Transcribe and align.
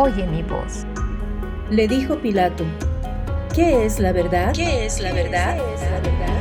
oye 0.00 0.26
mi 0.26 0.42
voz. 0.42 0.86
Le 1.70 1.86
dijo 1.86 2.18
Pilato, 2.20 2.64
¿qué 3.54 3.84
es 3.84 4.00
la 4.00 4.12
verdad? 4.12 4.54
¿Qué 4.54 4.86
es 4.86 4.98
la 4.98 5.12
verdad? 5.12 5.58
¿Qué 5.58 5.74
es 5.74 5.80
la 5.82 6.00
verdad? 6.00 6.40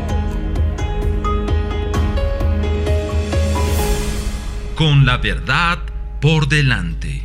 Con 4.75 5.05
la 5.05 5.17
verdad 5.17 5.79
por 6.21 6.47
delante. 6.47 7.23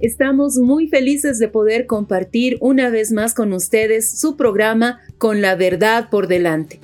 Estamos 0.00 0.56
muy 0.56 0.88
felices 0.88 1.38
de 1.38 1.48
poder 1.48 1.86
compartir 1.86 2.56
una 2.60 2.88
vez 2.88 3.12
más 3.12 3.34
con 3.34 3.52
ustedes 3.52 4.18
su 4.18 4.36
programa 4.36 5.00
Con 5.18 5.42
la 5.42 5.54
verdad 5.54 6.08
por 6.08 6.28
delante. 6.28 6.80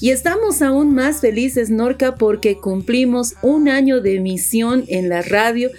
Y 0.00 0.10
estamos 0.10 0.62
aún 0.62 0.94
más 0.94 1.20
felices, 1.20 1.68
Norca, 1.68 2.14
porque 2.14 2.56
cumplimos 2.56 3.34
un 3.42 3.68
año 3.68 4.00
de 4.00 4.16
emisión 4.16 4.84
en 4.88 5.10
la 5.10 5.20
radio 5.20 5.70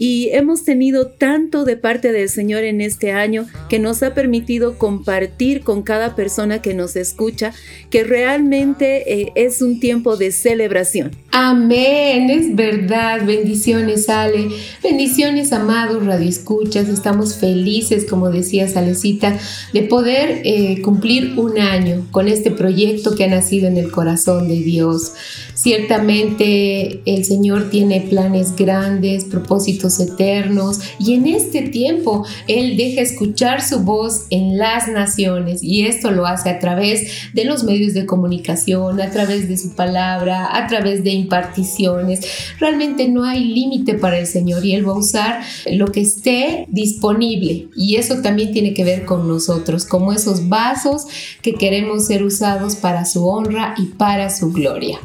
y 0.00 0.30
hemos 0.32 0.64
tenido 0.64 1.08
tanto 1.08 1.66
de 1.66 1.76
parte 1.76 2.10
del 2.10 2.30
Señor 2.30 2.64
en 2.64 2.80
este 2.80 3.12
año 3.12 3.46
que 3.68 3.78
nos 3.78 4.02
ha 4.02 4.14
permitido 4.14 4.78
compartir 4.78 5.60
con 5.60 5.82
cada 5.82 6.16
persona 6.16 6.62
que 6.62 6.72
nos 6.72 6.96
escucha 6.96 7.52
que 7.90 8.02
realmente 8.02 9.20
eh, 9.20 9.32
es 9.34 9.60
un 9.60 9.78
tiempo 9.78 10.16
de 10.16 10.32
celebración. 10.32 11.10
Amén, 11.32 12.30
es 12.30 12.56
verdad. 12.56 13.26
Bendiciones, 13.26 14.08
Ale. 14.08 14.48
Bendiciones, 14.82 15.52
amados 15.52 16.06
radioescuchas. 16.06 16.88
Estamos 16.88 17.36
felices, 17.36 18.06
como 18.08 18.30
decía 18.30 18.68
Salecita, 18.68 19.38
de 19.74 19.82
poder 19.82 20.40
eh, 20.44 20.80
cumplir 20.80 21.38
un 21.38 21.58
año 21.58 22.06
con 22.10 22.26
este 22.26 22.50
proyecto 22.50 23.14
que 23.14 23.24
ha 23.24 23.28
nacido 23.28 23.68
en 23.68 23.76
el 23.76 23.90
corazón 23.90 24.48
de 24.48 24.60
Dios. 24.60 25.12
Ciertamente 25.52 27.02
el 27.04 27.26
Señor 27.26 27.68
tiene 27.68 28.00
planes 28.00 28.56
grandes, 28.56 29.24
propósitos 29.24 29.89
eternos 29.98 30.80
y 30.98 31.14
en 31.14 31.26
este 31.26 31.62
tiempo 31.62 32.24
Él 32.46 32.76
deja 32.76 33.00
escuchar 33.00 33.62
su 33.62 33.80
voz 33.80 34.26
en 34.30 34.58
las 34.58 34.88
naciones 34.88 35.62
y 35.62 35.86
esto 35.86 36.10
lo 36.10 36.26
hace 36.26 36.50
a 36.50 36.58
través 36.58 37.32
de 37.32 37.44
los 37.44 37.64
medios 37.64 37.94
de 37.94 38.06
comunicación, 38.06 39.00
a 39.00 39.10
través 39.10 39.48
de 39.48 39.56
su 39.56 39.74
palabra, 39.74 40.56
a 40.56 40.66
través 40.66 41.02
de 41.02 41.10
imparticiones. 41.10 42.20
Realmente 42.58 43.08
no 43.08 43.24
hay 43.24 43.44
límite 43.44 43.94
para 43.94 44.18
el 44.18 44.26
Señor 44.26 44.64
y 44.64 44.74
Él 44.74 44.86
va 44.86 44.92
a 44.92 44.98
usar 44.98 45.40
lo 45.72 45.86
que 45.86 46.02
esté 46.02 46.66
disponible 46.68 47.68
y 47.74 47.96
eso 47.96 48.22
también 48.22 48.52
tiene 48.52 48.74
que 48.74 48.84
ver 48.84 49.04
con 49.04 49.26
nosotros, 49.26 49.86
como 49.86 50.12
esos 50.12 50.48
vasos 50.48 51.06
que 51.42 51.54
queremos 51.54 52.06
ser 52.06 52.22
usados 52.22 52.76
para 52.76 53.04
su 53.04 53.26
honra 53.26 53.74
y 53.78 53.86
para 53.86 54.30
su 54.30 54.52
gloria. 54.52 54.98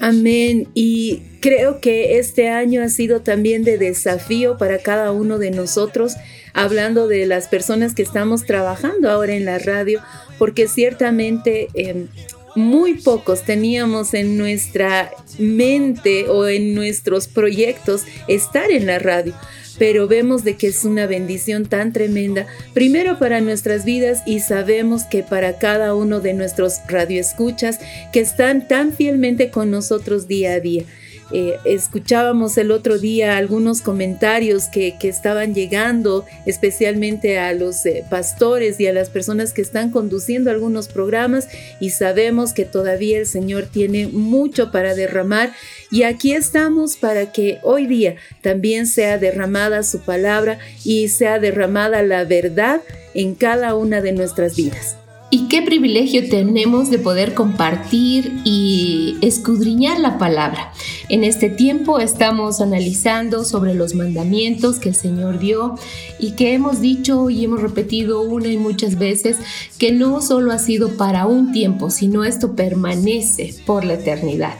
Amén. 0.00 0.68
Y 0.74 1.22
creo 1.40 1.80
que 1.80 2.18
este 2.18 2.48
año 2.48 2.82
ha 2.82 2.88
sido 2.88 3.20
también 3.20 3.64
de 3.64 3.78
desafío 3.78 4.56
para 4.56 4.78
cada 4.78 5.12
uno 5.12 5.38
de 5.38 5.50
nosotros, 5.50 6.14
hablando 6.54 7.06
de 7.06 7.26
las 7.26 7.48
personas 7.48 7.94
que 7.94 8.02
estamos 8.02 8.44
trabajando 8.44 9.10
ahora 9.10 9.34
en 9.34 9.44
la 9.44 9.58
radio, 9.58 10.00
porque 10.38 10.68
ciertamente... 10.68 11.68
Em, 11.74 12.08
muy 12.56 12.94
pocos 12.94 13.44
teníamos 13.44 14.12
en 14.12 14.36
nuestra 14.36 15.12
mente 15.38 16.28
o 16.28 16.48
en 16.48 16.74
nuestros 16.74 17.28
proyectos 17.28 18.02
estar 18.26 18.72
en 18.72 18.86
la 18.86 18.98
radio 18.98 19.34
pero 19.80 20.06
vemos 20.06 20.44
de 20.44 20.58
que 20.58 20.66
es 20.66 20.84
una 20.84 21.06
bendición 21.06 21.64
tan 21.64 21.94
tremenda, 21.94 22.46
primero 22.74 23.18
para 23.18 23.40
nuestras 23.40 23.86
vidas 23.86 24.22
y 24.26 24.40
sabemos 24.40 25.04
que 25.04 25.22
para 25.22 25.56
cada 25.56 25.94
uno 25.94 26.20
de 26.20 26.34
nuestros 26.34 26.80
radioescuchas 26.86 27.80
que 28.12 28.20
están 28.20 28.68
tan 28.68 28.92
fielmente 28.92 29.50
con 29.50 29.70
nosotros 29.70 30.28
día 30.28 30.52
a 30.52 30.60
día. 30.60 30.84
Eh, 31.32 31.56
escuchábamos 31.64 32.58
el 32.58 32.72
otro 32.72 32.98
día 32.98 33.36
algunos 33.36 33.82
comentarios 33.82 34.64
que, 34.64 34.98
estaban 35.00 35.54
llegando, 35.54 36.26
especialmente 36.44 37.38
a 37.38 37.52
los 37.54 37.86
eh, 37.86 38.04
pastores 38.10 38.80
y 38.80 38.86
a 38.86 38.92
las 38.92 39.10
personas 39.10 39.52
que 39.52 39.62
están 39.62 39.90
conduciendo 39.90 40.50
algunos 40.50 40.88
programas 40.88 41.48
y 41.80 41.90
sabemos 41.90 42.52
que 42.52 42.64
todavía 42.64 43.18
el 43.18 43.26
Señor 43.26 43.66
tiene 43.66 44.08
mucho 44.08 44.72
para 44.72 44.94
derramar 44.94 45.52
y 45.90 46.04
aquí 46.04 46.32
estamos 46.32 46.96
para 46.96 47.32
que 47.32 47.58
hoy 47.62 47.86
día 47.86 48.16
también 48.42 48.86
sea 48.86 49.18
derramada 49.18 49.82
su 49.82 50.00
palabra 50.00 50.58
y 50.84 51.08
sea 51.08 51.38
derramada 51.38 52.02
la 52.02 52.24
verdad 52.24 52.80
en 53.14 53.34
cada 53.34 53.74
una 53.74 54.00
de 54.00 54.12
nuestras 54.12 54.56
vidas. 54.56 54.96
Y 55.32 55.46
qué 55.46 55.62
privilegio 55.62 56.28
tenemos 56.28 56.90
de 56.90 56.98
poder 56.98 57.34
compartir 57.34 58.40
y 58.44 59.16
escudriñar 59.20 60.00
la 60.00 60.18
palabra. 60.18 60.72
En 61.08 61.22
este 61.22 61.48
tiempo 61.48 62.00
estamos 62.00 62.60
analizando 62.60 63.44
sobre 63.44 63.74
los 63.74 63.94
mandamientos 63.94 64.80
que 64.80 64.88
el 64.88 64.96
Señor 64.96 65.38
dio 65.38 65.76
y 66.18 66.32
que 66.32 66.54
hemos 66.54 66.80
dicho 66.80 67.30
y 67.30 67.44
hemos 67.44 67.62
repetido 67.62 68.22
una 68.22 68.48
y 68.48 68.56
muchas 68.56 68.98
veces 68.98 69.36
que 69.78 69.92
no 69.92 70.20
solo 70.20 70.50
ha 70.50 70.58
sido 70.58 70.96
para 70.96 71.26
un 71.26 71.52
tiempo, 71.52 71.90
sino 71.90 72.24
esto 72.24 72.56
permanece 72.56 73.54
por 73.66 73.84
la 73.84 73.94
eternidad. 73.94 74.56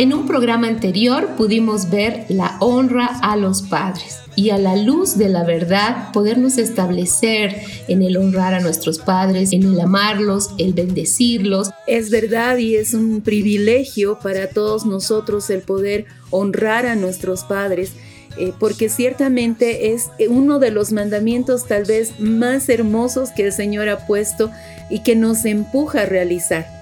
En 0.00 0.14
un 0.14 0.28
programa 0.28 0.68
anterior 0.68 1.30
pudimos 1.36 1.90
ver 1.90 2.24
la 2.28 2.56
honra 2.60 3.06
a 3.20 3.36
los 3.36 3.62
padres 3.62 4.20
y 4.36 4.50
a 4.50 4.56
la 4.56 4.76
luz 4.76 5.18
de 5.18 5.28
la 5.28 5.42
verdad 5.42 6.12
podernos 6.12 6.56
establecer 6.56 7.56
en 7.88 8.02
el 8.04 8.16
honrar 8.16 8.54
a 8.54 8.60
nuestros 8.60 9.00
padres, 9.00 9.52
en 9.52 9.64
el 9.64 9.80
amarlos, 9.80 10.50
el 10.56 10.72
bendecirlos. 10.72 11.70
Es 11.88 12.10
verdad 12.10 12.58
y 12.58 12.76
es 12.76 12.94
un 12.94 13.22
privilegio 13.22 14.20
para 14.20 14.50
todos 14.50 14.86
nosotros 14.86 15.50
el 15.50 15.62
poder 15.62 16.04
honrar 16.30 16.86
a 16.86 16.94
nuestros 16.94 17.42
padres. 17.42 17.94
Eh, 18.38 18.52
porque 18.56 18.88
ciertamente 18.88 19.94
es 19.94 20.10
uno 20.28 20.60
de 20.60 20.70
los 20.70 20.92
mandamientos 20.92 21.66
tal 21.66 21.86
vez 21.86 22.20
más 22.20 22.68
hermosos 22.68 23.30
que 23.30 23.46
el 23.46 23.52
Señor 23.52 23.88
ha 23.88 24.06
puesto 24.06 24.52
y 24.90 25.02
que 25.02 25.16
nos 25.16 25.44
empuja 25.44 26.02
a 26.02 26.06
realizar. 26.06 26.77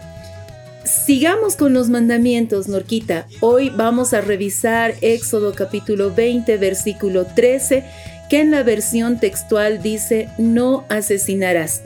Sigamos 0.87 1.57
con 1.57 1.73
los 1.73 1.89
mandamientos, 1.89 2.69
Norquita. 2.69 3.27
Hoy 3.41 3.71
vamos 3.71 4.13
a 4.13 4.21
revisar 4.21 4.95
Éxodo 5.01 5.53
capítulo 5.53 6.15
20, 6.15 6.57
versículo 6.59 7.27
13, 7.27 7.83
que 8.31 8.41
en 8.41 8.53
la 8.53 8.63
versión 8.63 9.19
textual 9.19 9.83
dice, 9.83 10.28
no 10.39 10.84
asesinarás. 10.89 11.83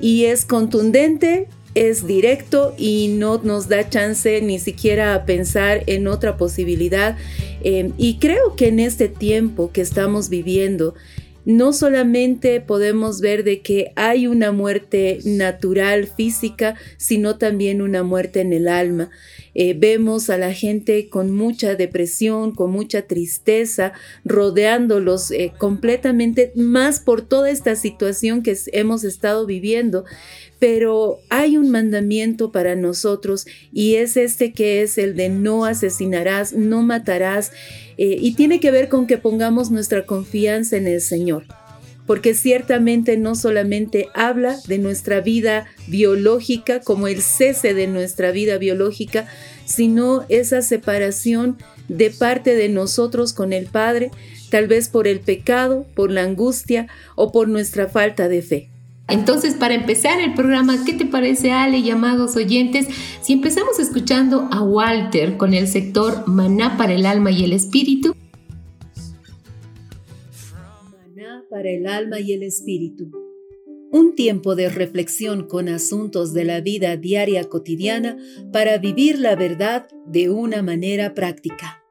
Y 0.00 0.26
es 0.26 0.44
contundente, 0.44 1.48
es 1.74 2.06
directo 2.06 2.72
y 2.78 3.08
no 3.08 3.40
nos 3.42 3.68
da 3.68 3.88
chance 3.90 4.40
ni 4.42 4.60
siquiera 4.60 5.16
a 5.16 5.24
pensar 5.24 5.82
en 5.88 6.06
otra 6.06 6.36
posibilidad. 6.36 7.16
Eh, 7.64 7.90
y 7.98 8.18
creo 8.18 8.54
que 8.54 8.68
en 8.68 8.78
este 8.78 9.08
tiempo 9.08 9.72
que 9.72 9.80
estamos 9.80 10.28
viviendo, 10.28 10.94
no 11.46 11.72
solamente 11.72 12.60
podemos 12.60 13.20
ver 13.20 13.44
de 13.44 13.62
que 13.62 13.92
hay 13.94 14.26
una 14.26 14.50
muerte 14.50 15.20
natural, 15.24 16.08
física, 16.08 16.74
sino 16.98 17.38
también 17.38 17.80
una 17.80 18.02
muerte 18.02 18.40
en 18.40 18.52
el 18.52 18.68
alma. 18.68 19.10
eh, 19.58 19.74
vemos 19.74 20.28
a 20.28 20.36
la 20.36 20.52
gente 20.52 21.08
con 21.08 21.30
mucha 21.34 21.76
depresión, 21.76 22.54
con 22.54 22.70
mucha 22.72 23.02
tristeza, 23.02 23.94
rodeándolos 24.22 25.30
eh, 25.30 25.52
completamente, 25.56 26.52
más 26.54 27.00
por 27.00 27.22
toda 27.22 27.48
esta 27.48 27.74
situación 27.74 28.42
que 28.42 28.54
hemos 28.72 29.02
estado 29.02 29.46
viviendo. 29.46 30.04
Pero 30.58 31.18
hay 31.28 31.56
un 31.56 31.70
mandamiento 31.70 32.50
para 32.50 32.76
nosotros 32.76 33.46
y 33.72 33.96
es 33.96 34.16
este 34.16 34.52
que 34.52 34.82
es 34.82 34.98
el 34.98 35.14
de 35.14 35.28
no 35.28 35.64
asesinarás, 35.64 36.52
no 36.52 36.82
matarás, 36.82 37.52
eh, 37.98 38.16
y 38.20 38.34
tiene 38.34 38.60
que 38.60 38.70
ver 38.70 38.88
con 38.88 39.06
que 39.06 39.18
pongamos 39.18 39.70
nuestra 39.70 40.06
confianza 40.06 40.76
en 40.76 40.86
el 40.86 41.00
Señor 41.00 41.44
porque 42.06 42.34
ciertamente 42.34 43.16
no 43.16 43.34
solamente 43.34 44.08
habla 44.14 44.56
de 44.66 44.78
nuestra 44.78 45.20
vida 45.20 45.66
biológica 45.88 46.80
como 46.80 47.08
el 47.08 47.20
cese 47.20 47.74
de 47.74 47.88
nuestra 47.88 48.30
vida 48.30 48.58
biológica, 48.58 49.26
sino 49.64 50.24
esa 50.28 50.62
separación 50.62 51.58
de 51.88 52.10
parte 52.10 52.54
de 52.54 52.68
nosotros 52.68 53.32
con 53.32 53.52
el 53.52 53.66
Padre, 53.66 54.10
tal 54.50 54.68
vez 54.68 54.88
por 54.88 55.08
el 55.08 55.20
pecado, 55.20 55.86
por 55.94 56.10
la 56.10 56.22
angustia 56.22 56.86
o 57.16 57.32
por 57.32 57.48
nuestra 57.48 57.88
falta 57.88 58.28
de 58.28 58.42
fe. 58.42 58.75
Entonces, 59.08 59.54
para 59.54 59.74
empezar 59.74 60.20
el 60.20 60.34
programa, 60.34 60.84
¿qué 60.84 60.92
te 60.92 61.06
parece, 61.06 61.52
Ale, 61.52 61.82
llamados 61.82 62.34
oyentes? 62.36 62.88
Si 63.20 63.34
empezamos 63.34 63.78
escuchando 63.78 64.48
a 64.50 64.62
Walter 64.62 65.36
con 65.36 65.54
el 65.54 65.68
sector 65.68 66.26
Maná 66.26 66.76
para 66.76 66.94
el 66.94 67.06
alma 67.06 67.30
y 67.30 67.44
el 67.44 67.52
espíritu, 67.52 68.14
para 71.56 71.70
el 71.70 71.86
alma 71.86 72.20
y 72.20 72.32
el 72.32 72.42
espíritu. 72.42 73.10
Un 73.90 74.14
tiempo 74.14 74.54
de 74.56 74.68
reflexión 74.68 75.48
con 75.48 75.70
asuntos 75.70 76.34
de 76.34 76.44
la 76.44 76.60
vida 76.60 76.96
diaria 76.98 77.44
cotidiana 77.44 78.18
para 78.52 78.76
vivir 78.76 79.18
la 79.18 79.36
verdad 79.36 79.88
de 80.06 80.28
una 80.28 80.62
manera 80.62 81.14
práctica. 81.14 81.85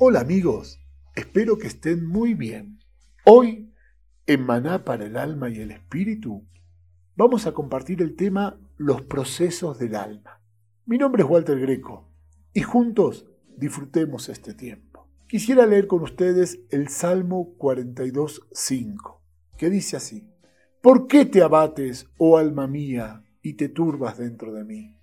Hola 0.00 0.20
amigos, 0.20 0.80
espero 1.16 1.58
que 1.58 1.66
estén 1.66 2.06
muy 2.06 2.34
bien. 2.34 2.78
Hoy 3.24 3.74
en 4.28 4.46
Maná 4.46 4.84
para 4.84 5.06
el 5.06 5.16
alma 5.16 5.50
y 5.50 5.58
el 5.58 5.72
espíritu, 5.72 6.46
vamos 7.16 7.48
a 7.48 7.52
compartir 7.52 8.00
el 8.00 8.14
tema 8.14 8.60
Los 8.76 9.02
procesos 9.02 9.76
del 9.80 9.96
alma. 9.96 10.40
Mi 10.86 10.98
nombre 10.98 11.24
es 11.24 11.28
Walter 11.28 11.58
Greco 11.58 12.12
y 12.54 12.60
juntos 12.60 13.26
disfrutemos 13.56 14.28
este 14.28 14.54
tiempo. 14.54 15.08
Quisiera 15.26 15.66
leer 15.66 15.88
con 15.88 16.04
ustedes 16.04 16.60
el 16.70 16.90
Salmo 16.90 17.56
42.5, 17.58 19.18
que 19.56 19.68
dice 19.68 19.96
así, 19.96 20.32
¿Por 20.80 21.08
qué 21.08 21.24
te 21.24 21.42
abates, 21.42 22.06
oh 22.18 22.38
alma 22.38 22.68
mía, 22.68 23.24
y 23.42 23.54
te 23.54 23.68
turbas 23.68 24.16
dentro 24.16 24.52
de 24.52 24.62
mí? 24.62 24.96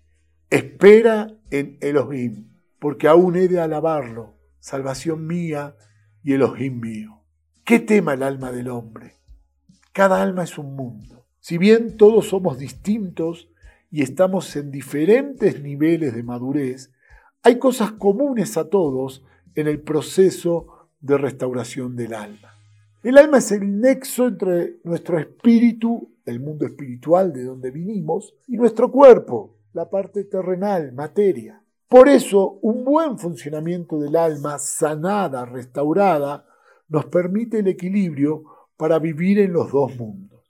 Espera 0.49 1.37
en 1.51 1.77
Elohim, 1.81 2.53
porque 2.79 3.09
aún 3.09 3.35
he 3.35 3.49
de 3.49 3.59
alabarlo, 3.59 4.34
salvación 4.65 5.27
mía 5.27 5.75
y 6.23 6.33
Elohim 6.33 6.79
mío. 6.79 7.21
¿Qué 7.63 7.79
tema 7.79 8.15
el 8.15 8.23
alma 8.23 8.51
del 8.51 8.69
hombre? 8.69 9.13
Cada 9.93 10.23
alma 10.23 10.43
es 10.43 10.57
un 10.57 10.75
mundo. 10.75 11.27
Si 11.39 11.59
bien 11.59 11.97
todos 11.97 12.29
somos 12.29 12.57
distintos 12.57 13.47
y 13.91 14.01
estamos 14.01 14.55
en 14.55 14.71
diferentes 14.71 15.61
niveles 15.61 16.15
de 16.15 16.23
madurez, 16.23 16.91
hay 17.43 17.59
cosas 17.59 17.91
comunes 17.91 18.57
a 18.57 18.67
todos 18.67 19.23
en 19.53 19.67
el 19.67 19.81
proceso 19.81 20.89
de 20.99 21.19
restauración 21.19 21.95
del 21.95 22.15
alma. 22.15 22.57
El 23.03 23.19
alma 23.19 23.37
es 23.37 23.51
el 23.51 23.79
nexo 23.79 24.29
entre 24.29 24.77
nuestro 24.83 25.19
espíritu, 25.19 26.11
el 26.25 26.39
mundo 26.39 26.65
espiritual 26.65 27.33
de 27.33 27.43
donde 27.43 27.69
vinimos, 27.69 28.33
y 28.47 28.57
nuestro 28.57 28.91
cuerpo, 28.91 29.59
la 29.73 29.91
parte 29.91 30.23
terrenal, 30.23 30.91
materia. 30.91 31.61
Por 31.87 32.09
eso, 32.09 32.59
un 32.61 32.83
buen 32.83 33.17
funcionamiento 33.19 33.99
del 33.99 34.15
alma, 34.15 34.57
sanada, 34.57 35.45
restaurada, 35.45 36.45
nos 36.87 37.05
permite 37.05 37.59
el 37.59 37.67
equilibrio 37.67 38.43
para 38.77 38.99
vivir 38.99 39.39
en 39.39 39.53
los 39.53 39.71
dos 39.71 39.95
mundos. 39.95 40.41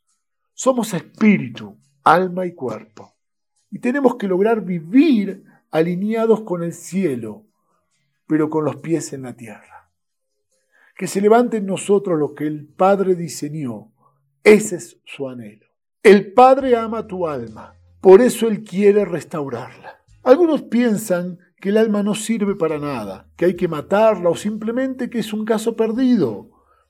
Somos 0.53 0.93
espíritu, 0.93 1.77
alma 2.03 2.45
y 2.45 2.53
cuerpo. 2.53 3.15
Y 3.69 3.79
tenemos 3.79 4.15
que 4.15 4.27
lograr 4.27 4.61
vivir 4.61 5.43
alineados 5.71 6.41
con 6.41 6.63
el 6.63 6.73
cielo, 6.73 7.45
pero 8.27 8.49
con 8.49 8.63
los 8.63 8.77
pies 8.77 9.11
en 9.11 9.23
la 9.23 9.35
tierra. 9.35 9.91
Que 10.97 11.07
se 11.07 11.19
levante 11.19 11.57
en 11.57 11.65
nosotros 11.65 12.17
lo 12.17 12.33
que 12.33 12.47
el 12.47 12.65
Padre 12.67 13.15
diseñó. 13.15 13.91
Ese 14.43 14.77
es 14.77 15.01
su 15.03 15.27
anhelo. 15.27 15.65
El 16.01 16.31
Padre 16.31 16.77
ama 16.77 17.05
tu 17.05 17.27
alma, 17.27 17.75
por 17.99 18.21
eso 18.21 18.47
Él 18.47 18.63
quiere 18.63 19.03
restaurarla. 19.03 20.04
Algunos 20.25 20.63
piensan 20.63 21.37
que 21.61 21.69
el 21.69 21.77
alma 21.77 22.01
no 22.01 22.15
sirve 22.15 22.55
para 22.55 22.79
nada, 22.79 23.29
que 23.37 23.45
hay 23.45 23.55
que 23.55 23.67
matarla 23.67 24.31
o 24.31 24.35
simplemente 24.35 25.07
que 25.07 25.19
es 25.19 25.31
un 25.31 25.45
caso 25.45 25.75
perdido. 25.75 26.49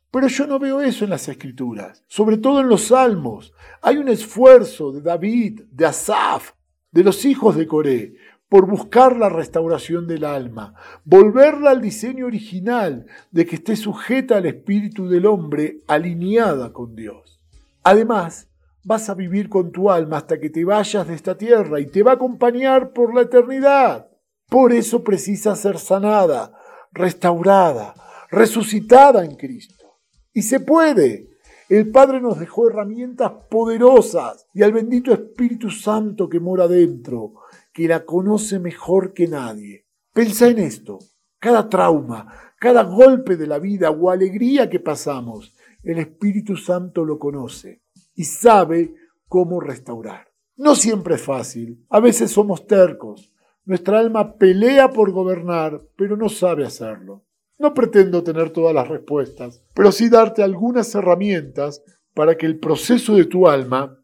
Pero 0.09 0.27
yo 0.29 0.47
no 0.47 0.57
veo 0.57 0.79
eso 0.79 1.03
en 1.03 1.09
las 1.09 1.27
escrituras, 1.27 2.05
sobre 2.07 2.37
todo 2.37 2.61
en 2.61 2.69
los 2.69 2.83
salmos. 2.83 3.53
Hay 3.81 3.97
un 3.97 4.07
esfuerzo 4.07 4.93
de 4.93 5.01
David, 5.01 5.63
de 5.69 5.85
Asaf, 5.85 6.53
de 6.91 7.03
los 7.03 7.25
hijos 7.25 7.57
de 7.57 7.67
Coré, 7.67 8.15
por 8.47 8.67
buscar 8.67 9.17
la 9.17 9.27
restauración 9.27 10.07
del 10.07 10.23
alma, 10.23 10.73
volverla 11.03 11.71
al 11.71 11.81
diseño 11.81 12.27
original 12.27 13.05
de 13.31 13.45
que 13.45 13.55
esté 13.55 13.75
sujeta 13.75 14.37
al 14.37 14.45
espíritu 14.45 15.09
del 15.09 15.25
hombre, 15.25 15.81
alineada 15.87 16.71
con 16.71 16.95
Dios. 16.95 17.41
Además, 17.83 18.47
vas 18.85 19.09
a 19.09 19.15
vivir 19.15 19.49
con 19.49 19.71
tu 19.71 19.89
alma 19.89 20.17
hasta 20.17 20.39
que 20.39 20.51
te 20.51 20.63
vayas 20.63 21.07
de 21.07 21.15
esta 21.15 21.35
tierra 21.35 21.79
y 21.79 21.87
te 21.87 22.03
va 22.03 22.11
a 22.11 22.15
acompañar 22.15 22.93
por 22.93 23.13
la 23.13 23.21
eternidad. 23.21 24.07
Por 24.47 24.71
eso 24.71 25.03
precisa 25.03 25.55
ser 25.55 25.79
sanada, 25.79 26.53
restaurada, 26.91 27.95
resucitada 28.29 29.25
en 29.25 29.35
Cristo. 29.35 29.99
Y 30.31 30.43
se 30.43 30.59
puede. 30.59 31.29
El 31.67 31.89
Padre 31.89 32.21
nos 32.21 32.39
dejó 32.39 32.69
herramientas 32.69 33.31
poderosas 33.49 34.45
y 34.53 34.61
al 34.61 34.71
bendito 34.71 35.11
Espíritu 35.11 35.71
Santo 35.71 36.29
que 36.29 36.39
mora 36.39 36.67
dentro, 36.67 37.33
que 37.73 37.87
la 37.87 38.05
conoce 38.05 38.59
mejor 38.59 39.13
que 39.13 39.27
nadie. 39.27 39.87
Pensa 40.13 40.47
en 40.47 40.59
esto. 40.59 40.99
Cada 41.39 41.67
trauma, 41.69 42.53
cada 42.59 42.83
golpe 42.83 43.35
de 43.35 43.47
la 43.47 43.57
vida 43.57 43.89
o 43.89 44.11
alegría 44.11 44.69
que 44.69 44.79
pasamos, 44.79 45.55
el 45.81 45.97
Espíritu 45.97 46.55
Santo 46.55 47.03
lo 47.03 47.17
conoce 47.17 47.84
y 48.15 48.23
sabe 48.23 48.95
cómo 49.27 49.59
restaurar. 49.59 50.27
No 50.57 50.75
siempre 50.75 51.15
es 51.15 51.21
fácil. 51.21 51.85
A 51.89 51.99
veces 51.99 52.31
somos 52.31 52.65
tercos, 52.65 53.31
nuestra 53.65 53.99
alma 53.99 54.37
pelea 54.37 54.89
por 54.91 55.11
gobernar, 55.11 55.81
pero 55.97 56.15
no 56.15 56.29
sabe 56.29 56.65
hacerlo. 56.65 57.25
No 57.57 57.73
pretendo 57.73 58.23
tener 58.23 58.51
todas 58.51 58.73
las 58.73 58.87
respuestas, 58.87 59.63
pero 59.73 59.91
sí 59.91 60.09
darte 60.09 60.43
algunas 60.43 60.93
herramientas 60.95 61.83
para 62.13 62.35
que 62.37 62.45
el 62.45 62.59
proceso 62.59 63.15
de 63.15 63.25
tu 63.25 63.47
alma 63.47 63.97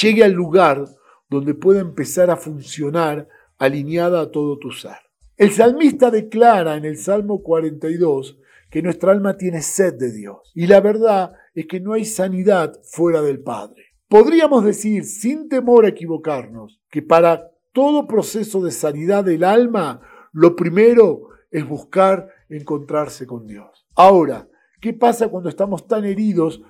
llegue 0.00 0.24
al 0.24 0.32
lugar 0.32 0.84
donde 1.28 1.54
pueda 1.54 1.80
empezar 1.80 2.30
a 2.30 2.36
funcionar 2.36 3.28
alineada 3.58 4.20
a 4.20 4.30
todo 4.30 4.58
tu 4.58 4.70
ser. 4.70 4.96
El 5.36 5.50
salmista 5.50 6.10
declara 6.10 6.76
en 6.76 6.84
el 6.84 6.96
Salmo 6.96 7.42
42 7.42 8.38
que 8.70 8.82
nuestra 8.82 9.12
alma 9.12 9.36
tiene 9.36 9.62
sed 9.62 9.94
de 9.94 10.12
Dios 10.12 10.50
y 10.54 10.66
la 10.66 10.80
verdad 10.80 11.32
es 11.56 11.66
que 11.66 11.80
no 11.80 11.94
hay 11.94 12.04
sanidad 12.04 12.78
fuera 12.84 13.22
del 13.22 13.40
Padre. 13.40 13.86
Podríamos 14.08 14.62
decir, 14.62 15.04
sin 15.04 15.48
temor 15.48 15.86
a 15.86 15.88
equivocarnos, 15.88 16.80
que 16.90 17.02
para 17.02 17.50
todo 17.72 18.06
proceso 18.06 18.62
de 18.62 18.70
sanidad 18.70 19.24
del 19.24 19.42
alma, 19.42 20.02
lo 20.32 20.54
primero 20.54 21.30
es 21.50 21.66
buscar 21.66 22.28
encontrarse 22.50 23.26
con 23.26 23.46
Dios. 23.46 23.86
Ahora, 23.94 24.48
¿qué 24.80 24.92
pasa 24.92 25.28
cuando 25.28 25.48
estamos 25.48 25.88
tan 25.88 26.04
heridos 26.04 26.60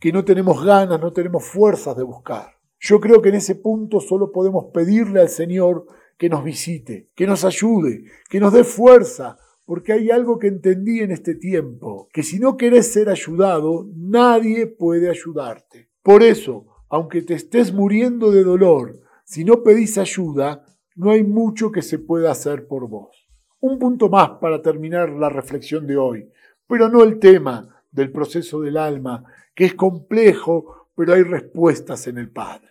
que 0.00 0.12
no 0.12 0.24
tenemos 0.24 0.64
ganas, 0.64 1.00
no 1.00 1.12
tenemos 1.12 1.44
fuerzas 1.44 1.96
de 1.96 2.02
buscar? 2.02 2.58
Yo 2.80 3.00
creo 3.00 3.22
que 3.22 3.28
en 3.28 3.36
ese 3.36 3.54
punto 3.54 4.00
solo 4.00 4.32
podemos 4.32 4.66
pedirle 4.74 5.20
al 5.20 5.28
Señor 5.28 5.86
que 6.18 6.28
nos 6.28 6.42
visite, 6.42 7.10
que 7.14 7.28
nos 7.28 7.44
ayude, 7.44 8.06
que 8.28 8.40
nos 8.40 8.52
dé 8.52 8.64
fuerza, 8.64 9.38
porque 9.72 9.94
hay 9.94 10.10
algo 10.10 10.38
que 10.38 10.48
entendí 10.48 11.00
en 11.00 11.12
este 11.12 11.34
tiempo, 11.34 12.06
que 12.12 12.22
si 12.22 12.38
no 12.38 12.58
querés 12.58 12.92
ser 12.92 13.08
ayudado, 13.08 13.88
nadie 13.96 14.66
puede 14.66 15.08
ayudarte. 15.08 15.88
Por 16.02 16.22
eso, 16.22 16.66
aunque 16.90 17.22
te 17.22 17.32
estés 17.32 17.72
muriendo 17.72 18.30
de 18.30 18.44
dolor, 18.44 19.00
si 19.24 19.46
no 19.46 19.62
pedís 19.62 19.96
ayuda, 19.96 20.66
no 20.94 21.10
hay 21.10 21.24
mucho 21.24 21.72
que 21.72 21.80
se 21.80 21.98
pueda 21.98 22.32
hacer 22.32 22.66
por 22.66 22.86
vos. 22.86 23.26
Un 23.60 23.78
punto 23.78 24.10
más 24.10 24.32
para 24.42 24.60
terminar 24.60 25.08
la 25.08 25.30
reflexión 25.30 25.86
de 25.86 25.96
hoy, 25.96 26.28
pero 26.66 26.90
no 26.90 27.02
el 27.02 27.18
tema 27.18 27.82
del 27.90 28.12
proceso 28.12 28.60
del 28.60 28.76
alma, 28.76 29.24
que 29.54 29.64
es 29.64 29.72
complejo, 29.72 30.90
pero 30.94 31.14
hay 31.14 31.22
respuestas 31.22 32.06
en 32.08 32.18
el 32.18 32.30
Padre. 32.30 32.68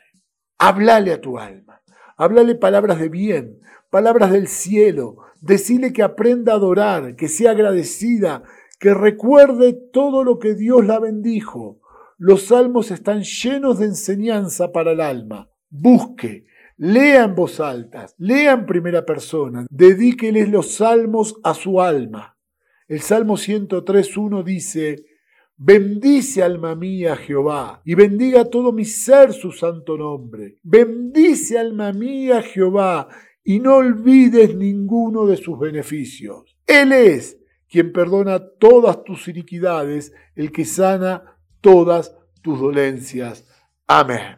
Háblale 0.60 1.14
a 1.14 1.20
tu 1.20 1.40
alma, 1.40 1.82
háblale 2.16 2.54
palabras 2.54 3.00
de 3.00 3.10
bien, 3.10 3.60
palabras 3.90 4.32
del 4.32 4.48
cielo, 4.48 5.18
Decile 5.42 5.92
que 5.92 6.04
aprenda 6.04 6.54
a 6.54 6.56
adorar, 6.56 7.16
que 7.16 7.28
sea 7.28 7.52
agradecida, 7.52 8.44
que 8.80 8.94
recuerde 8.94 9.74
todo 9.74 10.24
lo 10.24 10.40
que 10.40 10.56
Dios 10.56 10.86
la 10.86 11.00
bendijo. 11.00 11.82
Los 12.18 12.44
salmos 12.44 12.92
están 12.92 13.24
llenos 13.24 13.80
de 13.80 13.88
enseñanza 13.88 14.72
para 14.72 14.92
el 14.92 15.02
alma. 15.02 15.50
Busque, 15.70 16.46
lea 16.78 17.24
en 17.24 17.36
voz 17.36 17.60
alta, 17.60 18.08
lea 18.18 18.54
en 18.54 18.66
primera 18.66 19.06
persona, 19.06 19.66
dedíqueles 19.70 20.50
los 20.50 20.76
salmos 20.76 21.40
a 21.44 21.54
su 21.54 21.82
alma. 21.82 22.38
El 22.88 23.02
Salmo 23.02 23.38
103.1 23.38 24.44
dice, 24.44 25.06
Bendice 25.58 26.42
alma 26.42 26.76
mía 26.76 27.16
Jehová, 27.16 27.82
y 27.86 27.94
bendiga 27.94 28.46
todo 28.46 28.72
mi 28.72 28.84
ser 28.84 29.32
su 29.32 29.52
santo 29.52 29.96
nombre. 29.96 30.58
Bendice 30.64 31.60
alma 31.60 31.94
mía 31.94 32.42
Jehová, 32.42 33.08
y 33.44 33.60
no 33.60 33.78
olvides 33.78 34.56
ninguno 34.56 35.26
de 35.26 35.38
sus 35.38 35.60
beneficios. 35.60 36.56
Él 36.68 36.92
es 36.92 37.38
quien 37.70 37.92
perdona 37.94 38.40
todas 38.60 39.04
tus 39.04 39.28
iniquidades, 39.28 40.14
el 40.36 40.52
que 40.52 40.66
sana 40.66 41.38
todas 41.62 42.16
tus 42.42 42.60
dolencias. 42.60 43.48
Amén. 43.88 44.38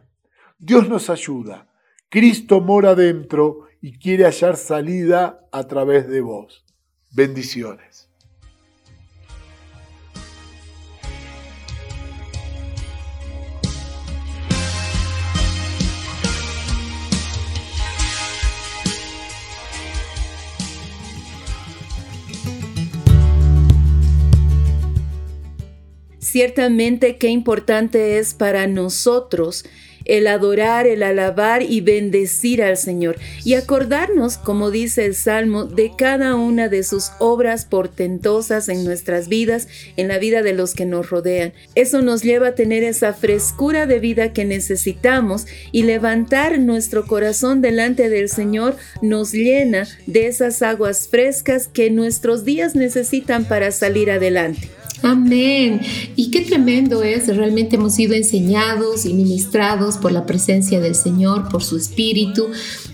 Dios 0.57 0.87
nos 0.87 1.09
ayuda. 1.09 1.67
Cristo 2.09 2.61
mora 2.61 2.95
dentro 2.95 3.67
y 3.81 3.97
quiere 3.97 4.25
hallar 4.25 4.55
salida 4.55 5.47
a 5.51 5.67
través 5.67 6.07
de 6.07 6.21
vos. 6.21 6.63
Bendiciones. 7.11 7.92
Ciertamente 26.33 27.17
qué 27.17 27.27
importante 27.27 28.17
es 28.17 28.33
para 28.33 28.65
nosotros 28.65 29.65
el 30.03 30.25
adorar, 30.25 30.87
el 30.87 31.03
alabar 31.03 31.61
y 31.61 31.81
bendecir 31.81 32.63
al 32.63 32.75
Señor 32.75 33.17
y 33.45 33.53
acordarnos, 33.53 34.39
como 34.39 34.71
dice 34.71 35.05
el 35.05 35.13
Salmo, 35.13 35.65
de 35.65 35.91
cada 35.95 36.33
una 36.33 36.69
de 36.69 36.81
sus 36.81 37.11
obras 37.19 37.65
portentosas 37.65 38.67
en 38.67 38.83
nuestras 38.83 39.27
vidas, 39.27 39.67
en 39.95 40.07
la 40.07 40.17
vida 40.17 40.41
de 40.41 40.53
los 40.53 40.73
que 40.73 40.87
nos 40.87 41.11
rodean. 41.11 41.53
Eso 41.75 42.01
nos 42.01 42.23
lleva 42.23 42.47
a 42.47 42.55
tener 42.55 42.83
esa 42.83 43.13
frescura 43.13 43.85
de 43.85 43.99
vida 43.99 44.33
que 44.33 44.43
necesitamos 44.43 45.45
y 45.71 45.83
levantar 45.83 46.57
nuestro 46.57 47.05
corazón 47.05 47.61
delante 47.61 48.09
del 48.09 48.27
Señor 48.27 48.75
nos 49.03 49.33
llena 49.33 49.87
de 50.07 50.25
esas 50.25 50.63
aguas 50.63 51.07
frescas 51.07 51.67
que 51.67 51.91
nuestros 51.91 52.43
días 52.43 52.73
necesitan 52.73 53.45
para 53.45 53.69
salir 53.69 54.09
adelante. 54.09 54.71
Amén. 55.03 55.81
Y 56.15 56.31
qué 56.31 56.41
tremendo 56.41 57.03
es, 57.03 57.27
realmente 57.27 57.75
hemos 57.75 57.93
sido 57.93 58.13
enseñados 58.13 59.05
y 59.05 59.13
ministrados 59.13 59.97
por 59.97 60.13
la 60.13 60.25
presencia 60.25 60.79
del 60.79 60.95
Señor, 60.95 61.49
por 61.49 61.61
su 61.61 61.75
Espíritu, 61.75 62.47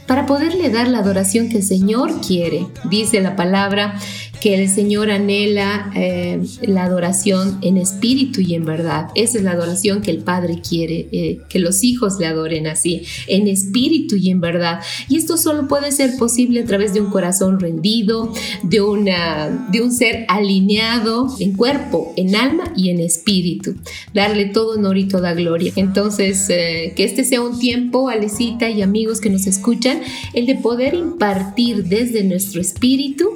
para 0.08 0.26
poderle 0.26 0.72
dar 0.72 0.88
la 0.88 1.00
adoración 1.00 1.50
que 1.50 1.58
el 1.58 1.64
Señor 1.64 2.20
quiere. 2.20 2.66
Dice 2.90 3.22
la 3.22 3.36
palabra 3.36 4.00
que 4.42 4.56
el 4.56 4.70
Señor 4.70 5.12
anhela 5.12 5.92
eh, 5.96 6.42
la 6.62 6.86
adoración 6.86 7.58
en 7.62 7.78
espíritu 7.78 8.42
y 8.42 8.56
en 8.56 8.66
verdad. 8.66 9.10
Esa 9.16 9.38
es 9.38 9.44
la 9.44 9.52
adoración 9.52 10.02
que 10.02 10.12
el 10.12 10.20
Padre 10.20 10.62
quiere, 10.68 11.08
eh, 11.12 11.40
que 11.50 11.60
los 11.60 11.84
hijos 11.84 12.20
le 12.20 12.26
adoren 12.26 12.68
así, 12.68 13.04
en 13.28 13.48
espíritu 13.48 14.16
y 14.16 14.30
en 14.30 14.40
verdad. 14.40 14.80
Y 15.10 15.18
esto 15.18 15.38
solo 15.38 15.68
puede 15.68 15.92
ser 15.92 16.16
posible 16.18 16.62
a 16.62 16.66
través 16.66 16.94
de 16.94 17.02
un 17.02 17.10
corazón 17.10 17.60
rendido, 17.60 18.34
de, 18.64 18.82
una, 18.82 19.68
de 19.72 19.82
un 19.82 19.92
ser 19.92 20.26
alineado 20.30 21.28
en 21.40 21.54
cuerpo, 21.54 22.14
en 22.16 22.36
alma 22.36 22.74
y 22.76 22.90
en 22.90 23.00
espíritu. 23.00 23.76
Darle 24.14 24.46
todo 24.46 24.78
honor 24.78 24.98
y 24.98 25.08
toda 25.08 25.34
gloria. 25.34 25.74
Entonces, 25.76 26.50
eh, 26.50 26.94
que 26.96 27.04
este 27.04 27.26
sea 27.26 27.42
un 27.42 27.60
tiempo, 27.60 28.10
Alecita 28.10 28.70
y 28.70 28.82
amigos 28.82 29.20
que 29.20 29.30
nos 29.30 29.48
escuchan, 29.48 30.02
el 30.34 30.46
de 30.46 30.56
poder 30.56 30.94
impartir 30.94 31.86
desde 31.86 32.24
nuestro 32.24 32.62
espíritu 32.62 33.30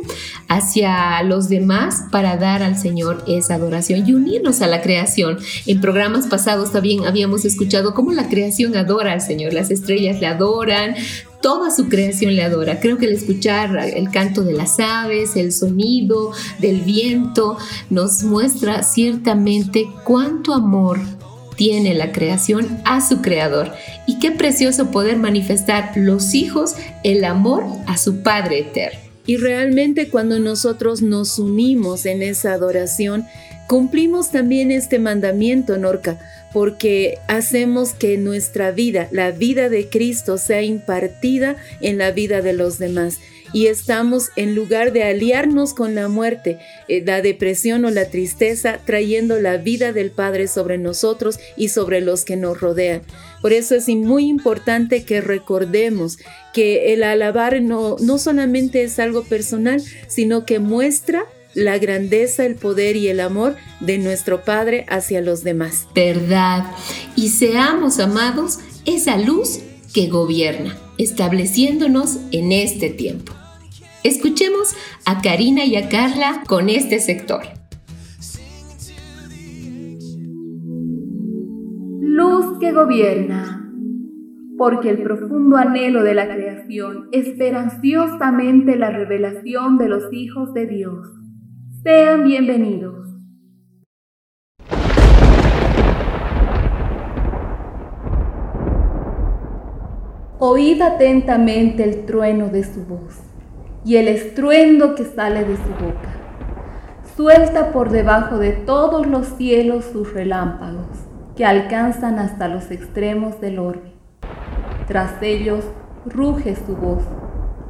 hacia 0.48 0.92
los 1.23 1.50
demás 1.50 2.03
para 2.12 2.38
dar 2.38 2.63
al 2.63 2.77
Señor 2.77 3.23
esa 3.27 3.55
adoración 3.55 4.07
y 4.07 4.13
unirnos 4.13 4.62
a 4.62 4.67
la 4.67 4.81
creación. 4.81 5.38
En 5.65 5.81
programas 5.81 6.27
pasados 6.27 6.71
también 6.71 7.05
habíamos 7.05 7.45
escuchado 7.45 7.93
cómo 7.93 8.12
la 8.12 8.29
creación 8.29 8.75
adora 8.75 9.13
al 9.13 9.21
Señor, 9.21 9.53
las 9.53 9.71
estrellas 9.71 10.19
le 10.19 10.27
adoran, 10.27 10.95
toda 11.41 11.71
su 11.71 11.89
creación 11.89 12.35
le 12.35 12.43
adora. 12.43 12.79
Creo 12.79 12.97
que 12.97 13.05
el 13.05 13.13
escuchar 13.13 13.75
el 13.77 14.09
canto 14.09 14.43
de 14.43 14.53
las 14.53 14.79
aves, 14.79 15.35
el 15.35 15.51
sonido 15.51 16.31
del 16.59 16.81
viento, 16.81 17.57
nos 17.89 18.23
muestra 18.23 18.81
ciertamente 18.83 19.88
cuánto 20.03 20.53
amor 20.53 21.00
tiene 21.55 21.93
la 21.93 22.12
creación 22.12 22.81
a 22.85 23.01
su 23.01 23.21
creador. 23.21 23.71
Y 24.07 24.19
qué 24.19 24.31
precioso 24.31 24.91
poder 24.91 25.17
manifestar 25.17 25.91
los 25.95 26.33
hijos 26.33 26.75
el 27.03 27.25
amor 27.25 27.65
a 27.88 27.97
su 27.97 28.23
Padre 28.23 28.59
eterno. 28.59 29.02
Y 29.25 29.37
realmente 29.37 30.09
cuando 30.09 30.39
nosotros 30.39 31.01
nos 31.01 31.39
unimos 31.39 32.05
en 32.05 32.21
esa 32.21 32.53
adoración, 32.53 33.25
cumplimos 33.67 34.31
también 34.31 34.71
este 34.71 34.99
mandamiento, 34.99 35.77
Norca, 35.77 36.19
porque 36.51 37.17
hacemos 37.27 37.93
que 37.93 38.17
nuestra 38.17 38.71
vida, 38.71 39.07
la 39.11 39.31
vida 39.31 39.69
de 39.69 39.89
Cristo, 39.89 40.37
sea 40.37 40.61
impartida 40.61 41.55
en 41.81 41.97
la 41.97 42.11
vida 42.11 42.41
de 42.41 42.53
los 42.53 42.79
demás. 42.79 43.19
Y 43.53 43.67
estamos, 43.67 44.29
en 44.35 44.55
lugar 44.55 44.93
de 44.93 45.03
aliarnos 45.03 45.75
con 45.75 45.93
la 45.93 46.07
muerte, 46.07 46.57
eh, 46.87 47.03
la 47.05 47.21
depresión 47.21 47.85
o 47.85 47.91
la 47.91 48.05
tristeza, 48.05 48.79
trayendo 48.83 49.39
la 49.39 49.57
vida 49.57 49.93
del 49.93 50.09
Padre 50.09 50.47
sobre 50.47 50.79
nosotros 50.79 51.39
y 51.55 51.69
sobre 51.69 52.01
los 52.01 52.25
que 52.25 52.35
nos 52.35 52.59
rodean. 52.59 53.03
Por 53.43 53.51
eso 53.51 53.75
es 53.75 53.89
muy 53.89 54.29
importante 54.29 55.03
que 55.03 55.19
recordemos 55.19 56.17
que 56.53 56.93
el 56.93 57.03
alabar 57.03 57.62
no, 57.62 57.97
no 58.00 58.17
solamente 58.17 58.83
es 58.83 59.00
algo 59.00 59.25
personal, 59.25 59.83
sino 60.07 60.45
que 60.45 60.59
muestra 60.59 61.25
la 61.53 61.77
grandeza, 61.77 62.45
el 62.45 62.55
poder 62.55 62.95
y 62.95 63.09
el 63.09 63.19
amor 63.19 63.57
de 63.81 63.97
nuestro 63.97 64.45
Padre 64.45 64.85
hacia 64.88 65.19
los 65.19 65.43
demás. 65.43 65.88
Verdad. 65.93 66.71
Y 67.17 67.31
seamos 67.31 68.00
amados 68.00 68.59
esa 68.85 69.17
luz 69.17 69.59
que 69.93 70.07
gobierna, 70.07 70.77
estableciéndonos 70.97 72.19
en 72.31 72.53
este 72.53 72.91
tiempo. 72.91 73.33
Escuchemos 74.03 74.69
a 75.03 75.21
Karina 75.21 75.65
y 75.65 75.75
a 75.75 75.89
Carla 75.89 76.43
con 76.47 76.69
este 76.69 77.01
sector. 77.01 77.43
Luz 82.15 82.60
que 82.60 82.72
gobierna 82.72 83.67
porque 84.55 84.91
el 84.91 85.01
profundo 85.01 85.58
anhelo 85.58 86.03
de 86.03 86.13
la 86.13 86.32
creación 86.32 87.10
espera 87.12 87.62
ansiosamente 87.62 88.75
la 88.75 88.91
revelación 88.91 89.79
de 89.79 89.88
los 89.89 90.13
hijos 90.13 90.53
de 90.53 90.67
Dios. 90.67 91.08
Sean 91.82 92.24
bienvenidos. 92.24 93.08
Oíd 100.38 100.84
atentamente 100.84 101.84
el 101.84 102.05
trueno 102.05 102.50
de 102.50 102.63
su 102.63 102.86
voz 102.86 103.24
y 103.84 103.96
el 103.96 104.08
estruendo 104.08 104.93
que 104.93 105.05
sale 105.05 105.46
de 105.46 105.55
su 105.55 105.70
boca. 105.84 106.13
Suelta 107.17 107.72
por 107.72 107.89
debajo 107.89 108.38
de 108.38 108.51
todos 108.51 109.08
los 109.08 109.25
cielos 109.29 109.86
sus 109.86 110.13
relámpagos, 110.13 111.08
que 111.35 111.45
alcanzan 111.45 112.19
hasta 112.19 112.47
los 112.47 112.71
extremos 112.71 113.41
del 113.41 113.59
orbe. 113.59 113.93
Tras 114.87 115.21
ellos 115.21 115.65
ruge 116.05 116.55
su 116.55 116.75
voz, 116.75 117.03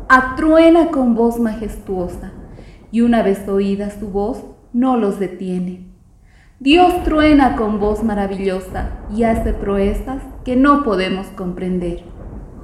atruena 0.09 0.87
con 0.87 1.15
voz 1.15 1.39
majestuosa, 1.39 2.31
y 2.91 3.01
una 3.01 3.23
vez 3.23 3.47
oída 3.47 3.89
su 3.89 4.09
voz, 4.09 4.43
no 4.73 4.97
los 4.97 5.19
detiene. 5.19 5.87
Dios 6.59 7.03
truena 7.03 7.55
con 7.55 7.79
voz 7.79 8.03
maravillosa 8.03 8.91
y 9.13 9.23
hace 9.23 9.53
proezas 9.53 10.21
que 10.45 10.55
no 10.55 10.83
podemos 10.83 11.27
comprender. 11.27 12.03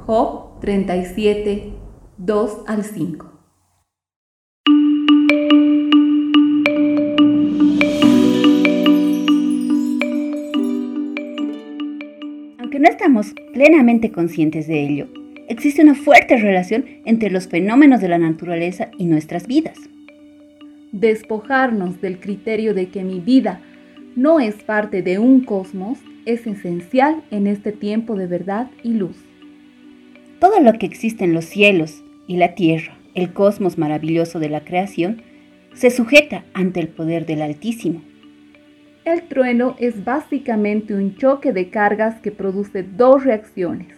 Job 0.05 0.59
37, 0.61 1.73
2 2.17 2.57
al 2.67 2.83
5. 2.83 3.28
No 12.79 12.87
estamos 12.87 13.33
plenamente 13.53 14.09
conscientes 14.09 14.65
de 14.67 14.81
ello, 14.81 15.07
existe 15.49 15.81
una 15.81 15.95
fuerte 15.95 16.37
relación 16.37 16.85
entre 17.03 17.29
los 17.29 17.49
fenómenos 17.49 17.99
de 17.99 18.07
la 18.07 18.17
naturaleza 18.17 18.89
y 18.97 19.05
nuestras 19.05 19.47
vidas. 19.47 19.77
Despojarnos 20.93 21.99
del 21.99 22.19
criterio 22.19 22.73
de 22.73 22.87
que 22.87 23.03
mi 23.03 23.19
vida 23.19 23.59
no 24.15 24.39
es 24.39 24.55
parte 24.63 25.01
de 25.01 25.19
un 25.19 25.41
cosmos 25.41 25.99
es 26.25 26.47
esencial 26.47 27.21
en 27.31 27.47
este 27.47 27.73
tiempo 27.73 28.15
de 28.15 28.27
verdad 28.27 28.71
y 28.81 28.93
luz. 28.93 29.17
Todo 30.39 30.61
lo 30.61 30.71
que 30.73 30.85
existe 30.85 31.25
en 31.25 31.33
los 31.33 31.45
cielos 31.45 32.01
y 32.27 32.37
la 32.37 32.55
tierra, 32.55 32.97
el 33.13 33.33
cosmos 33.33 33.77
maravilloso 33.77 34.39
de 34.39 34.49
la 34.49 34.63
creación, 34.63 35.21
se 35.73 35.89
sujeta 35.89 36.45
ante 36.53 36.79
el 36.79 36.87
poder 36.87 37.25
del 37.25 37.41
Altísimo. 37.41 38.01
El 39.09 39.23
trueno 39.23 39.75
es 39.79 40.05
básicamente 40.05 40.93
un 40.93 41.15
choque 41.15 41.51
de 41.51 41.71
cargas 41.71 42.21
que 42.21 42.29
produce 42.29 42.83
dos 42.83 43.23
reacciones. 43.23 43.97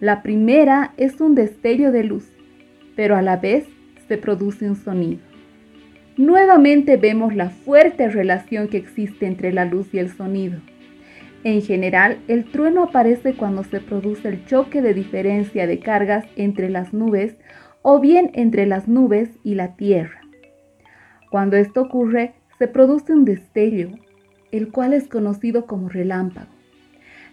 La 0.00 0.22
primera 0.22 0.92
es 0.98 1.18
un 1.22 1.34
destello 1.34 1.92
de 1.92 2.04
luz, 2.04 2.28
pero 2.94 3.16
a 3.16 3.22
la 3.22 3.38
vez 3.38 3.64
se 4.06 4.18
produce 4.18 4.68
un 4.68 4.76
sonido. 4.76 5.22
Nuevamente 6.18 6.98
vemos 6.98 7.34
la 7.34 7.48
fuerte 7.48 8.10
relación 8.10 8.68
que 8.68 8.76
existe 8.76 9.24
entre 9.24 9.50
la 9.50 9.64
luz 9.64 9.94
y 9.94 9.98
el 9.98 10.10
sonido. 10.10 10.60
En 11.42 11.62
general, 11.62 12.18
el 12.28 12.44
trueno 12.44 12.82
aparece 12.82 13.32
cuando 13.32 13.64
se 13.64 13.80
produce 13.80 14.28
el 14.28 14.44
choque 14.44 14.82
de 14.82 14.92
diferencia 14.92 15.66
de 15.66 15.78
cargas 15.78 16.26
entre 16.36 16.68
las 16.68 16.92
nubes 16.92 17.34
o 17.80 17.98
bien 17.98 18.30
entre 18.34 18.66
las 18.66 18.88
nubes 18.88 19.30
y 19.42 19.54
la 19.54 19.74
tierra. 19.74 20.20
Cuando 21.30 21.56
esto 21.56 21.80
ocurre, 21.80 22.34
se 22.58 22.68
produce 22.68 23.14
un 23.14 23.24
destello, 23.24 23.88
el 24.56 24.68
cual 24.68 24.92
es 24.92 25.08
conocido 25.08 25.66
como 25.66 25.88
relámpago. 25.88 26.52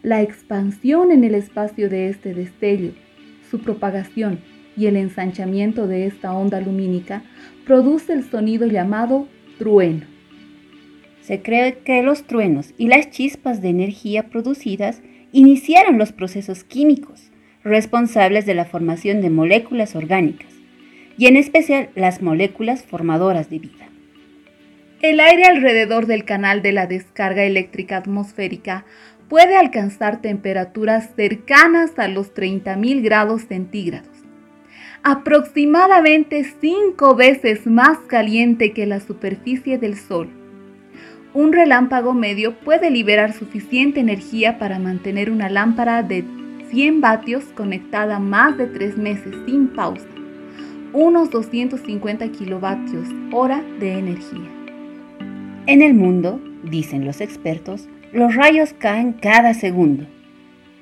La 0.02 0.24
expansión 0.24 1.12
en 1.12 1.24
el 1.24 1.36
espacio 1.36 1.88
de 1.88 2.10
este 2.10 2.34
destello, 2.34 2.94
su 3.52 3.60
propagación 3.60 4.40
y 4.76 4.88
el 4.88 4.98
ensanchamiento 4.98 5.86
de 5.86 6.08
esta 6.08 6.34
onda 6.34 6.60
lumínica 6.60 7.22
produce 7.64 8.14
el 8.14 8.24
sonido 8.24 8.66
llamado 8.66 9.28
trueno. 9.60 10.08
Se 11.22 11.44
cree 11.44 11.78
que 11.86 12.02
los 12.02 12.24
truenos 12.24 12.74
y 12.80 12.88
las 12.88 13.12
chispas 13.12 13.62
de 13.62 13.70
energía 13.70 14.30
producidas 14.30 15.04
iniciaron 15.32 16.00
los 16.00 16.12
procesos 16.14 16.64
químicos 16.64 17.32
responsables 17.64 18.48
de 18.48 18.56
la 18.56 18.66
formación 18.66 19.22
de 19.22 19.30
moléculas 19.30 19.96
orgánicas, 19.96 20.52
y 21.20 21.28
en 21.28 21.38
especial 21.38 21.92
las 21.94 22.24
moléculas 22.24 22.82
formadoras 22.82 23.52
de 23.52 23.60
vida. 23.60 23.91
El 25.02 25.20
aire 25.20 25.46
alrededor 25.46 26.06
del 26.06 26.26
canal 26.26 26.62
de 26.62 26.74
la 26.74 26.86
descarga 26.86 27.44
eléctrica 27.44 27.98
atmosférica 27.98 28.86
puede 29.30 29.58
alcanzar 29.58 30.22
temperaturas 30.22 31.10
cercanas 31.16 31.98
a 31.98 32.08
los 32.08 32.36
30.000 32.36 33.02
grados 33.02 33.42
centígrados, 33.48 34.16
aproximadamente 35.02 36.46
cinco 36.62 37.16
veces 37.16 37.66
más 37.66 37.98
caliente 38.06 38.74
que 38.74 38.86
la 38.86 39.00
superficie 39.00 39.80
del 39.80 39.98
Sol. 39.98 40.30
Un 41.34 41.52
relámpago 41.52 42.14
medio 42.14 42.60
puede 42.60 42.92
liberar 42.92 43.34
suficiente 43.34 44.02
energía 44.02 44.60
para 44.60 44.78
mantener 44.78 45.32
una 45.32 45.50
lámpara 45.50 46.04
de 46.04 46.24
100 46.70 47.02
vatios 47.02 47.46
conectada 47.56 48.20
más 48.20 48.56
de 48.56 48.68
3 48.68 48.98
meses 48.98 49.34
sin 49.48 49.70
pausa, 49.70 50.06
unos 50.94 51.32
250 51.32 52.28
kilovatios 52.34 53.08
hora 53.32 53.64
de 53.80 53.94
energía. 53.94 54.51
En 55.68 55.84
el 55.84 55.94
mundo, 55.94 56.42
dicen 56.64 57.06
los 57.06 57.22
expertos, 57.22 57.88
los 58.12 58.36
rayos 58.36 58.74
caen 58.74 59.14
cada 59.14 59.54
segundo. 59.54 60.08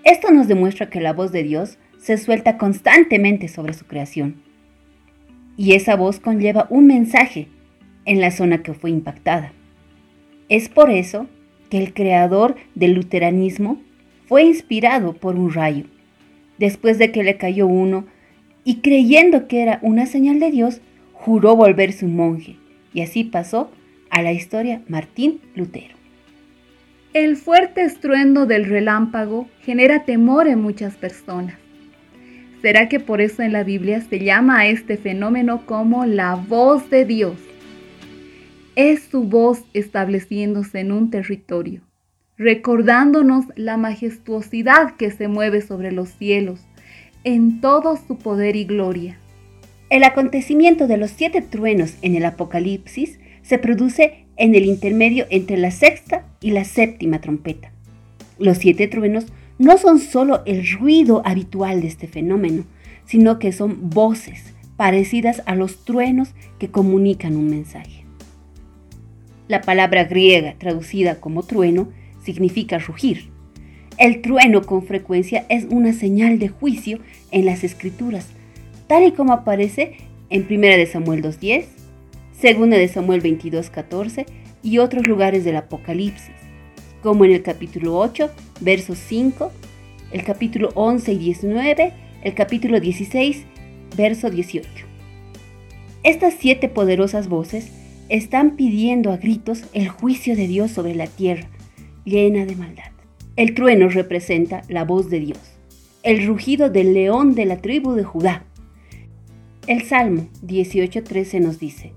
Esto 0.06 0.32
nos 0.32 0.48
demuestra 0.48 0.90
que 0.90 1.02
la 1.02 1.12
voz 1.12 1.34
de 1.34 1.44
Dios 1.44 1.78
se 1.98 2.18
suelta 2.18 2.58
constantemente 2.58 3.50
sobre 3.50 3.74
su 3.74 3.86
creación. 3.86 4.42
Y 5.58 5.74
esa 5.74 5.98
voz 5.98 6.22
conlleva 6.22 6.66
un 6.70 6.88
mensaje 6.88 7.50
en 8.06 8.22
la 8.22 8.32
zona 8.32 8.64
que 8.64 8.74
fue 8.74 8.90
impactada. 8.90 9.52
Es 10.48 10.70
por 10.70 10.90
eso 10.90 11.28
que 11.70 11.78
el 11.78 11.94
creador 11.94 12.56
del 12.74 12.94
luteranismo 12.94 13.82
fue 14.28 14.44
inspirado 14.44 15.12
por 15.12 15.36
un 15.36 15.54
rayo, 15.54 15.84
después 16.58 16.98
de 16.98 17.12
que 17.12 17.24
le 17.24 17.36
cayó 17.36 17.68
uno, 17.68 18.06
y 18.64 18.78
creyendo 18.78 19.48
que 19.48 19.62
era 19.62 19.80
una 19.82 20.06
señal 20.06 20.40
de 20.40 20.52
Dios, 20.52 20.80
juró 21.12 21.58
volverse 21.58 22.06
un 22.06 22.16
monje, 22.16 22.56
y 22.94 23.02
así 23.02 23.26
pasó 23.26 23.72
a 24.10 24.22
la 24.22 24.32
historia 24.32 24.82
Martín 24.88 25.42
Lutero. 25.56 25.96
El 27.14 27.38
fuerte 27.38 27.84
estruendo 27.84 28.46
del 28.46 28.66
relámpago 28.66 29.48
genera 29.62 30.06
temor 30.06 30.48
en 30.48 30.62
muchas 30.62 30.96
personas. 30.96 31.56
¿Será 32.62 32.90
que 32.90 33.00
por 33.00 33.22
eso 33.22 33.42
en 33.42 33.54
la 33.54 33.64
Biblia 33.64 34.02
se 34.02 34.20
llama 34.20 34.60
a 34.60 34.68
este 34.68 34.98
fenómeno 34.98 35.66
como 35.66 36.06
la 36.06 36.36
voz 36.36 36.90
de 36.90 37.06
Dios? 37.06 37.38
es 38.80 39.04
su 39.12 39.24
voz 39.24 39.66
estableciéndose 39.74 40.80
en 40.80 40.94
un 40.94 41.10
territorio, 41.10 41.82
recordándonos 42.38 43.44
la 43.58 43.76
majestuosidad 43.76 44.96
que 44.96 45.12
se 45.12 45.28
mueve 45.28 45.60
sobre 45.60 45.92
los 45.92 46.08
cielos, 46.08 46.62
en 47.26 47.60
todo 47.60 47.98
su 47.98 48.18
poder 48.18 48.56
y 48.56 48.64
gloria. 48.64 49.18
El 49.90 50.06
acontecimiento 50.06 50.88
de 50.88 50.96
los 50.96 51.12
siete 51.12 51.42
truenos 51.42 51.96
en 52.02 52.16
el 52.16 52.24
Apocalipsis 52.24 53.20
se 53.50 53.58
produce 53.58 54.26
en 54.38 54.54
el 54.54 54.64
intermedio 54.64 55.26
entre 55.32 55.58
la 55.58 55.72
sexta 55.72 56.24
y 56.40 56.52
la 56.52 56.66
séptima 56.66 57.20
trompeta. 57.20 57.72
Los 58.38 58.60
siete 58.60 58.88
truenos 58.88 59.26
no 59.58 59.80
son 59.80 59.98
solo 59.98 60.44
el 60.46 60.64
ruido 60.78 61.24
habitual 61.26 61.82
de 61.82 61.88
este 61.88 62.08
fenómeno, 62.08 62.66
sino 63.06 63.40
que 63.40 63.52
son 63.52 63.90
voces 63.90 64.54
parecidas 64.78 65.42
a 65.48 65.56
los 65.56 65.84
truenos 65.84 66.36
que 66.60 66.70
comunican 66.70 67.36
un 67.36 67.50
mensaje. 67.50 68.06
La 69.48 69.62
palabra 69.62 70.04
griega 70.04 70.54
traducida 70.60 71.20
como 71.20 71.42
trueno 71.42 71.90
significa 72.24 72.78
rugir. 72.78 73.32
El 73.98 74.22
trueno 74.22 74.62
con 74.62 74.84
frecuencia 74.84 75.48
es 75.50 75.66
una 75.72 75.94
señal 75.94 76.38
de 76.38 76.50
juicio 76.50 77.00
en 77.32 77.46
las 77.46 77.64
escrituras, 77.64 78.28
tal 78.86 79.08
y 79.08 79.12
como 79.12 79.34
aparece 79.34 79.96
en 80.30 80.46
1 80.48 80.60
de 80.60 80.86
Samuel 80.86 81.24
2.10, 81.24 81.79
2 82.42 82.70
de 82.70 82.88
Samuel 82.88 83.22
22.14 83.22 84.26
y 84.64 84.78
otros 84.78 85.08
lugares 85.08 85.44
del 85.44 85.58
Apocalipsis, 85.58 86.36
como 87.02 87.26
en 87.26 87.32
el 87.32 87.44
capítulo 87.44 87.98
8, 87.98 88.30
versos 88.62 88.98
5, 88.98 89.52
el 90.12 90.24
capítulo 90.24 90.70
11 90.76 91.14
y 91.14 91.18
19, 91.18 91.94
el 92.24 92.34
capítulo 92.34 92.80
16, 92.80 93.44
verso 93.98 94.30
18. 94.30 94.70
Estas 96.04 96.34
siete 96.40 96.70
poderosas 96.70 97.28
voces 97.28 97.72
están 98.08 98.56
pidiendo 98.56 99.12
a 99.12 99.18
gritos 99.18 99.66
el 99.74 99.90
juicio 99.90 100.38
de 100.38 100.48
Dios 100.48 100.72
sobre 100.72 100.96
la 100.96 101.08
tierra, 101.08 101.50
llena 102.06 102.46
de 102.46 102.56
maldad. 102.56 102.92
El 103.36 103.54
trueno 103.54 103.90
representa 103.90 104.62
la 104.70 104.86
voz 104.86 105.10
de 105.10 105.20
Dios, 105.20 105.40
el 106.04 106.26
rugido 106.26 106.70
del 106.70 106.94
león 106.94 107.36
de 107.36 107.46
la 107.46 107.58
tribu 107.58 107.96
de 107.96 108.04
Judá. 108.06 108.46
El 109.68 109.84
Salmo 109.84 110.30
18:13 110.42 111.42
nos 111.42 111.60
dice, 111.60 111.94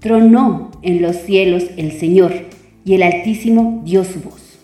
Tronó 0.00 0.70
en 0.82 1.02
los 1.02 1.16
cielos 1.16 1.64
el 1.76 1.92
Señor, 1.92 2.32
y 2.86 2.94
el 2.94 3.02
Altísimo 3.02 3.82
dio 3.84 4.04
su 4.04 4.20
voz. 4.20 4.60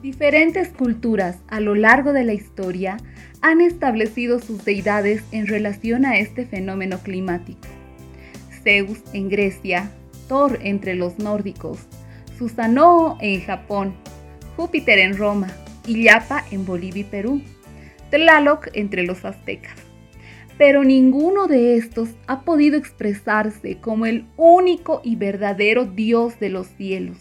Diferentes 0.00 0.68
culturas 0.68 1.38
a 1.48 1.58
lo 1.58 1.74
largo 1.74 2.12
de 2.12 2.22
la 2.22 2.32
historia 2.32 2.98
han 3.42 3.60
establecido 3.60 4.38
sus 4.38 4.64
deidades 4.64 5.24
en 5.32 5.48
relación 5.48 6.06
a 6.06 6.18
este 6.18 6.46
fenómeno 6.46 6.98
climático. 6.98 7.66
Zeus 8.62 9.00
en 9.12 9.28
Grecia, 9.28 9.90
Thor 10.28 10.60
entre 10.62 10.94
los 10.94 11.18
nórdicos, 11.18 11.80
Susanoo 12.38 13.18
en 13.20 13.40
Japón, 13.40 13.94
Júpiter 14.56 15.00
en 15.00 15.16
Roma 15.16 15.48
y 15.84 16.04
Yapa 16.04 16.44
en 16.52 16.64
Bolivia 16.64 17.00
y 17.00 17.04
Perú, 17.04 17.42
Tlaloc 18.10 18.68
entre 18.74 19.02
los 19.02 19.24
aztecas. 19.24 19.85
Pero 20.58 20.84
ninguno 20.84 21.46
de 21.46 21.76
estos 21.76 22.10
ha 22.26 22.40
podido 22.40 22.78
expresarse 22.78 23.78
como 23.80 24.06
el 24.06 24.24
único 24.36 25.00
y 25.04 25.16
verdadero 25.16 25.84
Dios 25.84 26.40
de 26.40 26.48
los 26.48 26.66
cielos, 26.68 27.18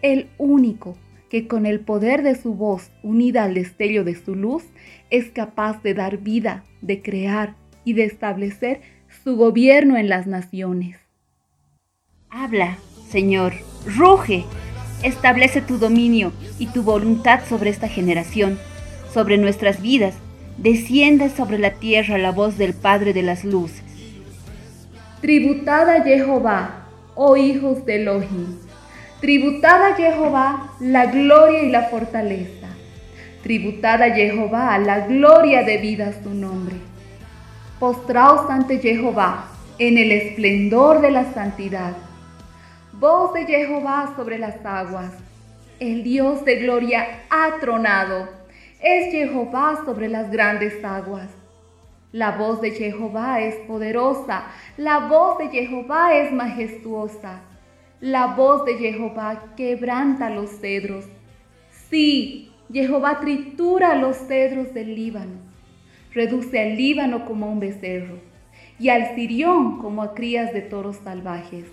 el 0.00 0.28
único 0.38 0.96
que 1.28 1.46
con 1.46 1.66
el 1.66 1.80
poder 1.80 2.22
de 2.22 2.34
su 2.34 2.54
voz 2.54 2.90
unida 3.02 3.44
al 3.44 3.54
destello 3.54 4.02
de 4.02 4.14
su 4.14 4.34
luz 4.34 4.64
es 5.10 5.30
capaz 5.30 5.82
de 5.82 5.94
dar 5.94 6.18
vida, 6.18 6.64
de 6.80 7.02
crear 7.02 7.54
y 7.84 7.92
de 7.92 8.04
establecer 8.04 8.80
su 9.24 9.36
gobierno 9.36 9.96
en 9.96 10.08
las 10.08 10.26
naciones. 10.26 10.96
Habla, 12.30 12.78
Señor, 13.08 13.52
ruge, 13.96 14.44
establece 15.02 15.60
tu 15.60 15.78
dominio 15.78 16.32
y 16.58 16.66
tu 16.66 16.82
voluntad 16.82 17.40
sobre 17.48 17.70
esta 17.70 17.88
generación, 17.88 18.58
sobre 19.12 19.36
nuestras 19.36 19.82
vidas. 19.82 20.14
Descienda 20.60 21.28
sobre 21.28 21.58
la 21.58 21.72
tierra 21.72 22.16
la 22.18 22.30
voz 22.30 22.56
del 22.56 22.74
Padre 22.74 23.12
de 23.12 23.22
las 23.22 23.44
Luces. 23.44 23.82
Tributad 25.20 25.88
a 25.90 26.02
Jehová, 26.02 26.86
oh 27.14 27.36
hijos 27.36 27.84
de 27.84 27.96
Elohim. 28.02 28.56
Tributad 29.20 29.82
a 29.82 29.94
Jehová 29.96 30.72
la 30.80 31.06
gloria 31.06 31.62
y 31.64 31.70
la 31.70 31.88
fortaleza. 31.88 32.68
Tributad 33.42 34.02
a 34.02 34.14
Jehová 34.14 34.78
la 34.78 35.06
gloria 35.06 35.62
debida 35.64 36.08
a 36.08 36.22
su 36.22 36.30
nombre 36.30 36.76
postraos 37.80 38.48
ante 38.50 38.78
Jehová 38.78 39.46
en 39.78 39.96
el 39.96 40.12
esplendor 40.12 41.00
de 41.00 41.10
la 41.10 41.32
santidad. 41.32 41.96
Voz 42.92 43.32
de 43.32 43.46
Jehová 43.46 44.12
sobre 44.16 44.38
las 44.38 44.64
aguas. 44.64 45.12
El 45.80 46.04
Dios 46.04 46.44
de 46.44 46.56
gloria 46.56 47.22
ha 47.30 47.58
tronado. 47.58 48.39
Es 48.82 49.12
Jehová 49.12 49.82
sobre 49.84 50.08
las 50.08 50.30
grandes 50.30 50.82
aguas. 50.82 51.28
La 52.12 52.38
voz 52.38 52.62
de 52.62 52.70
Jehová 52.70 53.42
es 53.42 53.54
poderosa, 53.66 54.46
la 54.78 55.06
voz 55.06 55.36
de 55.36 55.48
Jehová 55.48 56.16
es 56.16 56.32
majestuosa. 56.32 57.42
La 58.00 58.28
voz 58.28 58.64
de 58.64 58.78
Jehová 58.78 59.52
quebranta 59.54 60.30
los 60.30 60.48
cedros. 60.50 61.04
Sí, 61.90 62.52
Jehová 62.72 63.20
tritura 63.20 63.96
los 63.96 64.16
cedros 64.16 64.72
del 64.72 64.94
Líbano. 64.94 65.36
Reduce 66.14 66.58
al 66.58 66.76
Líbano 66.78 67.26
como 67.26 67.52
un 67.52 67.60
becerro 67.60 68.18
y 68.78 68.88
al 68.88 69.14
Sirión 69.14 69.78
como 69.78 70.02
a 70.02 70.14
crías 70.14 70.54
de 70.54 70.62
toros 70.62 70.96
salvajes. 71.04 71.66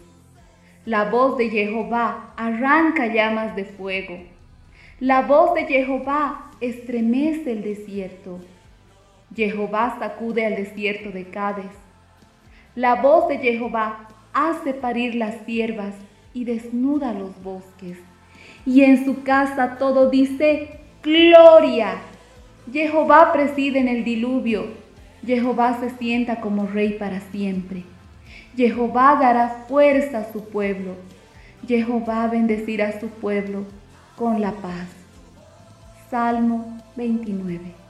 La 0.83 1.05
voz 1.05 1.37
de 1.37 1.49
Jehová 1.49 2.33
arranca 2.35 3.07
llamas 3.07 3.55
de 3.55 3.63
fuego. 3.63 4.17
La 4.99 5.21
voz 5.21 5.53
de 5.53 5.63
Jehová 5.65 6.46
estremece 6.61 7.51
el 7.51 7.63
desierto. 7.63 8.39
Jehová 9.35 9.97
sacude 9.99 10.45
al 10.45 10.55
desierto 10.55 11.11
de 11.11 11.25
Cádiz. 11.25 11.71
La 12.75 12.95
voz 12.95 13.27
de 13.27 13.37
Jehová 13.37 14.07
hace 14.33 14.73
parir 14.73 15.15
las 15.15 15.35
siervas 15.45 15.93
y 16.33 16.45
desnuda 16.45 17.13
los 17.13 17.41
bosques. 17.41 17.97
Y 18.65 18.83
en 18.83 19.05
su 19.05 19.23
casa 19.23 19.77
todo 19.77 20.09
dice, 20.09 20.79
gloria. 21.01 21.95
Jehová 22.71 23.31
preside 23.33 23.79
en 23.79 23.87
el 23.87 24.03
diluvio. 24.03 24.67
Jehová 25.25 25.79
se 25.79 25.89
sienta 25.89 26.39
como 26.39 26.67
rey 26.67 26.93
para 26.93 27.19
siempre. 27.31 27.83
Jehová 28.55 29.17
dará 29.19 29.65
fuerza 29.67 30.19
a 30.19 30.31
su 30.31 30.49
pueblo. 30.49 30.95
Jehová 31.67 32.27
bendecirá 32.27 32.89
a 32.89 32.99
su 32.99 33.07
pueblo 33.07 33.65
con 34.15 34.41
la 34.41 34.51
paz. 34.51 34.96
Salmo 36.09 36.77
29. 36.95 37.86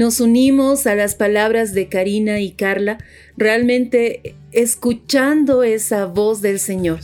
Nos 0.00 0.18
unimos 0.18 0.86
a 0.86 0.94
las 0.94 1.14
palabras 1.14 1.74
de 1.74 1.90
Karina 1.90 2.40
y 2.40 2.52
Carla, 2.52 2.96
realmente 3.36 4.34
escuchando 4.50 5.62
esa 5.62 6.06
voz 6.06 6.40
del 6.40 6.58
Señor. 6.58 7.00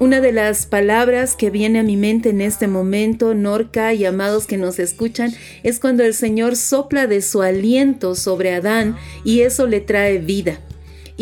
Una 0.00 0.22
de 0.22 0.32
las 0.32 0.64
palabras 0.64 1.36
que 1.36 1.50
viene 1.50 1.80
a 1.80 1.82
mi 1.82 1.98
mente 1.98 2.30
en 2.30 2.40
este 2.40 2.66
momento, 2.66 3.34
Norca 3.34 3.92
y 3.92 4.06
amados 4.06 4.46
que 4.46 4.56
nos 4.56 4.78
escuchan, 4.78 5.34
es 5.64 5.80
cuando 5.80 6.02
el 6.02 6.14
Señor 6.14 6.56
sopla 6.56 7.06
de 7.06 7.20
su 7.20 7.42
aliento 7.42 8.14
sobre 8.14 8.54
Adán 8.54 8.96
y 9.22 9.40
eso 9.40 9.66
le 9.66 9.82
trae 9.82 10.16
vida 10.16 10.60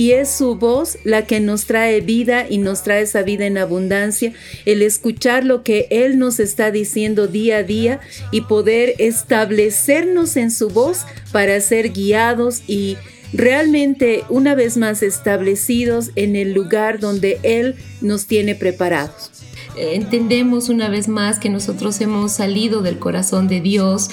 y 0.00 0.12
es 0.12 0.30
su 0.30 0.54
voz 0.54 0.96
la 1.04 1.26
que 1.26 1.40
nos 1.40 1.66
trae 1.66 2.00
vida 2.00 2.46
y 2.48 2.56
nos 2.56 2.82
trae 2.82 3.02
esa 3.02 3.20
vida 3.20 3.44
en 3.44 3.58
abundancia, 3.58 4.32
el 4.64 4.80
escuchar 4.80 5.44
lo 5.44 5.62
que 5.62 5.88
Él 5.90 6.18
nos 6.18 6.40
está 6.40 6.70
diciendo 6.70 7.26
día 7.26 7.58
a 7.58 7.62
día 7.64 8.00
y 8.32 8.40
poder 8.40 8.94
establecernos 8.96 10.38
en 10.38 10.52
su 10.52 10.70
voz 10.70 11.00
para 11.32 11.60
ser 11.60 11.90
guiados 11.90 12.62
y 12.66 12.96
realmente 13.34 14.24
una 14.30 14.54
vez 14.54 14.78
más 14.78 15.02
establecidos 15.02 16.12
en 16.16 16.34
el 16.34 16.54
lugar 16.54 16.98
donde 16.98 17.38
Él 17.42 17.74
nos 18.00 18.24
tiene 18.24 18.54
preparados. 18.54 19.30
Entendemos 19.76 20.70
una 20.70 20.88
vez 20.88 21.08
más 21.08 21.38
que 21.38 21.50
nosotros 21.50 22.00
hemos 22.00 22.32
salido 22.32 22.80
del 22.80 22.98
corazón 22.98 23.48
de 23.48 23.60
Dios, 23.60 24.08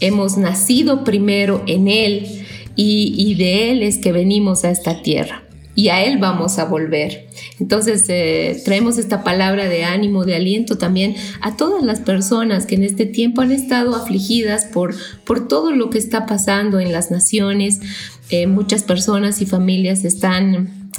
hemos 0.00 0.36
nacido 0.36 1.04
primero 1.04 1.62
en 1.68 1.86
Él 1.86 2.44
y, 2.80 3.34
de 3.34 3.72
Él 3.72 3.82
es 3.82 3.98
que 3.98 4.12
venimos 4.12 4.64
a 4.64 4.70
esta 4.70 5.02
tierra 5.02 5.42
y 5.74 5.88
a 5.88 6.04
Él 6.04 6.18
vamos 6.18 6.60
a 6.60 6.64
volver. 6.64 7.26
Entonces 7.58 8.04
eh, 8.08 8.62
traemos 8.64 8.98
esta 8.98 9.24
palabra 9.24 9.68
de 9.68 9.84
ánimo, 9.84 10.24
de 10.24 10.36
aliento 10.36 10.78
también 10.78 11.16
a 11.40 11.56
todas 11.56 11.82
las 11.82 11.98
personas 11.98 12.66
que 12.66 12.76
en 12.76 12.84
este 12.84 13.04
tiempo 13.04 13.40
han 13.40 13.50
estado 13.50 13.96
afligidas 13.96 14.64
por, 14.66 14.94
por 15.24 15.48
todo 15.48 15.72
lo 15.72 15.90
que 15.90 15.98
está 15.98 16.24
pasando 16.26 16.78
en 16.78 16.92
las 16.92 17.10
naciones. 17.10 17.80
Eh, 18.30 18.46
muchas 18.46 18.84
personas 18.84 19.42
y 19.42 19.46
familias 19.46 20.04
están 20.04 20.90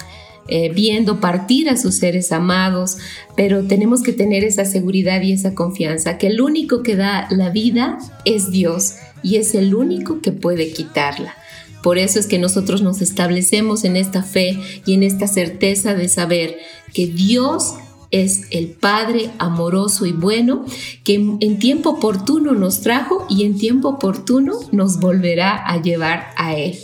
eh, 0.50 0.70
viendo 0.74 1.22
partir 1.22 1.70
a 1.70 1.78
sus 1.78 1.96
seres 1.96 2.34
amados, 2.34 2.98
pero 3.38 3.64
tenemos 3.64 4.04
que 4.04 4.12
tener 4.12 4.44
esa 4.44 4.66
seguridad 4.66 5.22
y 5.22 5.32
esa 5.32 5.56
confianza 5.56 6.18
que 6.18 6.28
el 6.28 6.42
único 6.42 6.84
que 6.84 6.98
da 6.98 7.28
la 7.30 7.52
vida 7.52 8.00
es 8.26 8.52
Dios 8.52 8.96
y 9.24 9.38
es 9.38 9.56
el 9.56 9.76
único 9.76 10.20
que 10.20 10.34
puede 10.34 10.74
quitarla. 10.74 11.36
Por 11.82 11.98
eso 11.98 12.20
es 12.20 12.28
que 12.28 12.40
nosotros 12.40 12.82
nos 12.82 13.02
establecemos 13.02 13.84
en 13.84 13.96
esta 13.96 14.24
fe 14.24 14.60
y 14.86 14.94
en 14.94 15.04
esta 15.04 15.28
certeza 15.28 15.94
de 15.94 16.10
saber 16.10 16.58
que 16.94 17.08
Dios 17.08 17.76
es 18.12 18.44
el 18.52 18.70
Padre 18.70 19.30
amoroso 19.38 20.06
y 20.06 20.12
bueno 20.12 20.66
que 21.04 21.16
en 21.16 21.60
tiempo 21.60 21.92
oportuno 21.92 22.54
nos 22.54 22.82
trajo 22.82 23.26
y 23.30 23.46
en 23.46 23.58
tiempo 23.58 23.90
oportuno 23.90 24.54
nos 24.72 25.00
volverá 25.00 25.56
a 25.56 25.82
llevar 25.82 26.30
a 26.36 26.56
Él. 26.56 26.78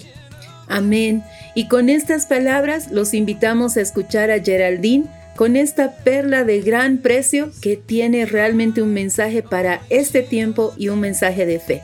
Amén. 0.67 1.23
Y 1.55 1.67
con 1.67 1.89
estas 1.89 2.25
palabras 2.25 2.91
los 2.91 3.13
invitamos 3.13 3.77
a 3.77 3.81
escuchar 3.81 4.31
a 4.31 4.41
Geraldine 4.41 5.05
con 5.36 5.58
esta 5.58 5.97
perla 5.97 6.43
de 6.43 6.62
gran 6.62 6.99
precio 6.99 7.51
que 7.62 7.75
tiene 7.75 8.25
realmente 8.25 8.81
un 8.81 8.93
mensaje 8.93 9.43
para 9.43 9.81
este 9.89 10.21
tiempo 10.21 10.73
y 10.77 10.89
un 10.89 10.99
mensaje 10.99 11.45
de 11.45 11.60
fe. 11.60 11.81